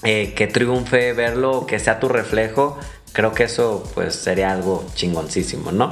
eh, 0.05 0.33
que 0.37 0.47
triunfe, 0.47 1.13
verlo, 1.15 1.67
que 1.67 1.81
sea 1.81 1.99
tu 1.99 2.09
reflejo, 2.09 2.79
creo 3.13 3.35
que 3.35 3.45
eso 3.45 3.83
pues 3.95 4.15
sería 4.15 4.53
algo 4.53 4.87
chingoncísimo, 4.95 5.73
¿no? 5.73 5.91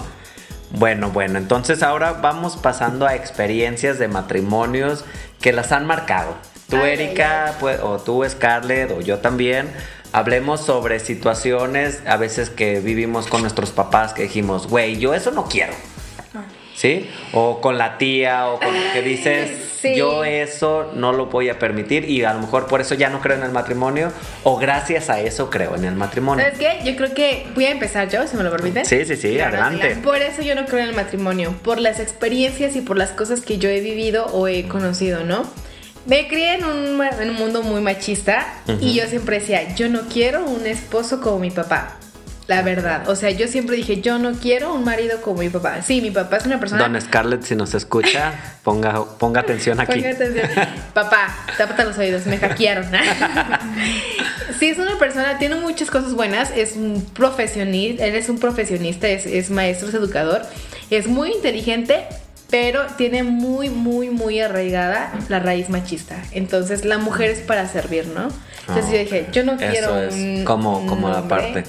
Bueno, 0.71 1.11
bueno, 1.11 1.39
entonces 1.39 1.83
ahora 1.83 2.13
vamos 2.13 2.57
pasando 2.57 3.05
a 3.05 3.17
experiencias 3.17 3.99
de 3.99 4.07
matrimonios 4.07 5.05
que 5.41 5.53
las 5.53 5.73
han 5.73 5.87
marcado. 5.87 6.37
Tú, 6.69 6.77
Erika, 6.77 7.55
pues, 7.59 7.81
o 7.81 7.99
tú, 7.99 8.25
Scarlett, 8.29 8.93
o 8.93 9.01
yo 9.01 9.19
también. 9.19 9.71
Hablemos 10.17 10.65
sobre 10.65 10.99
situaciones 10.99 12.01
a 12.07 12.17
veces 12.17 12.49
que 12.49 12.81
vivimos 12.81 13.27
con 13.27 13.43
nuestros 13.43 13.69
papás 13.71 14.15
que 14.15 14.23
dijimos, 14.23 14.67
güey, 14.67 14.97
yo 14.97 15.13
eso 15.13 15.31
no 15.31 15.45
quiero. 15.45 15.75
¿Sí? 16.75 17.11
O 17.35 17.61
con 17.61 17.77
la 17.77 17.99
tía, 17.99 18.49
o 18.49 18.59
con 18.59 18.73
que 18.95 19.03
dices, 19.03 19.51
Sí. 19.83 19.95
yo 19.95 20.25
eso 20.25 20.91
no 20.95 21.13
lo 21.13 21.27
voy 21.27 21.51
a 21.51 21.59
permitir 21.59 22.09
y 22.09 22.25
a 22.25 22.33
lo 22.33 22.41
mejor 22.41 22.67
por 22.67 22.81
eso 22.81 22.95
ya 22.95 23.11
no 23.11 23.21
creo 23.21 23.37
en 23.37 23.43
el 23.43 23.51
matrimonio, 23.51 24.11
o 24.43 24.57
gracias 24.57 25.11
a 25.11 25.21
eso 25.21 25.51
creo 25.51 25.77
en 25.77 25.85
el 25.85 25.95
matrimonio. 25.97 26.47
¿Sabes 26.47 26.59
qué? 26.59 26.91
Yo 26.91 26.97
creo 26.97 27.13
que 27.13 27.47
voy 27.55 27.67
a 27.67 27.71
empezar 27.71 28.09
yo, 28.09 28.27
si 28.27 28.39
me 28.39 28.43
lo 28.43 28.51
permiten. 28.51 28.87
Sí, 28.87 29.05
sí, 29.05 29.17
sí, 29.17 29.35
Claro, 29.35 29.59
adelante. 29.59 29.97
Por 30.03 30.17
eso 30.17 30.41
yo 30.41 30.55
no 30.55 30.65
creo 30.65 30.81
en 30.83 30.89
el 30.89 30.97
matrimonio, 30.97 31.55
por 31.63 31.79
las 31.79 32.01
experiencias 32.01 32.75
y 32.75 32.81
por 32.81 32.97
las 32.97 33.11
cosas 33.11 33.43
que 33.43 33.59
yo 33.59 33.69
he 33.69 33.81
vivido 33.83 34.25
o 34.33 34.49
he 34.49 34.67
conocido, 34.67 35.25
¿no? 35.25 35.45
Me 36.07 36.29
crié 36.29 36.55
en 36.55 36.65
un, 36.65 37.03
en 37.03 37.31
un 37.31 37.37
mundo 37.37 37.63
muy 37.63 37.81
machista 37.81 38.47
y 38.81 38.95
yo 38.95 39.07
siempre 39.07 39.41
decía, 39.41 39.75
yo 39.75 39.89
no 39.89 40.03
quiero 40.03 40.45
un 40.45 40.67
esposo 40.67 41.21
como 41.21 41.41
mi 41.41 41.51
papá. 41.51 41.97
La 42.47 42.63
verdad, 42.63 43.09
o 43.09 43.17
sea, 43.17 43.31
yo 43.31 43.49
siempre 43.49 43.75
dije, 43.75 44.01
yo 44.01 44.21
no 44.21 44.35
quiero 44.35 44.73
un 44.73 44.85
marido 44.85 45.21
como 45.21 45.41
mi 45.41 45.49
papá. 45.49 45.83
Sí, 45.83 46.01
mi 46.01 46.13
papá 46.13 46.37
es 46.37 46.47
una 46.47 46.61
persona... 46.61 46.83
Don 46.83 47.01
Scarlett, 47.01 47.43
si 47.43 47.57
nos 47.57 47.75
escucha, 47.75 48.35
ponga, 48.63 49.05
ponga 49.19 49.41
atención 49.41 49.81
aquí. 49.81 49.95
Ponga 49.95 50.11
atención. 50.11 50.49
Papá, 50.95 51.35
tápate 51.59 51.85
los 51.85 51.99
oídos, 51.99 52.25
me 52.27 52.39
hackearon. 52.39 52.85
sí, 54.61 54.69
es 54.69 54.79
una 54.79 54.97
persona, 54.97 55.39
tiene 55.39 55.57
muchas 55.57 55.91
cosas 55.91 56.15
buenas, 56.15 56.53
es 56.55 56.77
un 56.77 57.05
profesionista, 57.15 58.07
él 58.07 58.15
es 58.15 58.29
un 58.29 58.39
profesionista, 58.39 59.09
es, 59.09 59.27
es 59.27 59.51
maestro, 59.51 59.89
es 59.89 59.95
educador, 59.95 60.43
es 60.91 61.09
muy 61.09 61.33
inteligente, 61.33 62.05
pero 62.51 62.87
tiene 62.97 63.23
muy, 63.23 63.71
muy, 63.71 64.11
muy 64.11 64.41
arraigada 64.41 65.13
la 65.29 65.41
raíz 65.41 65.69
machista. 65.69 66.17
Entonces, 66.33 66.85
la 66.85 66.99
mujer 66.99 67.31
es 67.31 67.41
para 67.41 67.69
servir, 67.69 68.07
¿no? 68.07 68.29
Entonces 68.69 68.85
Oh, 68.89 68.93
yo 68.93 68.99
dije, 68.99 69.27
yo 69.33 69.45
no 69.45 69.53
eso 69.53 69.67
quiero 69.71 70.01
es 70.03 70.15
un, 70.15 70.45
como- 70.45 70.79
un 70.81 70.87
como 70.87 71.09
la 71.09 71.27
parte. 71.29 71.65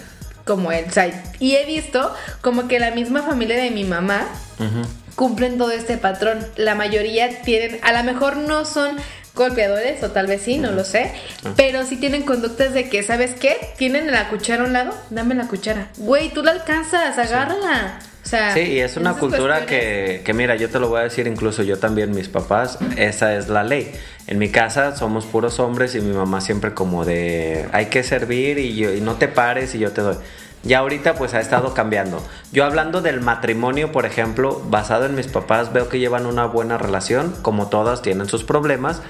Como 0.45 0.71
él. 0.71 0.85
O 0.87 0.91
sea, 0.91 1.09
y 1.39 1.55
he 1.55 1.65
visto 1.65 2.13
como 2.41 2.67
que 2.67 2.79
la 2.79 2.91
misma 2.91 3.21
familia 3.23 3.57
de 3.57 3.69
mi 3.71 3.83
mamá 3.83 4.25
Ujú. 4.59 4.87
cumplen 5.15 5.57
todo 5.57 5.71
este 5.71 5.97
patrón. 5.97 6.39
La 6.55 6.73
mayoría 6.75 7.41
tienen, 7.41 7.79
a 7.83 7.91
lo 7.91 8.03
mejor 8.03 8.37
no 8.37 8.63
son 8.65 8.97
golpeadores, 9.35 10.01
o 10.03 10.09
tal 10.11 10.25
vez 10.25 10.41
sí, 10.41 10.57
no 10.57 10.71
lo 10.71 10.83
sé, 10.83 11.11
Ah. 11.45 11.53
pero 11.55 11.85
sí 11.85 11.95
tienen 11.97 12.23
conductas 12.23 12.73
de 12.73 12.89
que, 12.89 13.03
¿sabes 13.03 13.35
qué? 13.35 13.55
Tienen 13.77 14.11
la 14.11 14.29
cuchara 14.29 14.63
a 14.63 14.65
un 14.65 14.73
lado, 14.73 14.95
dame 15.11 15.35
la 15.35 15.47
cuchara. 15.47 15.89
Güey, 15.97 16.29
tú 16.29 16.41
la 16.43 16.51
alcanzas, 16.53 17.17
agárrala. 17.19 17.99
O 18.27 18.29
sea, 18.29 18.53
Sí, 18.53 18.59
y 18.59 18.79
es 18.81 18.97
una 18.97 19.13
cultura 19.13 19.59
cuestiones- 19.59 19.67
que, 19.67 20.21
que, 20.25 20.33
mira, 20.33 20.57
yo 20.57 20.69
te 20.69 20.79
lo 20.79 20.89
voy 20.89 20.99
a 20.99 21.03
decir, 21.03 21.27
incluso 21.27 21.63
yo 21.63 21.79
también, 21.79 22.13
mis 22.13 22.27
papás, 22.27 22.77
esa 22.97 23.33
es 23.37 23.47
la 23.47 23.63
ley. 23.63 23.89
En 24.27 24.37
mi 24.37 24.49
casa 24.49 24.97
somos 24.97 25.25
puros 25.25 25.61
hombres 25.61 25.95
y 25.95 26.01
mi 26.01 26.13
mamá 26.13 26.41
siempre 26.41 26.73
como 26.73 27.05
de, 27.05 27.69
hay 27.71 27.85
que 27.85 28.03
servir 28.03 28.57
y, 28.59 28.75
yo, 28.75 28.93
y 28.93 28.99
no 28.99 29.15
te 29.15 29.29
pares 29.29 29.75
y 29.75 29.79
yo 29.79 29.93
te 29.93 30.01
doy. 30.01 30.17
Ya 30.63 30.79
ahorita 30.79 31.13
pues 31.15 31.33
ha 31.35 31.39
estado 31.39 31.73
cambiando. 31.73 32.21
Yo 32.51 32.65
hablando 32.65 32.99
del 33.01 33.21
matrimonio, 33.21 33.93
por 33.93 34.05
ejemplo, 34.05 34.61
basado 34.69 35.05
en 35.05 35.15
mis 35.15 35.27
papás, 35.27 35.71
veo 35.71 35.87
que 35.87 35.97
llevan 35.99 36.25
una 36.25 36.45
buena 36.47 36.77
relación, 36.77 37.33
como 37.43 37.67
todas 37.67 38.01
tienen 38.01 38.27
sus 38.27 38.43
problemas, 38.43 39.01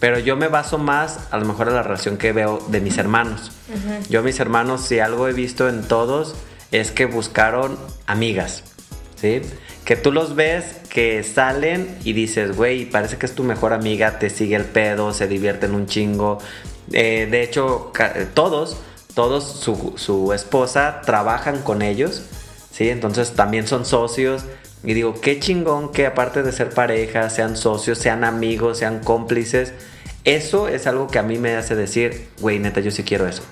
pero 0.00 0.18
yo 0.18 0.34
me 0.34 0.48
baso 0.48 0.76
más 0.76 1.20
a 1.30 1.38
lo 1.38 1.44
mejor 1.44 1.68
en 1.68 1.74
la 1.74 1.84
relación 1.84 2.16
que 2.16 2.32
veo 2.32 2.58
de 2.66 2.80
mis 2.80 2.98
hermanos. 2.98 3.52
Yo 4.08 4.24
mis 4.24 4.40
hermanos, 4.40 4.80
si 4.80 4.98
algo 4.98 5.28
he 5.28 5.32
visto 5.32 5.68
en 5.68 5.82
todos, 5.86 6.34
es 6.72 6.90
que 6.90 7.06
buscaron 7.06 7.78
amigas, 8.06 8.64
¿sí? 9.16 9.42
Que 9.84 9.96
tú 9.96 10.12
los 10.12 10.34
ves 10.34 10.64
que 10.88 11.22
salen 11.22 11.96
y 12.04 12.12
dices, 12.12 12.56
güey, 12.56 12.84
parece 12.86 13.16
que 13.16 13.26
es 13.26 13.34
tu 13.34 13.42
mejor 13.42 13.72
amiga, 13.72 14.18
te 14.18 14.30
sigue 14.30 14.56
el 14.56 14.64
pedo, 14.64 15.12
se 15.12 15.26
divierten 15.26 15.74
un 15.74 15.86
chingo. 15.86 16.38
Eh, 16.92 17.28
de 17.30 17.42
hecho, 17.42 17.92
todos 18.34 18.76
todos 19.14 19.44
su, 19.44 19.94
su 19.96 20.32
esposa 20.32 21.02
trabajan 21.04 21.62
con 21.62 21.82
ellos, 21.82 22.22
¿sí? 22.72 22.88
Entonces 22.90 23.32
también 23.32 23.66
son 23.66 23.84
socios. 23.84 24.44
Y 24.82 24.94
digo, 24.94 25.20
qué 25.20 25.38
chingón 25.38 25.92
que 25.92 26.06
aparte 26.06 26.42
de 26.42 26.52
ser 26.52 26.70
pareja, 26.70 27.28
sean 27.28 27.56
socios, 27.56 27.98
sean 27.98 28.24
amigos, 28.24 28.78
sean 28.78 29.00
cómplices. 29.00 29.74
Eso 30.24 30.68
es 30.68 30.86
algo 30.86 31.08
que 31.08 31.18
a 31.18 31.22
mí 31.22 31.38
me 31.38 31.56
hace 31.56 31.74
decir, 31.74 32.28
güey, 32.40 32.58
neta, 32.58 32.80
yo 32.80 32.90
sí 32.90 33.02
quiero 33.02 33.26
eso. 33.26 33.42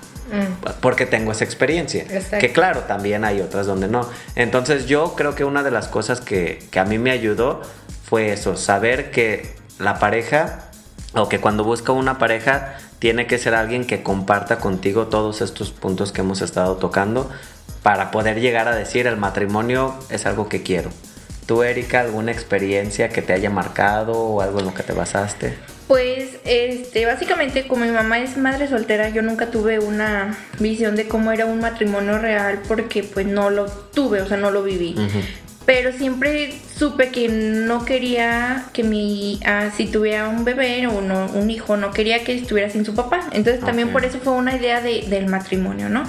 Porque 0.81 1.05
tengo 1.05 1.31
esa 1.31 1.43
experiencia. 1.43 2.03
Exacto. 2.03 2.39
Que 2.39 2.51
claro, 2.51 2.81
también 2.81 3.25
hay 3.25 3.41
otras 3.41 3.67
donde 3.67 3.87
no. 3.87 4.07
Entonces 4.35 4.85
yo 4.85 5.15
creo 5.15 5.35
que 5.35 5.43
una 5.43 5.63
de 5.63 5.71
las 5.71 5.87
cosas 5.87 6.21
que, 6.21 6.59
que 6.71 6.79
a 6.79 6.85
mí 6.85 6.97
me 6.97 7.11
ayudó 7.11 7.61
fue 8.03 8.31
eso, 8.31 8.57
saber 8.57 9.11
que 9.11 9.55
la 9.77 9.99
pareja, 9.99 10.69
o 11.13 11.29
que 11.29 11.39
cuando 11.39 11.63
busca 11.63 11.91
una 11.91 12.17
pareja, 12.17 12.77
tiene 12.99 13.27
que 13.27 13.37
ser 13.37 13.55
alguien 13.55 13.85
que 13.85 14.03
comparta 14.03 14.59
contigo 14.59 15.07
todos 15.07 15.41
estos 15.41 15.71
puntos 15.71 16.11
que 16.11 16.21
hemos 16.21 16.41
estado 16.41 16.75
tocando 16.77 17.29
para 17.81 18.11
poder 18.11 18.39
llegar 18.39 18.67
a 18.67 18.75
decir 18.75 19.07
el 19.07 19.17
matrimonio 19.17 19.95
es 20.09 20.25
algo 20.25 20.49
que 20.49 20.63
quiero. 20.63 20.89
¿Tú, 21.45 21.63
Erika, 21.63 22.01
alguna 22.01 22.31
experiencia 22.31 23.09
que 23.09 23.21
te 23.21 23.33
haya 23.33 23.49
marcado 23.49 24.13
o 24.13 24.41
algo 24.41 24.59
en 24.59 24.65
lo 24.65 24.73
que 24.73 24.83
te 24.83 24.93
basaste? 24.93 25.57
Pues, 25.89 26.37
este, 26.45 27.07
básicamente, 27.07 27.65
como 27.65 27.83
mi 27.83 27.89
mamá 27.91 28.19
es 28.19 28.37
madre 28.37 28.67
soltera, 28.67 29.09
yo 29.09 29.23
nunca 29.23 29.47
tuve 29.49 29.79
una 29.79 30.37
visión 30.59 30.95
de 30.95 31.07
cómo 31.07 31.31
era 31.31 31.47
un 31.47 31.59
matrimonio 31.61 32.19
real 32.19 32.59
porque, 32.67 33.01
pues, 33.03 33.25
no 33.25 33.49
lo 33.49 33.65
tuve, 33.65 34.21
o 34.21 34.27
sea, 34.27 34.37
no 34.37 34.51
lo 34.51 34.61
viví. 34.61 34.93
Pero 35.65 35.91
siempre 35.91 36.53
supe 36.77 37.09
que 37.09 37.27
no 37.29 37.85
quería 37.85 38.65
que 38.71 38.83
mi, 38.83 39.39
ah, 39.47 39.71
si 39.75 39.87
tuviera 39.87 40.29
un 40.29 40.45
bebé 40.45 40.85
o 40.85 41.01
no, 41.01 41.25
un 41.33 41.49
hijo, 41.49 41.75
no 41.75 41.89
quería 41.89 42.23
que 42.23 42.35
estuviera 42.35 42.69
sin 42.69 42.85
su 42.85 42.93
papá. 42.93 43.21
Entonces 43.31 43.59
también 43.65 43.89
por 43.89 44.05
eso 44.05 44.19
fue 44.19 44.33
una 44.33 44.55
idea 44.55 44.81
de- 44.81 45.05
del 45.09 45.25
matrimonio, 45.25 45.89
¿no? 45.89 46.03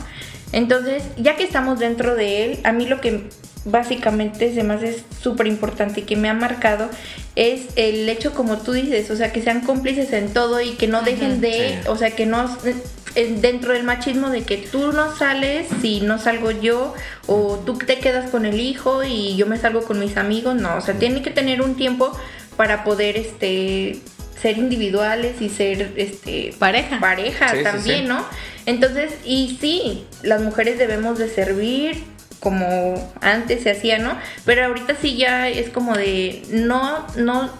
Entonces, 0.52 1.04
ya 1.16 1.36
que 1.36 1.44
estamos 1.44 1.78
dentro 1.78 2.16
de 2.16 2.44
él, 2.44 2.58
a 2.64 2.72
mí 2.72 2.84
lo 2.86 3.00
que 3.00 3.30
básicamente 3.66 4.54
se 4.54 4.62
me 4.62 4.74
hace 4.74 5.02
súper 5.20 5.46
importante 5.46 6.00
y 6.00 6.02
que 6.04 6.16
me 6.16 6.28
ha 6.28 6.34
marcado 6.34 6.88
es 7.36 7.62
el 7.76 8.08
hecho, 8.08 8.32
como 8.32 8.58
tú 8.58 8.72
dices, 8.72 9.10
o 9.10 9.16
sea, 9.16 9.32
que 9.32 9.40
sean 9.42 9.60
cómplices 9.60 10.12
en 10.12 10.32
todo 10.32 10.60
y 10.60 10.72
que 10.72 10.88
no 10.88 11.02
dejen 11.02 11.40
de, 11.40 11.80
Sí. 11.82 11.88
o 11.88 11.96
sea, 11.96 12.10
que 12.10 12.26
no 12.26 12.58
eh, 13.14 13.34
dentro 13.40 13.72
del 13.72 13.82
machismo 13.84 14.30
de 14.30 14.42
que 14.42 14.56
tú 14.56 14.92
no 14.92 15.16
sales 15.16 15.66
si 15.80 16.00
no 16.00 16.18
salgo 16.18 16.50
yo 16.52 16.94
o 17.26 17.58
tú 17.64 17.76
te 17.78 17.98
quedas 17.98 18.30
con 18.30 18.46
el 18.46 18.60
hijo 18.60 19.02
y 19.04 19.36
yo 19.36 19.46
me 19.46 19.56
salgo 19.58 19.82
con 19.82 19.98
mis 19.98 20.16
amigos, 20.16 20.54
no, 20.56 20.76
o 20.76 20.80
sea, 20.80 20.94
tiene 20.94 21.22
que 21.22 21.30
tener 21.30 21.60
un 21.62 21.74
tiempo 21.76 22.16
para 22.56 22.84
poder 22.84 23.16
este 23.16 23.98
ser 24.40 24.58
individuales 24.58 25.40
y 25.40 25.48
ser 25.50 25.92
este 25.96 26.54
Pareja. 26.58 26.98
pareja 27.00 27.48
Sí, 27.50 27.58
sí, 27.58 27.62
también, 27.64 28.00
sí. 28.02 28.06
¿no? 28.06 28.24
Entonces, 28.66 29.12
y 29.24 29.58
sí, 29.60 30.04
las 30.22 30.40
mujeres 30.42 30.78
debemos 30.78 31.18
de 31.18 31.28
servir 31.28 32.02
como 32.40 33.12
antes 33.20 33.62
se 33.62 33.70
hacía, 33.70 33.98
¿no? 33.98 34.16
Pero 34.44 34.64
ahorita 34.66 34.94
sí 35.00 35.16
ya 35.16 35.48
es 35.48 35.68
como 35.70 35.94
de 35.96 36.42
no 36.50 37.06
no 37.16 37.50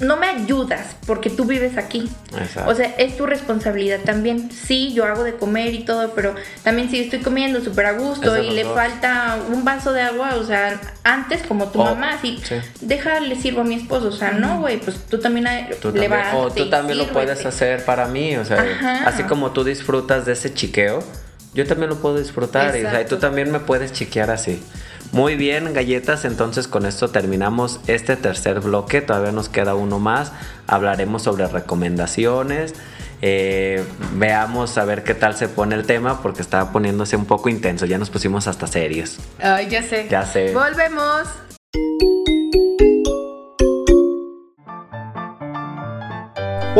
no 0.00 0.16
me 0.16 0.28
ayudas 0.28 0.94
porque 1.08 1.28
tú 1.28 1.44
vives 1.44 1.76
aquí. 1.76 2.08
Exacto. 2.40 2.70
O 2.70 2.74
sea, 2.76 2.86
es 2.98 3.16
tu 3.16 3.26
responsabilidad 3.26 3.98
también. 4.04 4.48
Sí, 4.52 4.92
yo 4.92 5.04
hago 5.04 5.24
de 5.24 5.34
comer 5.34 5.74
y 5.74 5.80
todo, 5.80 6.12
pero 6.14 6.36
también 6.62 6.88
si 6.88 7.00
estoy 7.00 7.18
comiendo 7.18 7.60
súper 7.64 7.86
a 7.86 7.92
gusto 7.94 8.40
y 8.40 8.50
le 8.52 8.62
dos. 8.62 8.76
falta 8.76 9.36
un 9.52 9.64
vaso 9.64 9.92
de 9.92 10.02
agua, 10.02 10.36
o 10.36 10.44
sea, 10.44 10.80
antes 11.02 11.42
como 11.42 11.66
tu 11.72 11.80
O- 11.80 11.84
mamá, 11.84 12.12
así, 12.12 12.38
sí. 12.44 12.54
déjale 12.80 13.34
sirvo 13.34 13.62
a 13.62 13.64
mi 13.64 13.74
esposo, 13.74 14.06
o 14.06 14.12
sea, 14.12 14.30
no, 14.30 14.60
güey, 14.60 14.78
pues 14.78 14.98
tú 15.10 15.18
también 15.18 15.48
a- 15.48 15.68
Tú 15.68 15.88
también, 15.90 16.10
levántate 16.12 16.36
o 16.36 16.50
tú 16.52 16.70
también 16.70 16.98
lo 16.98 17.08
puedes 17.08 17.44
hacer 17.44 17.84
para 17.84 18.06
mí, 18.06 18.36
o 18.36 18.44
sea, 18.44 18.58
Ajá. 18.60 19.08
así 19.08 19.24
como 19.24 19.50
tú 19.50 19.64
disfrutas 19.64 20.24
de 20.26 20.34
ese 20.34 20.54
chiqueo, 20.54 21.02
yo 21.54 21.66
también 21.66 21.90
lo 21.90 21.96
puedo 21.96 22.18
disfrutar 22.18 22.76
y 22.76 22.84
o 22.84 22.90
sea, 22.90 23.00
y 23.00 23.06
tú 23.06 23.18
también 23.18 23.50
me 23.50 23.60
puedes 23.60 23.92
chiquear 23.92 24.30
así. 24.30 24.62
Muy 25.12 25.36
bien, 25.36 25.72
galletas, 25.72 26.24
entonces 26.26 26.68
con 26.68 26.84
esto 26.84 27.08
terminamos 27.08 27.80
este 27.86 28.16
tercer 28.16 28.60
bloque, 28.60 29.00
todavía 29.00 29.32
nos 29.32 29.48
queda 29.48 29.74
uno 29.74 29.98
más, 29.98 30.32
hablaremos 30.66 31.22
sobre 31.22 31.46
recomendaciones, 31.46 32.74
eh, 33.22 33.82
veamos 34.14 34.76
a 34.76 34.84
ver 34.84 35.04
qué 35.04 35.14
tal 35.14 35.34
se 35.34 35.48
pone 35.48 35.74
el 35.74 35.86
tema 35.86 36.20
porque 36.20 36.42
estaba 36.42 36.72
poniéndose 36.72 37.16
un 37.16 37.24
poco 37.24 37.48
intenso, 37.48 37.86
ya 37.86 37.96
nos 37.96 38.10
pusimos 38.10 38.46
hasta 38.48 38.66
serios. 38.66 39.18
Ay, 39.40 39.68
ya 39.70 39.82
sé. 39.82 40.08
Ya 40.10 40.26
sé. 40.26 40.52
Volvemos. 40.52 41.47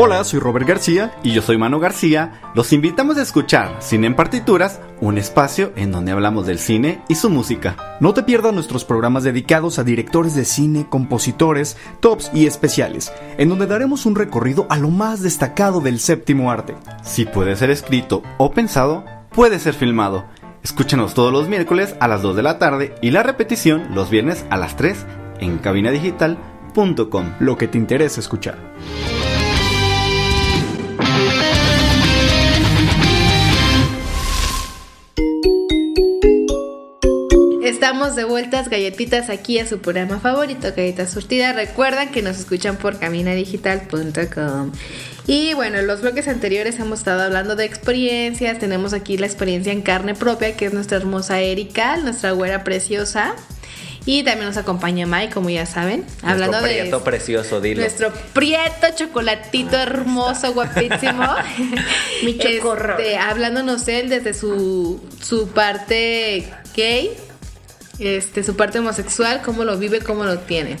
Hola, 0.01 0.23
soy 0.23 0.39
Robert 0.39 0.65
García 0.65 1.13
y 1.23 1.33
yo 1.33 1.41
soy 1.41 1.57
Mano 1.57 1.77
García. 1.77 2.39
Los 2.55 2.71
invitamos 2.71 3.17
a 3.17 3.21
escuchar 3.21 3.75
Cine 3.81 4.07
en 4.07 4.15
Partituras, 4.15 4.79
un 5.01 5.17
espacio 5.17 5.73
en 5.75 5.91
donde 5.91 6.13
hablamos 6.13 6.47
del 6.47 6.57
cine 6.57 7.01
y 7.09 7.15
su 7.15 7.29
música. 7.29 7.97
No 7.99 8.13
te 8.13 8.23
pierdas 8.23 8.53
nuestros 8.53 8.85
programas 8.85 9.25
dedicados 9.25 9.77
a 9.77 9.83
directores 9.83 10.35
de 10.35 10.45
cine, 10.45 10.87
compositores, 10.89 11.75
tops 11.99 12.31
y 12.33 12.45
especiales, 12.45 13.11
en 13.37 13.49
donde 13.49 13.67
daremos 13.67 14.05
un 14.05 14.15
recorrido 14.15 14.67
a 14.69 14.77
lo 14.77 14.89
más 14.89 15.21
destacado 15.21 15.81
del 15.81 15.99
séptimo 15.99 16.49
arte. 16.49 16.77
Si 17.03 17.25
puede 17.25 17.57
ser 17.57 17.69
escrito 17.69 18.23
o 18.37 18.51
pensado, 18.51 19.03
puede 19.35 19.59
ser 19.59 19.73
filmado. 19.73 20.23
Escúchanos 20.63 21.13
todos 21.13 21.33
los 21.33 21.49
miércoles 21.49 21.97
a 21.99 22.07
las 22.07 22.21
2 22.21 22.37
de 22.37 22.43
la 22.43 22.57
tarde 22.57 22.95
y 23.01 23.11
la 23.11 23.21
repetición 23.21 23.93
los 23.93 24.09
viernes 24.09 24.45
a 24.49 24.55
las 24.55 24.77
3 24.77 25.05
en 25.41 25.57
cabinadigital.com. 25.57 27.33
Lo 27.41 27.57
que 27.57 27.67
te 27.67 27.77
interesa 27.77 28.21
escuchar. 28.21 28.57
Estamos 37.89 38.15
de 38.15 38.23
vueltas, 38.23 38.69
galletitas, 38.69 39.31
aquí 39.31 39.57
a 39.57 39.65
su 39.65 39.79
programa 39.79 40.19
favorito, 40.19 40.67
Galletas 40.77 41.09
Surtidas. 41.09 41.55
Recuerdan 41.55 42.11
que 42.11 42.21
nos 42.21 42.37
escuchan 42.37 42.77
por 42.77 42.99
caminadigital.com. 42.99 44.71
Y 45.25 45.55
bueno, 45.55 45.79
en 45.79 45.87
los 45.87 46.01
bloques 46.01 46.27
anteriores 46.27 46.79
hemos 46.79 46.99
estado 46.99 47.23
hablando 47.23 47.55
de 47.55 47.65
experiencias. 47.65 48.59
Tenemos 48.59 48.93
aquí 48.93 49.17
la 49.17 49.25
experiencia 49.25 49.73
en 49.73 49.81
carne 49.81 50.13
propia, 50.13 50.55
que 50.55 50.67
es 50.67 50.73
nuestra 50.73 50.97
hermosa 50.97 51.39
Erika, 51.41 51.97
nuestra 51.97 52.29
güera 52.29 52.63
preciosa. 52.63 53.33
Y 54.05 54.21
también 54.21 54.45
nos 54.45 54.57
acompaña 54.57 55.07
Mai, 55.07 55.31
como 55.31 55.49
ya 55.49 55.65
saben, 55.65 56.05
hablando 56.21 56.59
Nuestro 56.59 56.67
de 56.67 56.81
prieto 56.81 57.03
precioso, 57.03 57.59
dilo. 57.59 57.81
nuestro 57.81 58.13
prieto 58.33 58.85
chocolatito 58.95 59.77
hermoso, 59.77 60.53
guapísimo. 60.53 61.25
Mi 62.23 62.37
chocorro. 62.37 62.99
Este, 62.99 63.17
hablándonos 63.17 63.87
él 63.87 64.09
desde 64.09 64.35
su, 64.35 65.03
su 65.23 65.49
parte 65.49 66.53
gay, 66.75 67.17
este, 67.99 68.43
su 68.43 68.55
parte 68.55 68.79
homosexual, 68.79 69.41
cómo 69.43 69.63
lo 69.63 69.77
vive, 69.77 69.99
cómo 69.99 70.23
lo 70.23 70.39
tiene. 70.39 70.77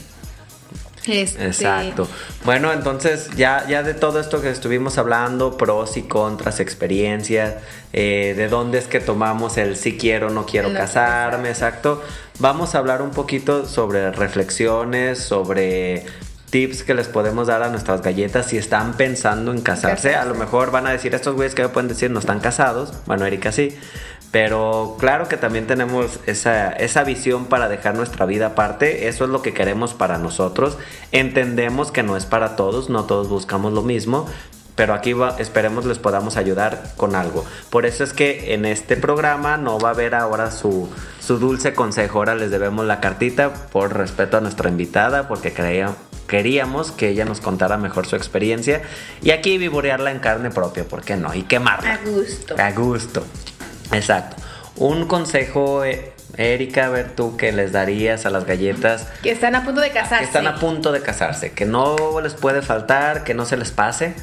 Este, 1.05 1.47
Exacto. 1.47 2.07
Bueno, 2.43 2.71
entonces 2.71 3.29
ya, 3.35 3.65
ya 3.67 3.83
de 3.83 3.93
todo 3.93 4.19
esto 4.19 4.41
que 4.41 4.49
estuvimos 4.49 4.97
hablando, 4.97 5.57
pros 5.57 5.97
y 5.97 6.03
contras, 6.03 6.59
experiencias, 6.59 7.55
eh, 7.93 8.33
de 8.35 8.47
dónde 8.47 8.77
es 8.77 8.87
que 8.87 8.99
tomamos 8.99 9.57
el 9.57 9.75
si 9.75 9.97
quiero, 9.97 10.29
no 10.29 10.45
quiero 10.45 10.73
casarme, 10.73 11.49
exacto. 11.49 12.03
Vamos 12.39 12.75
a 12.75 12.79
hablar 12.79 13.01
un 13.01 13.11
poquito 13.11 13.65
sobre 13.65 14.11
reflexiones, 14.11 15.19
sobre 15.19 16.05
tips 16.49 16.83
que 16.83 16.93
les 16.93 17.07
podemos 17.07 17.47
dar 17.47 17.63
a 17.63 17.69
nuestras 17.69 18.01
galletas 18.01 18.47
si 18.47 18.57
están 18.57 18.93
pensando 18.93 19.51
en 19.51 19.61
casarse. 19.61 20.15
A 20.15 20.25
lo 20.25 20.35
mejor 20.35 20.71
van 20.71 20.87
a 20.87 20.91
decir, 20.91 21.13
estos 21.15 21.35
güeyes 21.35 21.55
que 21.55 21.61
me 21.63 21.69
pueden 21.69 21.87
decir 21.89 22.09
no 22.11 22.19
están 22.19 22.39
casados. 22.39 22.93
Bueno, 23.05 23.25
Erika 23.25 23.51
sí. 23.51 23.77
Pero 24.31 24.95
claro 24.99 25.27
que 25.27 25.37
también 25.37 25.65
tenemos 25.65 26.19
esa, 26.27 26.69
esa 26.71 27.03
visión 27.03 27.45
para 27.47 27.67
dejar 27.67 27.95
nuestra 27.95 28.25
vida 28.27 28.47
aparte. 28.47 29.07
Eso 29.07 29.23
es 29.23 29.29
lo 29.31 29.41
que 29.41 29.53
queremos 29.53 29.95
para 29.95 30.19
nosotros. 30.19 30.77
Entendemos 31.11 31.91
que 31.91 32.03
no 32.03 32.15
es 32.15 32.25
para 32.25 32.55
todos, 32.55 32.89
no 32.89 33.05
todos 33.05 33.27
buscamos 33.27 33.73
lo 33.73 33.81
mismo. 33.81 34.27
Pero 34.75 34.93
aquí 34.93 35.11
va- 35.13 35.35
esperemos 35.39 35.83
les 35.85 35.97
podamos 35.99 36.37
ayudar 36.37 36.83
con 36.95 37.15
algo. 37.15 37.43
Por 37.69 37.85
eso 37.85 38.03
es 38.03 38.13
que 38.13 38.53
en 38.53 38.63
este 38.65 38.95
programa 38.95 39.57
no 39.57 39.77
va 39.79 39.89
a 39.89 39.91
haber 39.93 40.15
ahora 40.15 40.51
su, 40.51 40.87
su 41.19 41.37
dulce 41.37 41.73
consejo. 41.73 42.19
Ahora 42.19 42.35
les 42.35 42.49
debemos 42.51 42.85
la 42.85 43.01
cartita 43.01 43.51
por 43.71 43.97
respeto 43.97 44.37
a 44.37 44.41
nuestra 44.41 44.69
invitada, 44.69 45.27
porque 45.27 45.51
creía- 45.53 45.95
queríamos 46.29 46.93
que 46.93 47.09
ella 47.09 47.25
nos 47.25 47.41
contara 47.41 47.77
mejor 47.77 48.07
su 48.07 48.15
experiencia. 48.15 48.81
Y 49.21 49.31
aquí 49.31 49.57
vivorearla 49.57 50.11
en 50.11 50.19
carne 50.19 50.51
propia, 50.51 50.85
¿por 50.85 51.01
qué 51.01 51.17
no? 51.17 51.33
Y 51.33 51.43
quemarla. 51.43 51.95
A 51.95 51.97
gusto. 51.97 52.55
A 52.57 52.71
gusto. 52.71 53.25
Exacto. 53.91 54.37
Un 54.77 55.07
consejo, 55.07 55.83
eh, 55.83 56.13
Erika, 56.37 56.85
a 56.85 56.89
ver 56.89 57.15
tú, 57.15 57.35
que 57.35 57.51
les 57.51 57.73
darías 57.73 58.25
a 58.25 58.29
las 58.29 58.45
galletas 58.45 59.07
que 59.21 59.31
están 59.31 59.55
a 59.55 59.65
punto 59.65 59.81
de 59.81 59.91
casarse. 59.91 60.19
que 60.19 60.25
están 60.25 60.47
a 60.47 60.55
punto 60.55 60.93
de 60.93 61.01
casarse, 61.01 61.51
que 61.51 61.65
no 61.65 62.21
les 62.21 62.35
puede 62.35 62.61
faltar, 62.61 63.25
que 63.25 63.33
no 63.33 63.45
se 63.45 63.57
les 63.57 63.71
pase. 63.71 64.13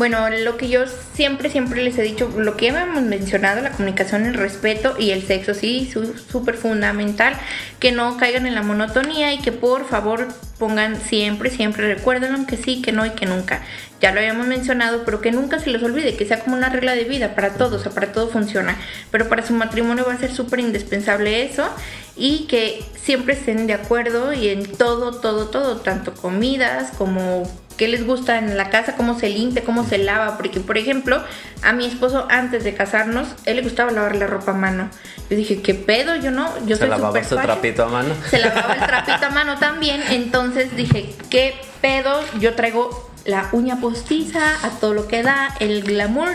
Bueno, 0.00 0.30
lo 0.30 0.56
que 0.56 0.70
yo 0.70 0.84
siempre, 1.12 1.50
siempre 1.50 1.82
les 1.82 1.98
he 1.98 2.02
dicho, 2.02 2.32
lo 2.34 2.56
que 2.56 2.72
ya 2.72 2.84
hemos 2.84 3.02
mencionado, 3.02 3.60
la 3.60 3.72
comunicación, 3.72 4.24
el 4.24 4.32
respeto 4.32 4.94
y 4.98 5.10
el 5.10 5.26
sexo, 5.26 5.52
sí, 5.52 5.92
súper 5.92 6.56
fundamental, 6.56 7.34
que 7.80 7.92
no 7.92 8.16
caigan 8.16 8.46
en 8.46 8.54
la 8.54 8.62
monotonía 8.62 9.34
y 9.34 9.40
que 9.40 9.52
por 9.52 9.86
favor 9.86 10.28
pongan 10.58 10.98
siempre, 11.02 11.50
siempre, 11.50 11.94
recuerden 11.94 12.46
que 12.46 12.56
sí, 12.56 12.80
que 12.80 12.92
no 12.92 13.04
y 13.04 13.10
que 13.10 13.26
nunca. 13.26 13.60
ya 14.00 14.10
lo 14.12 14.20
habíamos 14.20 14.46
mencionado, 14.46 15.02
pero 15.04 15.20
que 15.20 15.32
nunca 15.32 15.58
se 15.58 15.68
les 15.68 15.82
olvide, 15.82 16.16
que 16.16 16.24
sea 16.24 16.40
como 16.40 16.56
una 16.56 16.70
regla 16.70 16.94
de 16.94 17.04
vida 17.04 17.34
para 17.34 17.50
todos, 17.50 17.80
o 17.80 17.82
sea, 17.82 17.92
para 17.92 18.10
todo 18.10 18.30
funciona. 18.30 18.78
Pero 19.10 19.28
para 19.28 19.46
su 19.46 19.52
matrimonio 19.52 20.06
va 20.08 20.14
a 20.14 20.18
ser 20.18 20.32
súper 20.32 20.60
indispensable 20.60 21.44
eso 21.44 21.68
y 22.16 22.46
que 22.46 22.82
siempre 22.96 23.34
estén 23.34 23.66
de 23.66 23.74
acuerdo 23.74 24.32
y 24.32 24.48
en 24.48 24.64
todo, 24.64 25.20
todo, 25.20 25.48
todo, 25.48 25.76
tanto 25.76 26.14
comidas 26.14 26.90
como 26.96 27.42
qué 27.80 27.88
les 27.88 28.06
gusta 28.06 28.36
en 28.36 28.58
la 28.58 28.68
casa, 28.68 28.94
cómo 28.94 29.18
se 29.18 29.30
limpia, 29.30 29.64
cómo 29.64 29.86
se 29.86 29.96
lava, 29.96 30.36
porque 30.36 30.60
por 30.60 30.76
ejemplo, 30.76 31.24
a 31.62 31.72
mi 31.72 31.86
esposo 31.86 32.26
antes 32.28 32.62
de 32.62 32.74
casarnos, 32.74 33.28
él 33.46 33.56
le 33.56 33.62
gustaba 33.62 33.90
lavar 33.90 34.16
la 34.16 34.26
ropa 34.26 34.50
a 34.50 34.54
mano. 34.54 34.90
Yo 35.30 35.36
dije, 35.38 35.62
¿qué 35.62 35.72
pedo? 35.72 36.14
Yo 36.16 36.30
no, 36.30 36.46
yo 36.66 36.76
¿Se 36.76 36.80
soy 36.80 36.90
lavaba 36.90 37.24
su 37.24 37.36
trapito 37.36 37.84
a 37.84 37.88
mano? 37.88 38.14
Se 38.28 38.38
lavaba 38.38 38.74
el 38.74 38.80
trapito 38.80 39.24
a 39.24 39.30
mano 39.30 39.58
también, 39.58 40.02
entonces 40.10 40.76
dije, 40.76 41.14
¿qué 41.30 41.54
pedo? 41.80 42.20
Yo 42.38 42.52
traigo 42.52 43.09
la 43.30 43.48
uña 43.52 43.80
postiza, 43.80 44.54
a 44.66 44.70
todo 44.80 44.92
lo 44.94 45.08
que 45.08 45.22
da, 45.22 45.54
el 45.60 45.82
glamour. 45.82 46.30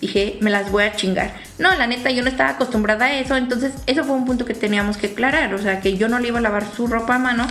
Dije, 0.00 0.36
me 0.40 0.50
las 0.50 0.70
voy 0.72 0.82
a 0.82 0.96
chingar. 0.96 1.32
No, 1.58 1.74
la 1.76 1.86
neta, 1.86 2.10
yo 2.10 2.22
no 2.24 2.28
estaba 2.28 2.50
acostumbrada 2.50 3.06
a 3.06 3.18
eso, 3.20 3.36
entonces 3.36 3.72
eso 3.86 4.02
fue 4.04 4.16
un 4.16 4.24
punto 4.24 4.44
que 4.44 4.52
teníamos 4.54 4.96
que 4.96 5.06
aclarar, 5.08 5.54
o 5.54 5.58
sea, 5.58 5.80
que 5.80 5.96
yo 5.96 6.08
no 6.08 6.18
le 6.18 6.28
iba 6.28 6.38
a 6.38 6.42
lavar 6.42 6.64
su 6.74 6.88
ropa 6.88 7.14
a 7.14 7.18
mano, 7.20 7.46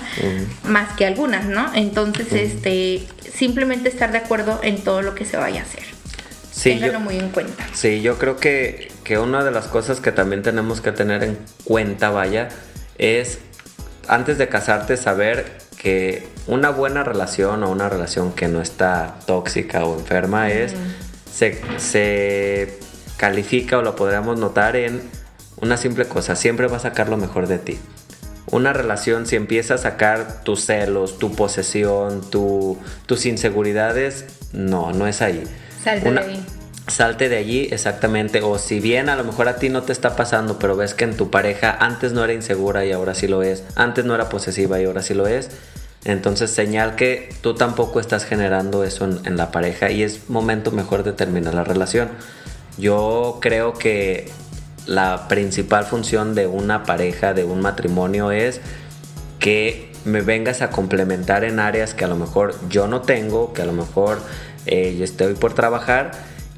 más 0.66 0.90
que 0.98 1.06
algunas, 1.06 1.46
¿no? 1.46 1.72
Entonces, 1.74 2.28
este, 2.34 3.08
simplemente 3.34 3.88
estar 3.88 4.12
de 4.12 4.18
acuerdo 4.18 4.60
en 4.64 4.84
todo 4.84 5.02
lo 5.02 5.16
que 5.16 5.24
se 5.24 5.38
vaya 5.38 5.62
a 5.62 5.64
hacer. 5.64 5.84
Sí, 6.52 6.72
Ténganlo 6.72 6.94
yo- 6.94 7.00
muy 7.00 7.18
en 7.18 7.30
cuenta. 7.30 7.66
Sí, 7.74 8.02
yo 8.02 8.18
creo 8.18 8.36
que, 8.36 8.92
que 9.06 9.18
una 9.18 9.46
de 9.46 9.52
las 9.52 9.68
cosas 9.68 10.02
que 10.02 10.12
también 10.12 10.42
tenemos 10.44 10.82
que 10.82 10.92
tener 10.92 11.24
en 11.24 11.38
cuenta, 11.64 12.10
vaya, 12.10 12.50
es 12.98 13.40
antes 14.10 14.38
de 14.38 14.50
casarte 14.50 14.98
saber 14.98 15.58
que 15.78 16.28
una 16.48 16.70
buena 16.70 17.04
relación 17.04 17.64
o 17.64 17.70
una 17.70 17.88
relación 17.90 18.34
que 18.34 18.48
no 18.48 18.62
está 18.62 19.16
tóxica 19.26 19.86
o 19.86 19.98
enferma 19.98 20.50
es 20.52 20.74
se, 21.32 21.62
se 21.78 22.80
califica 23.18 23.78
o 23.78 23.82
lo 23.82 23.96
podríamos 23.96 24.40
notar 24.40 24.76
en 24.76 25.02
una 25.62 25.78
simple 25.78 26.06
cosa, 26.06 26.36
siempre 26.36 26.68
va 26.68 26.78
a 26.78 26.80
sacar 26.80 27.08
lo 27.10 27.18
mejor 27.18 27.48
de 27.48 27.60
ti. 27.60 27.80
Una 28.50 28.74
relación, 28.74 29.28
si 29.28 29.36
empieza 29.36 29.76
a 29.76 29.78
sacar 29.78 30.44
tus 30.44 30.66
celos, 30.66 31.20
tu 31.20 31.32
posesión, 31.36 32.30
tu- 32.30 32.78
tus 33.06 33.26
inseguridades, 33.28 34.26
no, 34.52 34.92
no 34.92 35.08
es 35.08 35.22
ahí. 35.22 35.44
Salte 35.84 36.10
Una- 36.10 36.22
de 36.22 36.32
ahí. 36.32 36.46
Salte 36.88 37.30
de 37.30 37.38
allí, 37.38 37.70
exactamente. 37.72 38.42
O 38.42 38.58
si 38.58 38.80
bien 38.82 39.08
a 39.08 39.16
lo 39.16 39.24
mejor 39.24 39.48
a 39.48 39.56
ti 39.58 39.70
no 39.70 39.84
te 39.84 39.94
está 39.94 40.16
pasando, 40.16 40.58
pero 40.60 40.76
ves 40.76 40.94
que 40.96 41.06
en 41.06 41.16
tu 41.16 41.30
pareja 41.30 41.78
antes 41.80 42.12
no 42.12 42.24
era 42.24 42.34
insegura 42.34 42.84
y 42.84 42.92
ahora 42.92 43.14
sí 43.14 43.28
lo 43.28 43.44
es. 43.44 43.64
Antes 43.76 44.04
no 44.04 44.16
era 44.16 44.28
posesiva 44.28 44.82
y 44.82 44.86
ahora 44.86 45.02
sí 45.04 45.14
lo 45.14 45.28
es. 45.28 45.52
Entonces 46.04 46.50
señal 46.50 46.96
que 46.96 47.30
tú 47.42 47.54
tampoco 47.54 48.00
estás 48.00 48.26
generando 48.26 48.84
eso 48.84 49.06
en, 49.06 49.38
la 49.38 49.52
pareja 49.52 49.92
y 49.92 50.02
es 50.02 50.30
momento 50.30 50.72
mejor 50.72 51.04
de 51.04 51.14
terminar 51.14 51.54
la 51.54 51.64
relación. 51.64 52.10
Yo 52.78 53.38
creo 53.40 53.74
que 53.74 54.32
la 54.88 55.28
principal 55.28 55.86
función 55.86 56.34
de 56.34 56.48
una 56.48 56.84
pareja, 56.84 57.34
de 57.34 57.44
un 57.44 57.62
matrimonio 57.62 58.32
es 58.32 58.62
que 59.40 59.92
me 60.04 60.22
vengas 60.22 60.64
a 60.64 60.72
complementar 60.72 61.44
en 61.44 61.60
áreas 61.60 61.94
que 61.94 62.06
a 62.06 62.08
lo 62.08 62.16
mejor 62.16 62.56
yo 62.70 62.88
no 62.88 63.02
tengo, 63.02 63.54
que 63.54 63.62
a 63.62 63.66
lo 63.66 63.74
mejor 63.74 64.20
eh, 64.66 64.96
yo 64.98 65.04
estoy 65.04 65.36
por 65.36 65.54
trabajar 65.54 66.12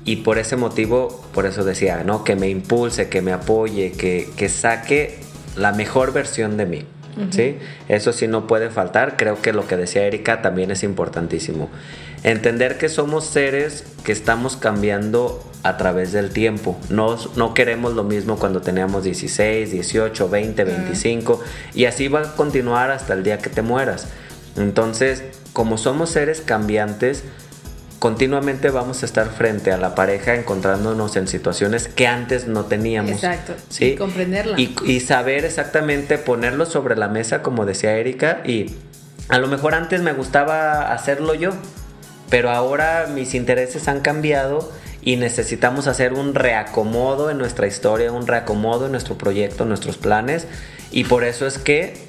y 0.05 0.17
por 0.17 0.37
ese 0.37 0.55
motivo, 0.55 1.21
por 1.33 1.45
eso 1.45 1.65
decía, 1.65 2.03
¿no? 2.05 2.23
Que 2.23 2.37
me 2.37 2.49
impulse, 2.49 3.09
que 3.09 3.21
me 3.21 3.33
apoye, 3.33 3.91
que, 3.91 4.29
que 4.37 4.47
saque 4.47 5.19
la 5.57 5.73
mejor 5.73 6.13
versión 6.13 6.55
de 6.55 6.65
mí. 6.65 6.85
¿Sí? 7.29 7.57
Eso 7.87 8.11
sí 8.13 8.27
no 8.27 8.47
puede 8.47 8.69
faltar. 8.69 9.17
Creo 9.17 9.41
que 9.41 9.53
lo 9.53 9.67
que 9.67 9.77
decía 9.77 10.05
Erika 10.05 10.41
también 10.41 10.71
es 10.71 10.83
importantísimo. 10.83 11.69
Entender 12.23 12.77
que 12.77 12.89
somos 12.89 13.25
seres 13.25 13.83
que 14.03 14.11
estamos 14.11 14.57
cambiando 14.57 15.43
a 15.63 15.77
través 15.77 16.11
del 16.11 16.31
tiempo. 16.31 16.77
No, 16.89 17.17
no 17.35 17.53
queremos 17.53 17.93
lo 17.93 18.03
mismo 18.03 18.37
cuando 18.37 18.61
teníamos 18.61 19.03
16, 19.03 19.71
18, 19.71 20.29
20, 20.29 20.63
25 20.63 21.41
y 21.73 21.85
así 21.85 22.07
va 22.07 22.21
a 22.21 22.35
continuar 22.35 22.91
hasta 22.91 23.13
el 23.13 23.23
día 23.23 23.37
que 23.37 23.49
te 23.49 23.61
mueras. 23.61 24.07
Entonces, 24.57 25.23
como 25.53 25.77
somos 25.77 26.09
seres 26.09 26.41
cambiantes, 26.41 27.23
continuamente 28.03 28.69
vamos 28.69 29.01
a 29.01 29.05
estar 29.05 29.29
frente 29.29 29.71
a 29.71 29.77
la 29.77 29.95
pareja 29.95 30.35
encontrándonos 30.35 31.15
en 31.15 31.25
situaciones 31.25 31.87
que 31.87 32.05
antes 32.05 32.49
no 32.49 32.65
teníamos. 32.65 33.11
Exacto. 33.11 33.53
¿sí? 33.69 33.85
Y 33.85 33.95
comprenderla. 33.95 34.59
Y, 34.59 34.75
y 34.85 34.99
saber 34.99 35.45
exactamente 35.45 36.17
ponerlo 36.17 36.65
sobre 36.65 36.97
la 36.97 37.07
mesa, 37.07 37.41
como 37.41 37.65
decía 37.65 37.95
Erika, 37.95 38.41
y 38.43 38.75
a 39.29 39.37
lo 39.37 39.47
mejor 39.47 39.73
antes 39.73 40.01
me 40.01 40.11
gustaba 40.11 40.91
hacerlo 40.91 41.33
yo, 41.33 41.51
pero 42.29 42.49
ahora 42.49 43.07
mis 43.07 43.35
intereses 43.35 43.87
han 43.87 44.01
cambiado 44.01 44.69
y 45.01 45.15
necesitamos 45.15 45.87
hacer 45.87 46.11
un 46.11 46.35
reacomodo 46.35 47.31
en 47.31 47.37
nuestra 47.37 47.67
historia, 47.67 48.11
un 48.11 48.27
reacomodo 48.27 48.87
en 48.87 48.91
nuestro 48.91 49.17
proyecto, 49.17 49.63
en 49.63 49.69
nuestros 49.69 49.95
planes, 49.95 50.45
y 50.91 51.05
por 51.05 51.23
eso 51.23 51.47
es 51.47 51.57
que 51.57 52.03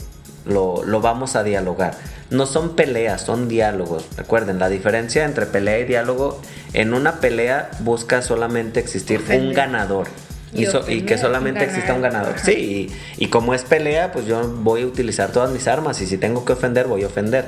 lo, 0.45 0.83
lo 0.85 1.01
vamos 1.01 1.37
a 1.37 1.45
dialogar. 1.45 1.95
No 2.35 2.47
son 2.47 2.77
peleas, 2.77 3.23
son 3.23 3.49
diálogos. 3.49 4.05
Recuerden, 4.17 4.59
la 4.59 4.69
diferencia 4.69 5.25
entre 5.25 5.47
pelea 5.47 5.79
y 5.79 5.85
diálogo, 5.85 6.41
en 6.73 6.93
una 6.95 7.21
pelea 7.21 7.71
busca 7.81 8.23
solamente 8.23 8.81
existir 8.81 9.23
un 9.31 9.53
ganador. 9.53 10.09
Y, 10.53 10.67
so- 10.67 10.85
que 10.85 11.19
solamente 11.19 11.61
ganar. 11.61 11.75
exista 11.75 11.95
un 11.95 12.03
ganador. 12.03 12.35
Ajá. 12.37 12.45
Sí, 12.45 12.91
y, 13.19 13.25
y 13.25 13.29
como 13.29 13.55
es 13.55 13.63
pelea, 13.63 14.13
pues 14.13 14.27
yo 14.27 14.49
voy 14.49 14.83
a 14.83 14.87
utilizar 14.87 15.33
todas 15.33 15.51
mis 15.51 15.67
armas 15.67 16.01
y 16.01 16.07
si 16.07 16.17
tengo 16.17 16.45
que 16.45 16.53
ofender, 16.53 16.87
voy 16.87 17.03
a 17.03 17.07
ofender. 17.07 17.47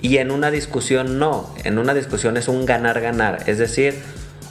Y 0.00 0.18
en 0.18 0.30
una 0.30 0.50
discusión 0.50 1.18
no, 1.18 1.52
en 1.64 1.78
una 1.78 1.94
discusión 1.94 2.36
es 2.36 2.46
un 2.46 2.64
ganar-ganar. 2.66 3.42
Es 3.46 3.58
decir, 3.58 3.94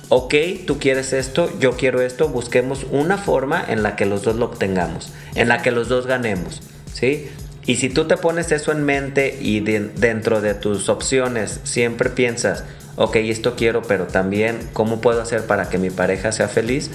ok, 0.10 0.34
tú 0.68 0.80
quieres 0.80 1.14
esto, 1.14 1.50
yo 1.60 1.78
quiero 1.78 2.02
esto, 2.02 2.28
busquemos 2.28 2.86
una 2.92 3.18
forma 3.18 3.64
en 3.68 3.84
la 3.84 3.96
que 3.96 4.06
los 4.06 4.24
dos 4.24 4.36
lo 4.36 4.46
obtengamos, 4.46 5.14
en 5.36 5.48
la 5.48 5.62
que 5.62 5.72
los 5.72 5.88
dos 5.88 6.06
ganemos, 6.08 6.62
¿sí? 6.94 7.30
Y 7.66 7.78
si 7.78 7.90
tú 7.90 8.06
te 8.06 8.18
pones 8.18 8.52
eso 8.52 8.72
en 8.72 8.84
mente 8.84 9.38
y 9.40 9.62
de- 9.62 9.90
dentro 9.96 10.42
de 10.42 10.54
tus 10.54 10.90
opciones 10.90 11.62
siempre 11.64 12.10
piensas, 12.10 12.64
ok, 12.98 13.16
esto 13.18 13.56
quiero, 13.56 13.82
pero 13.84 14.06
también 14.06 14.58
cómo 14.74 15.00
puedo 15.02 15.22
hacer 15.22 15.46
para 15.46 15.70
que 15.70 15.78
mi 15.78 15.90
pareja 15.90 16.32
sea 16.32 16.48
feliz 16.50 16.92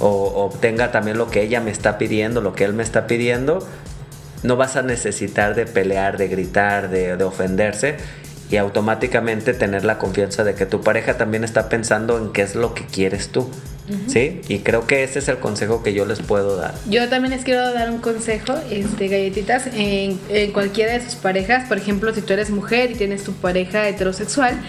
o 0.00 0.44
obtenga 0.44 0.90
también 0.90 1.18
lo 1.18 1.30
que 1.30 1.42
ella 1.42 1.60
me 1.60 1.70
está 1.70 1.98
pidiendo, 1.98 2.40
lo 2.40 2.54
que 2.54 2.64
él 2.64 2.72
me 2.72 2.82
está 2.82 3.06
pidiendo, 3.06 3.66
no 4.42 4.56
vas 4.56 4.76
a 4.76 4.82
necesitar 4.82 5.54
de 5.54 5.66
pelear, 5.66 6.18
de 6.18 6.28
gritar, 6.28 6.90
de 6.90 7.14
ofenderse 7.24 7.96
y 8.50 8.56
automáticamente 8.56 9.54
tener 9.54 9.84
la 9.84 9.98
confianza 9.98 10.42
de 10.44 10.54
que 10.54 10.66
tu 10.66 10.80
pareja 10.80 11.16
también 11.16 11.44
está 11.44 11.68
pensando 11.68 12.18
en 12.18 12.32
qué 12.32 12.42
es 12.42 12.54
lo 12.54 12.74
que 12.74 12.86
quieres 12.86 13.28
tú. 13.28 13.48
¿Sí? 14.06 14.40
Y 14.48 14.58
creo 14.58 14.86
que 14.86 15.04
ese 15.04 15.18
es 15.20 15.28
el 15.28 15.38
consejo 15.38 15.82
que 15.82 15.94
yo 15.94 16.04
les 16.04 16.20
puedo 16.20 16.56
dar. 16.56 16.74
Yo 16.88 17.08
también 17.08 17.32
les 17.32 17.44
quiero 17.44 17.72
dar 17.72 17.90
un 17.90 17.98
consejo, 17.98 18.54
este, 18.70 19.08
galletitas, 19.08 19.66
en, 19.68 20.18
en 20.28 20.52
cualquiera 20.52 20.92
de 20.92 21.00
sus 21.00 21.14
parejas. 21.14 21.68
Por 21.68 21.78
ejemplo, 21.78 22.14
si 22.14 22.22
tú 22.22 22.32
eres 22.32 22.50
mujer 22.50 22.90
y 22.90 22.94
tienes 22.94 23.24
tu 23.24 23.32
pareja 23.32 23.88
heterosexual, 23.88 24.60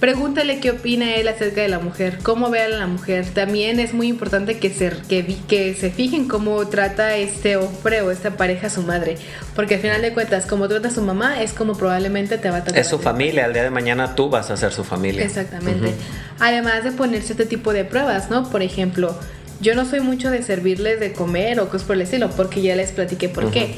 pregúntale 0.00 0.60
qué 0.60 0.70
opina 0.70 1.14
él 1.14 1.28
acerca 1.28 1.60
de 1.60 1.68
la 1.68 1.78
mujer, 1.78 2.18
cómo 2.22 2.50
ve 2.50 2.62
a 2.62 2.68
la 2.68 2.86
mujer. 2.86 3.26
También 3.26 3.78
es 3.78 3.92
muy 3.92 4.08
importante 4.08 4.58
que 4.58 4.70
se, 4.70 4.90
que, 5.08 5.76
se 5.78 5.90
fijen 5.90 6.26
cómo 6.26 6.66
trata 6.68 7.16
este 7.16 7.56
hombre 7.56 8.00
o 8.00 8.10
esta 8.10 8.30
pareja 8.36 8.68
a 8.68 8.70
su 8.70 8.82
madre. 8.82 9.18
Porque 9.54 9.74
al 9.74 9.80
final 9.80 10.00
de 10.00 10.12
cuentas, 10.14 10.46
como 10.46 10.66
trata 10.68 10.88
a 10.88 10.90
su 10.90 11.02
mamá, 11.02 11.42
es 11.42 11.52
como 11.52 11.76
probablemente 11.76 12.38
te 12.38 12.50
va 12.50 12.58
a 12.58 12.64
tratar. 12.64 12.80
Es 12.80 12.88
su 12.88 12.98
familia, 12.98 13.44
al 13.44 13.52
día 13.52 13.62
de 13.62 13.70
mañana 13.70 14.14
tú 14.14 14.30
vas 14.30 14.50
a 14.50 14.56
ser 14.56 14.72
su 14.72 14.82
familia. 14.82 15.22
Exactamente. 15.22 15.92
Además 16.40 16.82
de 16.82 16.92
ponerse 16.92 17.34
este 17.34 17.44
tipo 17.44 17.72
de 17.74 17.84
pruebas, 17.84 18.30
¿no? 18.30 18.48
Por 18.50 18.62
ejemplo, 18.62 19.14
yo 19.60 19.74
no 19.74 19.84
soy 19.84 20.00
mucho 20.00 20.30
de 20.30 20.42
servirles 20.42 20.98
de 20.98 21.12
comer 21.12 21.60
o 21.60 21.68
cosas 21.68 21.86
por 21.86 21.96
el 21.96 22.02
estilo, 22.02 22.30
porque 22.30 22.62
ya 22.62 22.74
les 22.74 22.92
platiqué 22.92 23.28
por 23.28 23.50
qué. 23.50 23.74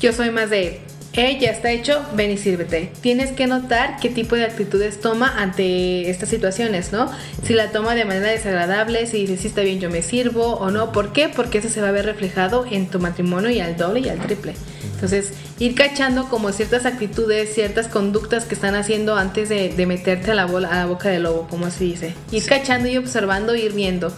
Yo 0.00 0.12
soy 0.12 0.30
más 0.30 0.50
de, 0.50 0.80
hey, 1.16 1.38
ya 1.40 1.50
está 1.50 1.70
hecho, 1.70 2.04
ven 2.14 2.32
y 2.32 2.36
sírvete. 2.36 2.90
Tienes 3.00 3.30
que 3.30 3.46
notar 3.46 3.98
qué 4.00 4.08
tipo 4.08 4.34
de 4.34 4.44
actitudes 4.44 5.00
toma 5.00 5.40
ante 5.40 6.10
estas 6.10 6.28
situaciones, 6.28 6.92
¿no? 6.92 7.10
Si 7.44 7.54
la 7.54 7.70
toma 7.70 7.94
de 7.94 8.04
manera 8.04 8.28
desagradable, 8.28 9.06
si 9.06 9.26
dice, 9.26 9.36
sí 9.36 9.48
está 9.48 9.62
bien, 9.62 9.80
yo 9.80 9.90
me 9.90 10.02
sirvo 10.02 10.54
o 10.54 10.70
no. 10.70 10.92
¿Por 10.92 11.12
qué? 11.12 11.28
Porque 11.28 11.58
eso 11.58 11.68
se 11.68 11.80
va 11.80 11.88
a 11.88 11.92
ver 11.92 12.04
reflejado 12.04 12.66
en 12.68 12.88
tu 12.88 12.98
matrimonio 12.98 13.50
y 13.50 13.60
al 13.60 13.76
doble 13.76 14.00
y 14.00 14.08
al 14.08 14.18
triple. 14.18 14.54
Entonces, 14.94 15.32
ir 15.58 15.74
cachando 15.74 16.28
como 16.28 16.50
ciertas 16.50 16.84
actitudes, 16.86 17.54
ciertas 17.54 17.88
conductas 17.88 18.44
que 18.44 18.54
están 18.54 18.74
haciendo 18.74 19.16
antes 19.16 19.48
de, 19.48 19.68
de 19.68 19.86
meterte 19.86 20.32
a 20.32 20.34
la, 20.34 20.46
bola, 20.46 20.68
a 20.68 20.76
la 20.78 20.86
boca 20.86 21.10
del 21.10 21.24
lobo, 21.24 21.46
como 21.48 21.70
se 21.70 21.84
dice. 21.84 22.14
Ir 22.32 22.44
cachando 22.44 22.88
y 22.88 22.96
observando, 22.96 23.54
ir 23.54 23.72
viendo. 23.72 24.12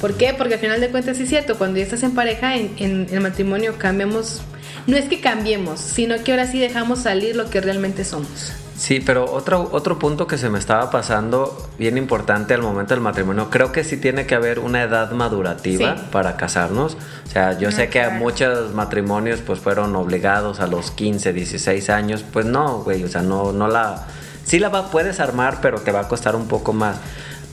¿Por 0.00 0.14
qué? 0.16 0.34
Porque 0.36 0.54
al 0.54 0.60
final 0.60 0.80
de 0.80 0.88
cuentas 0.88 1.16
sí 1.16 1.22
es 1.22 1.28
cierto, 1.28 1.56
cuando 1.56 1.78
ya 1.78 1.84
estás 1.84 2.02
en 2.02 2.12
pareja, 2.12 2.56
en, 2.56 2.74
en 2.78 3.06
el 3.10 3.20
matrimonio 3.20 3.76
cambiamos, 3.78 4.42
no 4.86 4.96
es 4.96 5.06
que 5.08 5.20
cambiemos, 5.20 5.80
sino 5.80 6.22
que 6.22 6.32
ahora 6.32 6.46
sí 6.46 6.58
dejamos 6.58 7.00
salir 7.00 7.36
lo 7.36 7.50
que 7.50 7.60
realmente 7.60 8.04
somos. 8.04 8.52
Sí, 8.76 8.98
pero 8.98 9.30
otro, 9.30 9.68
otro 9.70 9.98
punto 9.98 10.26
que 10.26 10.38
se 10.38 10.48
me 10.50 10.58
estaba 10.58 10.90
pasando, 10.90 11.68
bien 11.78 11.96
importante 11.96 12.52
al 12.54 12.62
momento 12.62 12.94
del 12.94 13.00
matrimonio, 13.00 13.48
creo 13.48 13.70
que 13.70 13.84
sí 13.84 13.96
tiene 13.96 14.26
que 14.26 14.34
haber 14.34 14.58
una 14.58 14.82
edad 14.82 15.12
madurativa 15.12 15.96
Sí. 15.96 16.02
para 16.10 16.36
casarnos. 16.36 16.96
O 17.26 17.30
sea, 17.30 17.56
yo 17.58 17.70
sé 17.70 17.88
que 17.90 18.00
a 18.02 18.10
muchos 18.10 18.74
matrimonios 18.74 19.40
pues 19.40 19.60
fueron 19.60 19.94
obligados 19.94 20.58
a 20.58 20.66
los 20.66 20.90
15, 20.90 21.32
16 21.32 21.90
años, 21.90 22.24
pues 22.32 22.44
no, 22.44 22.78
güey, 22.78 23.04
o 23.04 23.08
sea, 23.08 23.22
no, 23.22 23.52
no 23.52 23.68
la... 23.68 24.06
Sí 24.44 24.58
la 24.58 24.68
va, 24.68 24.90
puedes 24.90 25.20
armar, 25.20 25.60
pero 25.62 25.80
te 25.80 25.92
va 25.92 26.00
a 26.00 26.08
costar 26.08 26.34
un 26.34 26.48
poco 26.48 26.72
más. 26.72 26.96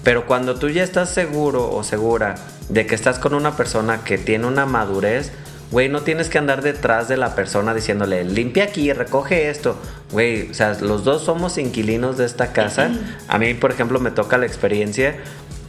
Pero 0.03 0.25
cuando 0.25 0.55
tú 0.55 0.69
ya 0.69 0.83
estás 0.83 1.09
seguro 1.09 1.69
o 1.71 1.83
segura 1.83 2.35
de 2.69 2.87
que 2.87 2.95
estás 2.95 3.19
con 3.19 3.35
una 3.35 3.55
persona 3.55 4.03
que 4.03 4.17
tiene 4.17 4.47
una 4.47 4.65
madurez, 4.65 5.31
güey, 5.71 5.89
no 5.89 6.01
tienes 6.01 6.29
que 6.29 6.37
andar 6.37 6.61
detrás 6.61 7.07
de 7.07 7.17
la 7.17 7.35
persona 7.35 7.73
diciéndole, 7.73 8.23
limpia 8.23 8.65
aquí, 8.65 8.91
recoge 8.93 9.49
esto. 9.49 9.77
Güey, 10.11 10.49
o 10.49 10.53
sea, 10.53 10.75
los 10.81 11.03
dos 11.03 11.23
somos 11.23 11.57
inquilinos 11.57 12.17
de 12.17 12.25
esta 12.25 12.51
casa. 12.51 12.91
A 13.27 13.37
mí, 13.37 13.53
por 13.53 13.71
ejemplo, 13.71 13.99
me 13.99 14.11
toca 14.11 14.37
la 14.37 14.45
experiencia. 14.45 15.15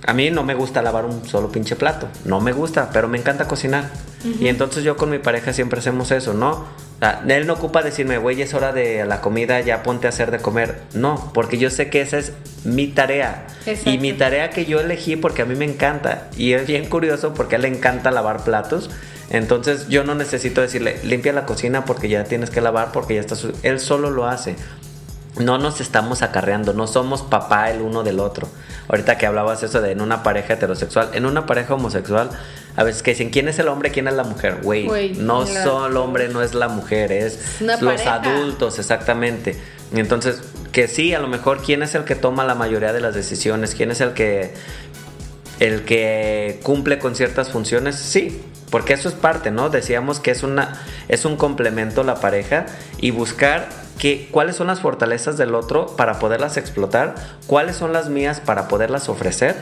A 0.07 0.14
mí 0.14 0.30
no 0.30 0.42
me 0.42 0.55
gusta 0.55 0.82
lavar 0.82 1.05
un 1.05 1.26
solo 1.26 1.53
pinche 1.53 1.76
plato. 1.76 2.09
No 2.24 2.40
me 2.40 2.53
gusta, 2.53 2.90
pero 2.92 3.09
me 3.09 3.18
encanta 3.18 3.46
cocinar. 3.46 3.90
Y 4.24 4.48
entonces 4.48 4.84
yo 4.84 4.96
con 4.96 5.11
mi 5.11 5.18
pareja 5.18 5.53
siempre 5.53 5.80
hacemos 5.80 6.11
eso, 6.11 6.32
¿no? 6.32 6.66
Sea, 7.01 7.22
él 7.26 7.46
no 7.46 7.55
ocupa 7.55 7.82
decirme, 7.82 8.18
güey, 8.18 8.42
es 8.42 8.53
hora 8.53 8.72
de 8.72 9.05
la 9.07 9.20
comida, 9.20 9.61
ya 9.61 9.82
ponte 9.82 10.07
a 10.07 10.11
hacer 10.11 10.30
de 10.30 10.38
comer. 10.38 10.80
No, 10.92 11.30
porque 11.32 11.57
yo 11.59 11.70
sé 11.70 11.88
que 11.88 12.03
esa 12.03 12.18
es 12.18 12.32
mi 12.64 12.88
tarea. 12.88 13.46
Exacto. 13.64 13.90
Y 13.90 13.98
mi 13.98 14.12
tarea 14.12 14.51
que 14.51 14.66
yo 14.66 14.80
elegí 14.80 15.16
porque 15.16 15.42
a 15.42 15.44
mí 15.46 15.55
me 15.55 15.64
encanta. 15.64 16.28
Y 16.36 16.53
es 16.53 16.66
bien 16.66 16.86
curioso 16.88 17.32
porque 17.34 17.55
a 17.55 17.57
él 17.57 17.62
le 17.62 17.68
encanta 17.68 18.11
lavar 18.11 18.44
platos. 18.44 18.90
Entonces 19.30 19.88
yo 19.88 20.05
no 20.05 20.14
necesito 20.14 20.61
decirle, 20.61 20.98
limpia 21.05 21.32
la 21.32 21.46
cocina 21.46 21.84
porque 21.84 22.09
ya 22.09 22.24
tienes 22.24 22.51
que 22.51 22.61
lavar, 22.61 22.92
porque 22.92 23.14
ya 23.14 23.20
está... 23.20 23.36
su-". 23.36 23.55
Él 23.62 23.80
solo 23.80 24.11
lo 24.11 24.26
hace. 24.26 24.57
No 25.38 25.59
nos 25.59 25.80
estamos 25.80 26.22
acarreando, 26.22 26.74
no 26.74 26.86
somos 26.86 27.22
papá 27.22 27.70
el 27.70 27.80
uno 27.80 28.03
del 28.03 28.18
otro. 28.18 28.48
Ahorita 28.88 29.16
que 29.16 29.26
hablabas 29.26 29.62
eso 29.62 29.80
de 29.80 29.92
en 29.92 30.01
una 30.01 30.24
pareja 30.24 30.55
heterosexual, 30.55 31.11
en 31.14 31.24
una 31.24 31.46
pareja 31.46 31.74
homosexual, 31.74 32.30
a 32.81 32.85
veces 32.85 33.03
que 33.03 33.11
dicen, 33.11 33.28
¿quién 33.28 33.47
es 33.47 33.59
el 33.59 33.68
hombre, 33.68 33.91
quién 33.91 34.09
es 34.09 34.14
la 34.14 34.24
mujer? 34.24 34.61
Güey, 34.62 35.12
no 35.18 35.45
la- 35.45 35.64
solo 35.64 35.87
el 35.89 35.97
hombre, 35.99 36.28
no 36.28 36.41
es 36.43 36.55
la 36.55 36.68
mujer, 36.68 37.12
es 37.12 37.39
Una 37.61 37.76
los 37.76 38.01
pareja. 38.01 38.14
adultos, 38.14 38.78
exactamente. 38.78 39.55
Entonces, 39.93 40.41
que 40.72 40.89
sí, 40.89 41.12
a 41.12 41.18
lo 41.18 41.28
mejor, 41.28 41.61
¿quién 41.62 41.83
es 41.83 41.95
el 41.95 42.05
que 42.05 42.14
toma 42.14 42.45
la 42.45 42.55
mayoría 42.55 42.95
de 42.95 43.01
las 43.03 43.14
decisiones? 43.14 43.74
¿Quién 43.74 43.91
es 43.91 44.01
el 44.01 44.14
que 44.14 44.55
el 45.59 45.85
que 45.85 46.59
cumple 46.62 46.99
con 46.99 47.14
ciertas 47.14 47.51
funciones, 47.51 47.97
sí, 47.97 48.41
porque 48.70 48.95
eso 48.95 49.11
es 49.11 49.14
parte, 49.14 49.51
¿no? 49.51 49.68
Decíamos 49.68 50.18
que 50.18 50.31
es 50.31 50.43
una 50.43 50.81
es 51.09 51.26
un 51.26 51.37
complemento 51.37 52.03
la 52.03 52.14
pareja 52.14 52.64
y 52.99 53.11
buscar 53.11 53.68
que, 53.99 54.28
cuáles 54.31 54.57
son 54.57 54.68
las 54.68 54.81
fortalezas 54.81 55.37
del 55.37 55.55
otro 55.55 55.85
para 55.97 56.18
poderlas 56.18 56.57
explotar, 56.57 57.14
cuáles 57.47 57.76
son 57.76 57.93
las 57.93 58.09
mías 58.09 58.41
para 58.41 58.68
poderlas 58.68 59.11
ofrecer, 59.11 59.55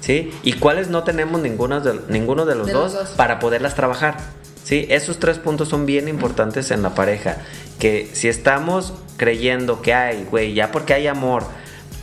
¿sí? 0.00 0.32
Y 0.42 0.54
cuáles 0.54 0.88
no 0.88 1.04
tenemos 1.04 1.40
ninguno 1.40 1.80
de, 1.80 2.00
ninguno 2.08 2.44
de 2.46 2.54
los, 2.54 2.66
De 2.66 2.72
dos, 2.72 2.94
los 2.94 3.08
dos. 3.08 3.16
para 3.16 3.38
poderlas 3.38 3.74
trabajar. 3.74 4.16
¿Sí? 4.64 4.86
Esos 4.88 5.18
tres 5.18 5.38
puntos 5.38 5.68
son 5.68 5.86
bien 5.86 6.06
importantes 6.06 6.70
en 6.70 6.82
la 6.82 6.94
pareja. 6.94 7.38
Que 7.78 8.08
si 8.12 8.28
estamos 8.28 8.92
creyendo 9.16 9.82
que 9.82 9.94
hay, 9.94 10.24
güey, 10.24 10.54
ya 10.54 10.70
porque 10.70 10.94
hay 10.94 11.06
amor, 11.06 11.44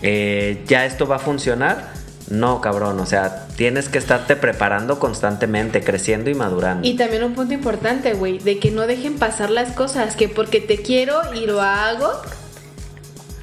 eh, 0.01 0.63
ya 0.67 0.85
esto 0.85 1.07
va 1.07 1.15
a 1.17 1.19
funcionar, 1.19 1.93
no, 2.29 2.59
cabrón. 2.61 2.99
O 2.99 3.05
sea, 3.05 3.47
tienes 3.55 3.89
que 3.89 3.97
estarte 3.97 4.35
preparando 4.35 4.99
constantemente, 4.99 5.81
creciendo 5.81 6.29
y 6.29 6.35
madurando. 6.35 6.87
Y 6.87 6.95
también 6.95 7.23
un 7.23 7.33
punto 7.33 7.53
importante, 7.53 8.13
güey, 8.13 8.39
de 8.39 8.59
que 8.59 8.71
no 8.71 8.85
dejen 8.85 9.17
pasar 9.17 9.49
las 9.49 9.71
cosas, 9.71 10.15
que 10.15 10.27
porque 10.27 10.59
te 10.59 10.81
quiero 10.81 11.21
y 11.33 11.45
lo 11.45 11.61
hago, 11.61 12.11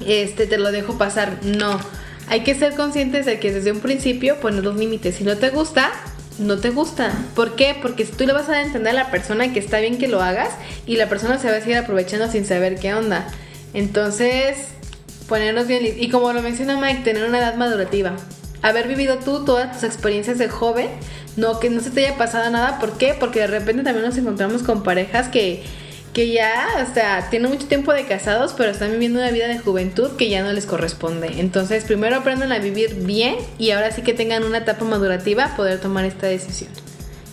este 0.05 0.45
te 0.45 0.57
lo 0.57 0.71
dejo 0.71 0.97
pasar. 0.97 1.39
No. 1.43 1.79
Hay 2.27 2.41
que 2.41 2.55
ser 2.55 2.75
conscientes 2.75 3.25
de 3.25 3.39
que 3.39 3.51
desde 3.51 3.71
un 3.71 3.79
principio 3.79 4.39
poner 4.39 4.63
los 4.63 4.75
límites. 4.75 5.15
Si 5.15 5.23
no 5.23 5.37
te 5.37 5.49
gusta, 5.49 5.91
no 6.39 6.57
te 6.57 6.69
gusta. 6.71 7.11
¿Por 7.35 7.55
qué? 7.55 7.75
Porque 7.81 8.05
tú 8.05 8.25
le 8.25 8.33
vas 8.33 8.49
a 8.49 8.61
entender 8.61 8.91
a 8.91 9.03
la 9.03 9.11
persona 9.11 9.53
que 9.53 9.59
está 9.59 9.79
bien 9.79 9.97
que 9.97 10.07
lo 10.07 10.21
hagas 10.21 10.49
y 10.85 10.97
la 10.97 11.07
persona 11.07 11.37
se 11.37 11.49
va 11.49 11.57
a 11.57 11.61
seguir 11.61 11.77
aprovechando 11.77 12.29
sin 12.29 12.45
saber 12.45 12.79
qué 12.79 12.93
onda. 12.93 13.27
Entonces, 13.73 14.69
ponernos 15.27 15.67
bien 15.67 15.83
y 15.97 16.09
como 16.09 16.33
lo 16.33 16.41
menciona 16.41 16.79
Mike, 16.79 17.03
tener 17.03 17.25
una 17.25 17.39
edad 17.39 17.55
madurativa. 17.55 18.13
Haber 18.61 18.87
vivido 18.87 19.17
tú 19.19 19.45
todas 19.45 19.73
tus 19.73 19.83
experiencias 19.83 20.37
de 20.39 20.49
joven, 20.49 20.89
no 21.35 21.59
que 21.59 21.69
no 21.69 21.81
se 21.81 21.91
te 21.91 22.05
haya 22.05 22.17
pasado 22.17 22.49
nada, 22.49 22.79
¿por 22.79 22.97
qué? 22.97 23.15
Porque 23.19 23.41
de 23.41 23.47
repente 23.47 23.83
también 23.83 24.05
nos 24.05 24.17
encontramos 24.17 24.63
con 24.63 24.81
parejas 24.81 25.27
que 25.27 25.63
que 26.15 26.31
ya, 26.31 26.87
o 26.89 26.93
sea, 26.93 27.29
tienen 27.29 27.51
mucho 27.51 27.67
tiempo 27.67 27.91
de 27.91 28.05
casados, 28.05 28.53
pero 28.53 28.71
están 28.71 28.89
viviendo 28.91 29.19
una 29.19 29.31
vida 29.31 29.49
de 29.49 29.59
juventud 29.59 30.11
que 30.11 30.29
ya 30.29 30.43
no 30.43 30.53
les 30.53 30.65
corresponde. 30.65 31.41
Entonces, 31.41 31.83
primero 31.83 32.15
aprendan 32.15 32.53
a 32.53 32.59
vivir 32.59 32.95
bien 32.95 33.35
y 33.57 33.71
ahora 33.71 33.91
sí 33.91 34.01
que 34.01 34.13
tengan 34.13 34.45
una 34.45 34.59
etapa 34.59 34.85
madurativa 34.85 35.53
poder 35.57 35.81
tomar 35.81 36.05
esta 36.05 36.27
decisión. 36.27 36.69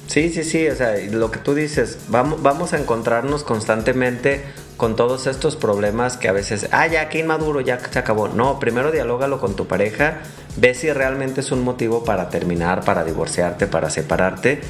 Sí, 0.09 0.31
sí, 0.31 0.43
sí, 0.43 0.67
o 0.67 0.75
sea, 0.75 0.97
lo 1.13 1.31
que 1.31 1.39
tú 1.39 1.55
dices, 1.55 1.99
vamos, 2.09 2.43
vamos 2.43 2.73
a 2.73 2.79
encontrarnos 2.79 3.45
constantemente 3.45 4.41
con 4.77 4.97
todos 4.97 5.29
estos 5.29 5.55
problemas 5.55 6.17
que 6.17 6.27
a 6.27 6.33
veces, 6.33 6.67
ah, 6.73 6.89
ya, 6.89 7.09
qué 7.09 7.21
inmaduro, 7.21 7.61
ya 7.61 7.79
se 7.79 8.01
acabó. 8.01 8.27
No, 8.27 8.59
primero 8.59 8.91
dialógalo 8.91 9.41
con 9.41 9.55
tu 9.55 9.69
pareja, 9.69 10.23
ve 10.57 10.75
si 10.75 10.93
realmente 10.93 11.41
es 11.41 11.53
un 11.53 11.63
motivo 11.63 12.03
para 12.03 12.31
terminar, 12.31 12.85
para 12.85 13.05
divorciarte, 13.05 13.69
para 13.69 13.91
separarte 13.91 14.61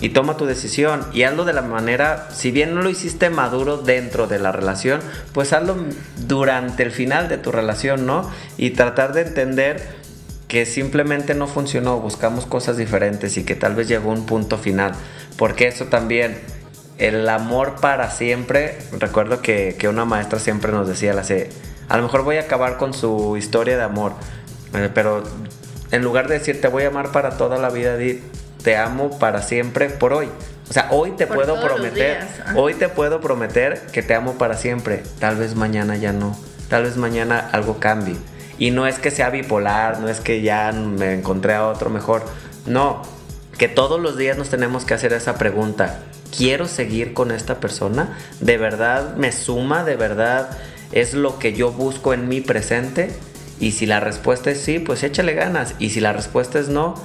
y 0.00 0.10
toma 0.10 0.36
tu 0.36 0.46
decisión 0.46 1.06
y 1.12 1.22
hazlo 1.22 1.44
de 1.44 1.52
la 1.52 1.62
manera, 1.62 2.28
si 2.32 2.50
bien 2.50 2.74
no 2.74 2.82
lo 2.82 2.90
hiciste 2.90 3.30
maduro 3.30 3.78
dentro 3.78 4.26
de 4.26 4.38
la 4.38 4.52
relación, 4.52 5.00
pues 5.32 5.52
hazlo 5.52 5.76
durante 6.26 6.82
el 6.82 6.90
final 6.90 7.28
de 7.28 7.38
tu 7.38 7.52
relación, 7.52 8.06
¿no? 8.06 8.30
Y 8.56 8.70
tratar 8.70 9.12
de 9.12 9.22
entender 9.22 9.82
que 10.48 10.66
simplemente 10.66 11.34
no 11.34 11.46
funcionó, 11.46 11.98
buscamos 11.98 12.46
cosas 12.46 12.76
diferentes 12.76 13.36
y 13.36 13.44
que 13.44 13.54
tal 13.54 13.74
vez 13.74 13.88
llegó 13.88 14.10
un 14.10 14.26
punto 14.26 14.58
final. 14.58 14.92
Porque 15.36 15.66
eso 15.66 15.86
también, 15.86 16.38
el 16.98 17.28
amor 17.28 17.76
para 17.80 18.10
siempre, 18.10 18.78
recuerdo 18.98 19.40
que, 19.40 19.76
que 19.78 19.88
una 19.88 20.04
maestra 20.04 20.38
siempre 20.38 20.72
nos 20.72 20.86
decía, 20.86 21.14
la 21.14 21.24
sé, 21.24 21.50
a 21.88 21.96
lo 21.96 22.04
mejor 22.04 22.22
voy 22.22 22.36
a 22.36 22.42
acabar 22.42 22.76
con 22.76 22.94
su 22.94 23.36
historia 23.36 23.76
de 23.76 23.82
amor, 23.82 24.12
eh, 24.74 24.90
pero 24.92 25.22
en 25.90 26.02
lugar 26.02 26.28
de 26.28 26.38
decir 26.38 26.60
te 26.60 26.68
voy 26.68 26.84
a 26.84 26.88
amar 26.88 27.12
para 27.12 27.36
toda 27.36 27.58
la 27.58 27.70
vida, 27.70 27.96
di 27.96 28.20
te 28.66 28.76
amo 28.76 29.16
para 29.20 29.42
siempre 29.42 29.90
por 29.90 30.12
hoy. 30.12 30.28
O 30.68 30.72
sea, 30.72 30.88
hoy 30.90 31.12
te 31.12 31.28
Por 31.28 31.36
puedo 31.36 31.60
prometer, 31.60 32.26
hoy 32.56 32.74
te 32.74 32.88
puedo 32.88 33.20
prometer 33.20 33.80
que 33.92 34.02
te 34.02 34.12
amo 34.12 34.38
para 34.38 34.56
siempre. 34.56 35.04
Tal 35.20 35.36
vez 35.36 35.54
mañana 35.54 35.94
ya 35.94 36.12
no. 36.12 36.36
Tal 36.68 36.82
vez 36.82 36.96
mañana 36.96 37.48
algo 37.52 37.78
cambie. 37.78 38.16
Y 38.58 38.72
no 38.72 38.88
es 38.88 38.98
que 38.98 39.12
sea 39.12 39.30
bipolar, 39.30 40.00
no 40.00 40.08
es 40.08 40.18
que 40.18 40.42
ya 40.42 40.72
me 40.72 41.14
encontré 41.14 41.54
a 41.54 41.68
otro 41.68 41.90
mejor. 41.90 42.24
No, 42.66 43.02
que 43.56 43.68
todos 43.68 44.00
los 44.00 44.16
días 44.16 44.36
nos 44.36 44.48
tenemos 44.48 44.84
que 44.84 44.94
hacer 44.94 45.12
esa 45.12 45.38
pregunta. 45.38 46.00
¿Quiero 46.36 46.66
seguir 46.66 47.14
con 47.14 47.30
esta 47.30 47.60
persona? 47.60 48.18
¿De 48.40 48.58
verdad 48.58 49.14
me 49.14 49.30
suma? 49.30 49.84
¿De 49.84 49.94
verdad 49.94 50.50
es 50.90 51.14
lo 51.14 51.38
que 51.38 51.52
yo 51.52 51.70
busco 51.70 52.14
en 52.14 52.28
mi 52.28 52.40
presente? 52.40 53.12
Y 53.60 53.70
si 53.70 53.86
la 53.86 54.00
respuesta 54.00 54.50
es 54.50 54.60
sí, 54.60 54.80
pues 54.80 55.04
échale 55.04 55.34
ganas. 55.34 55.76
Y 55.78 55.90
si 55.90 56.00
la 56.00 56.12
respuesta 56.12 56.58
es 56.58 56.68
no, 56.68 56.96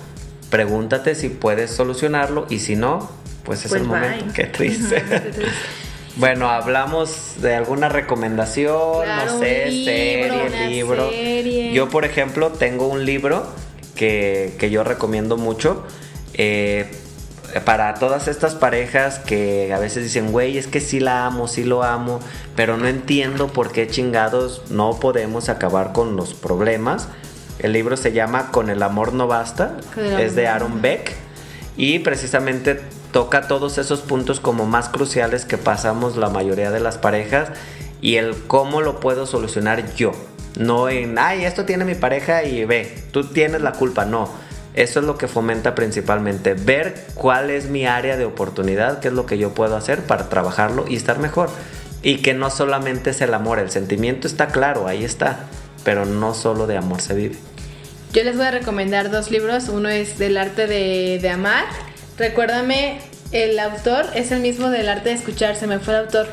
pregúntate 0.51 1.15
si 1.15 1.29
puedes 1.29 1.71
solucionarlo. 1.71 2.45
Y 2.49 2.59
si 2.59 2.75
no, 2.75 3.09
pues 3.43 3.65
es 3.65 3.71
Pues 3.71 3.81
el 3.81 3.87
bye. 3.87 3.99
momento. 3.99 4.33
Qué 4.35 4.43
triste. 4.45 5.03
Bueno, 6.17 6.49
hablamos 6.49 7.35
de 7.41 7.55
alguna 7.55 7.87
recomendación, 7.87 9.03
Claro, 9.05 9.31
no 9.31 9.37
un 9.37 9.43
sé, 9.43 9.65
libro, 9.71 10.49
serie, 10.49 10.67
libro. 10.69 11.09
serie. 11.09 11.73
Yo, 11.73 11.87
por 11.89 12.03
ejemplo, 12.03 12.49
tengo 12.51 12.87
un 12.87 13.05
libro 13.05 13.47
que, 13.95 14.53
que 14.59 14.69
yo 14.69 14.83
recomiendo 14.83 15.37
mucho. 15.37 15.85
eh, 16.33 16.91
para 17.65 17.93
todas 17.95 18.29
estas 18.29 18.55
parejas 18.55 19.19
que 19.19 19.73
a 19.73 19.79
veces 19.79 20.03
dicen, 20.03 20.31
güey, 20.31 20.57
es 20.57 20.67
que 20.67 20.79
sí 20.79 20.99
la 21.01 21.25
amo, 21.25 21.47
sí 21.49 21.65
lo 21.65 21.83
amo, 21.83 22.19
pero 22.55 22.77
no 22.77 22.87
entiendo 22.87 23.47
por 23.49 23.71
qué 23.73 23.87
chingados 23.89 24.63
no 24.69 24.99
podemos 25.01 25.49
acabar 25.49 25.91
con 25.93 26.15
los 26.15 26.33
problemas. 26.33 27.09
El 27.61 27.73
libro 27.73 27.95
se 27.95 28.11
llama 28.11 28.51
Con 28.51 28.69
el 28.71 28.81
amor 28.81 29.13
no 29.13 29.27
basta, 29.27 29.77
es 30.19 30.35
de 30.35 30.47
Aaron 30.47 30.81
Beck 30.81 31.13
y 31.77 31.99
precisamente 31.99 32.81
toca 33.11 33.47
todos 33.47 33.77
esos 33.77 34.01
puntos 34.01 34.39
como 34.39 34.65
más 34.65 34.89
cruciales 34.89 35.45
que 35.45 35.57
pasamos 35.57 36.17
la 36.17 36.29
mayoría 36.29 36.71
de 36.71 36.79
las 36.79 36.97
parejas 36.97 37.49
y 38.01 38.15
el 38.15 38.35
cómo 38.47 38.81
lo 38.81 38.99
puedo 38.99 39.27
solucionar 39.27 39.93
yo. 39.93 40.11
No 40.57 40.89
en, 40.89 41.19
ay, 41.19 41.45
esto 41.45 41.65
tiene 41.65 41.85
mi 41.85 41.95
pareja 41.95 42.43
y 42.43 42.65
ve, 42.65 43.03
tú 43.11 43.25
tienes 43.25 43.61
la 43.61 43.73
culpa, 43.73 44.05
no. 44.05 44.27
Eso 44.73 44.99
es 44.99 45.05
lo 45.05 45.17
que 45.17 45.27
fomenta 45.27 45.75
principalmente, 45.75 46.55
ver 46.55 47.05
cuál 47.13 47.49
es 47.51 47.67
mi 47.67 47.85
área 47.85 48.17
de 48.17 48.25
oportunidad, 48.25 48.99
qué 48.99 49.09
es 49.09 49.13
lo 49.13 49.25
que 49.25 49.37
yo 49.37 49.53
puedo 49.53 49.75
hacer 49.75 50.03
para 50.03 50.29
trabajarlo 50.29 50.85
y 50.87 50.95
estar 50.95 51.19
mejor. 51.19 51.49
Y 52.01 52.17
que 52.17 52.33
no 52.33 52.49
solamente 52.49 53.11
es 53.11 53.21
el 53.21 53.33
amor, 53.33 53.59
el 53.59 53.69
sentimiento 53.69 54.27
está 54.27 54.47
claro, 54.47 54.87
ahí 54.87 55.03
está, 55.03 55.45
pero 55.83 56.05
no 56.05 56.33
solo 56.33 56.67
de 56.67 56.77
amor 56.77 57.01
se 57.01 57.13
vive. 57.13 57.50
Yo 58.13 58.23
les 58.23 58.35
voy 58.35 58.45
a 58.45 58.51
recomendar 58.51 59.09
dos 59.09 59.31
libros. 59.31 59.69
Uno 59.69 59.89
es 59.89 60.17
del 60.19 60.37
arte 60.37 60.67
de, 60.67 61.19
de 61.21 61.29
amar. 61.29 61.65
Recuérdame, 62.17 62.99
el 63.31 63.57
autor 63.59 64.05
es 64.15 64.31
el 64.31 64.41
mismo 64.41 64.69
del 64.69 64.89
arte 64.89 65.09
de 65.09 65.15
escuchar. 65.15 65.55
Se 65.55 65.67
me 65.67 65.79
fue 65.79 65.93
el 65.93 66.01
autor. 66.01 66.27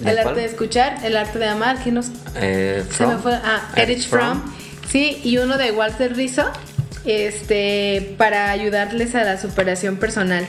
¿De 0.00 0.10
El 0.10 0.16
cuál? 0.16 0.28
arte 0.28 0.40
de 0.40 0.46
escuchar, 0.46 0.96
el 1.04 1.16
arte 1.16 1.38
de 1.38 1.46
amar. 1.46 1.78
¿Quién 1.82 1.96
nos, 1.96 2.06
Eh, 2.36 2.84
Se 2.96 3.06
me 3.06 3.16
fue. 3.18 3.32
Ah, 3.34 3.70
Erich 3.76 3.90
Erich 3.98 4.08
Fromm. 4.08 4.42
Sí, 4.88 5.20
y 5.24 5.38
uno 5.38 5.56
de 5.58 5.72
Walter 5.72 6.14
Rizzo. 6.16 6.44
Este, 7.04 8.14
para 8.16 8.50
ayudarles 8.50 9.14
a 9.14 9.24
la 9.24 9.38
superación 9.38 9.96
personal. 9.96 10.46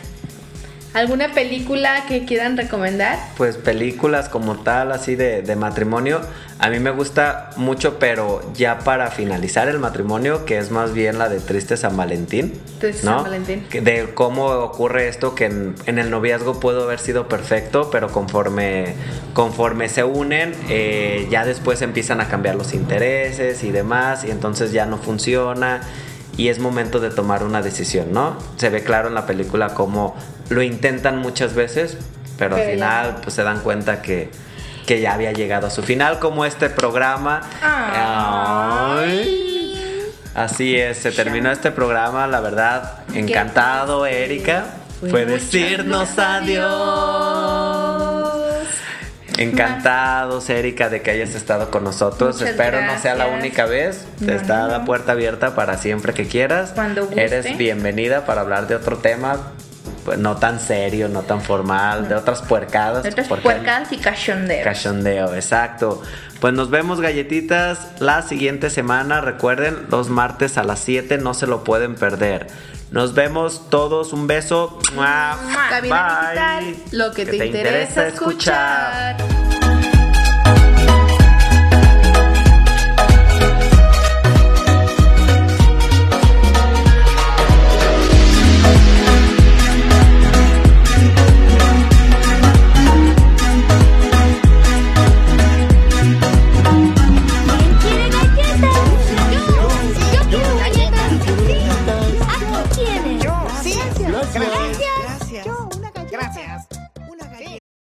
¿Alguna 0.95 1.33
película 1.33 2.05
que 2.07 2.23
quieran 2.23 2.55
recomendar? 2.55 3.19
Pues 3.35 3.57
películas 3.57 4.29
como 4.29 4.59
tal, 4.63 4.93
así 4.93 5.17
de, 5.17 5.41
de 5.41 5.55
matrimonio, 5.57 6.21
a 6.57 6.69
mí 6.69 6.79
me 6.79 6.89
gusta 6.91 7.49
mucho, 7.57 7.99
pero 7.99 8.41
ya 8.53 8.79
para 8.79 9.11
finalizar 9.11 9.67
el 9.67 9.77
matrimonio, 9.77 10.45
que 10.45 10.57
es 10.57 10.71
más 10.71 10.93
bien 10.93 11.17
la 11.17 11.27
de 11.27 11.41
Triste 11.41 11.75
San 11.75 11.97
Valentín. 11.97 12.53
Triste 12.79 13.05
¿no? 13.05 13.15
San 13.15 13.23
Valentín. 13.23 13.65
De 13.69 14.13
cómo 14.13 14.45
ocurre 14.45 15.09
esto, 15.09 15.35
que 15.35 15.47
en, 15.47 15.75
en 15.85 15.99
el 15.99 16.09
noviazgo 16.09 16.61
pudo 16.61 16.83
haber 16.83 16.99
sido 16.99 17.27
perfecto, 17.27 17.89
pero 17.91 18.07
conforme, 18.07 18.93
conforme 19.33 19.89
se 19.89 20.05
unen, 20.05 20.55
eh, 20.69 21.27
ya 21.29 21.43
después 21.43 21.81
empiezan 21.81 22.21
a 22.21 22.29
cambiar 22.29 22.55
los 22.55 22.73
intereses 22.73 23.65
y 23.65 23.71
demás, 23.71 24.23
y 24.23 24.31
entonces 24.31 24.71
ya 24.71 24.85
no 24.85 24.97
funciona. 24.97 25.81
Y 26.37 26.49
es 26.49 26.59
momento 26.59 26.99
de 26.99 27.09
tomar 27.09 27.43
una 27.43 27.61
decisión, 27.61 28.11
¿no? 28.11 28.37
Se 28.57 28.69
ve 28.69 28.83
claro 28.83 29.07
en 29.07 29.13
la 29.13 29.25
película 29.25 29.73
cómo 29.73 30.15
lo 30.49 30.61
intentan 30.61 31.17
muchas 31.17 31.53
veces, 31.55 31.97
pero, 32.37 32.55
al 32.55 32.61
Pero 32.61 32.73
final 32.73 33.17
pues 33.23 33.35
se 33.35 33.43
dan 33.43 33.61
cuenta 33.61 34.01
que, 34.01 34.29
que 34.85 34.99
ya 34.99 35.13
había 35.13 35.31
llegado 35.31 35.67
a 35.67 35.69
su 35.69 35.81
final, 35.81 36.19
como 36.19 36.45
este 36.45 36.69
programa. 36.69 37.41
Ay. 37.61 39.43
Así 40.35 40.75
es, 40.75 40.97
se 40.97 41.11
terminó 41.11 41.49
este 41.49 41.71
programa, 41.71 42.27
la 42.27 42.41
verdad, 42.41 42.99
encantado, 43.13 44.05
Erika. 44.05 44.65
Fue 45.09 45.25
decirnos 45.25 46.17
adiós. 46.17 47.34
Encantados, 49.37 50.49
Erika, 50.49 50.89
de 50.89 51.01
que 51.01 51.11
hayas 51.11 51.35
estado 51.35 51.69
con 51.71 51.83
nosotros. 51.83 52.35
Muchas 52.35 52.49
Espero 52.49 52.81
no 52.81 52.97
sea 52.99 53.15
la 53.15 53.27
única 53.27 53.65
vez. 53.65 54.05
No, 54.19 54.33
Está 54.33 54.59
no, 54.59 54.67
la 54.69 54.85
puerta 54.85 55.13
abierta 55.13 55.55
para 55.55 55.77
siempre 55.77 56.13
que 56.13 56.27
quieras. 56.27 56.71
Cuando 56.73 57.05
guste. 57.05 57.23
Eres 57.23 57.57
bienvenida 57.57 58.25
para 58.25 58.41
hablar 58.41 58.67
de 58.67 58.75
otro 58.75 58.97
tema, 58.97 59.51
pues, 60.03 60.17
no 60.17 60.37
tan 60.37 60.59
serio, 60.59 61.09
no 61.09 61.23
tan 61.23 61.41
formal, 61.41 62.07
de 62.07 62.15
otras 62.15 62.41
puercadas. 62.41 63.03
De 63.03 63.09
otras 63.09 63.27
puercas 63.27 63.91
y 63.91 63.97
cachondeos. 63.97 64.63
Cachondeo, 64.63 65.33
exacto. 65.35 66.01
Pues 66.39 66.53
nos 66.53 66.69
vemos 66.69 67.01
galletitas 67.01 67.99
la 67.99 68.21
siguiente 68.21 68.69
semana. 68.69 69.21
Recuerden, 69.21 69.87
los 69.89 70.09
martes 70.09 70.57
a 70.57 70.63
las 70.63 70.79
7 70.79 71.17
no 71.17 71.33
se 71.33 71.47
lo 71.47 71.63
pueden 71.63 71.95
perder. 71.95 72.47
Nos 72.91 73.13
vemos 73.13 73.69
todos, 73.69 74.13
un 74.13 74.27
beso. 74.27 74.79
Bye. 74.95 75.81
digital, 75.81 76.75
lo 76.91 77.11
que, 77.11 77.25
te, 77.25 77.45
interesa 77.45 78.07
escuchar. 78.07 79.17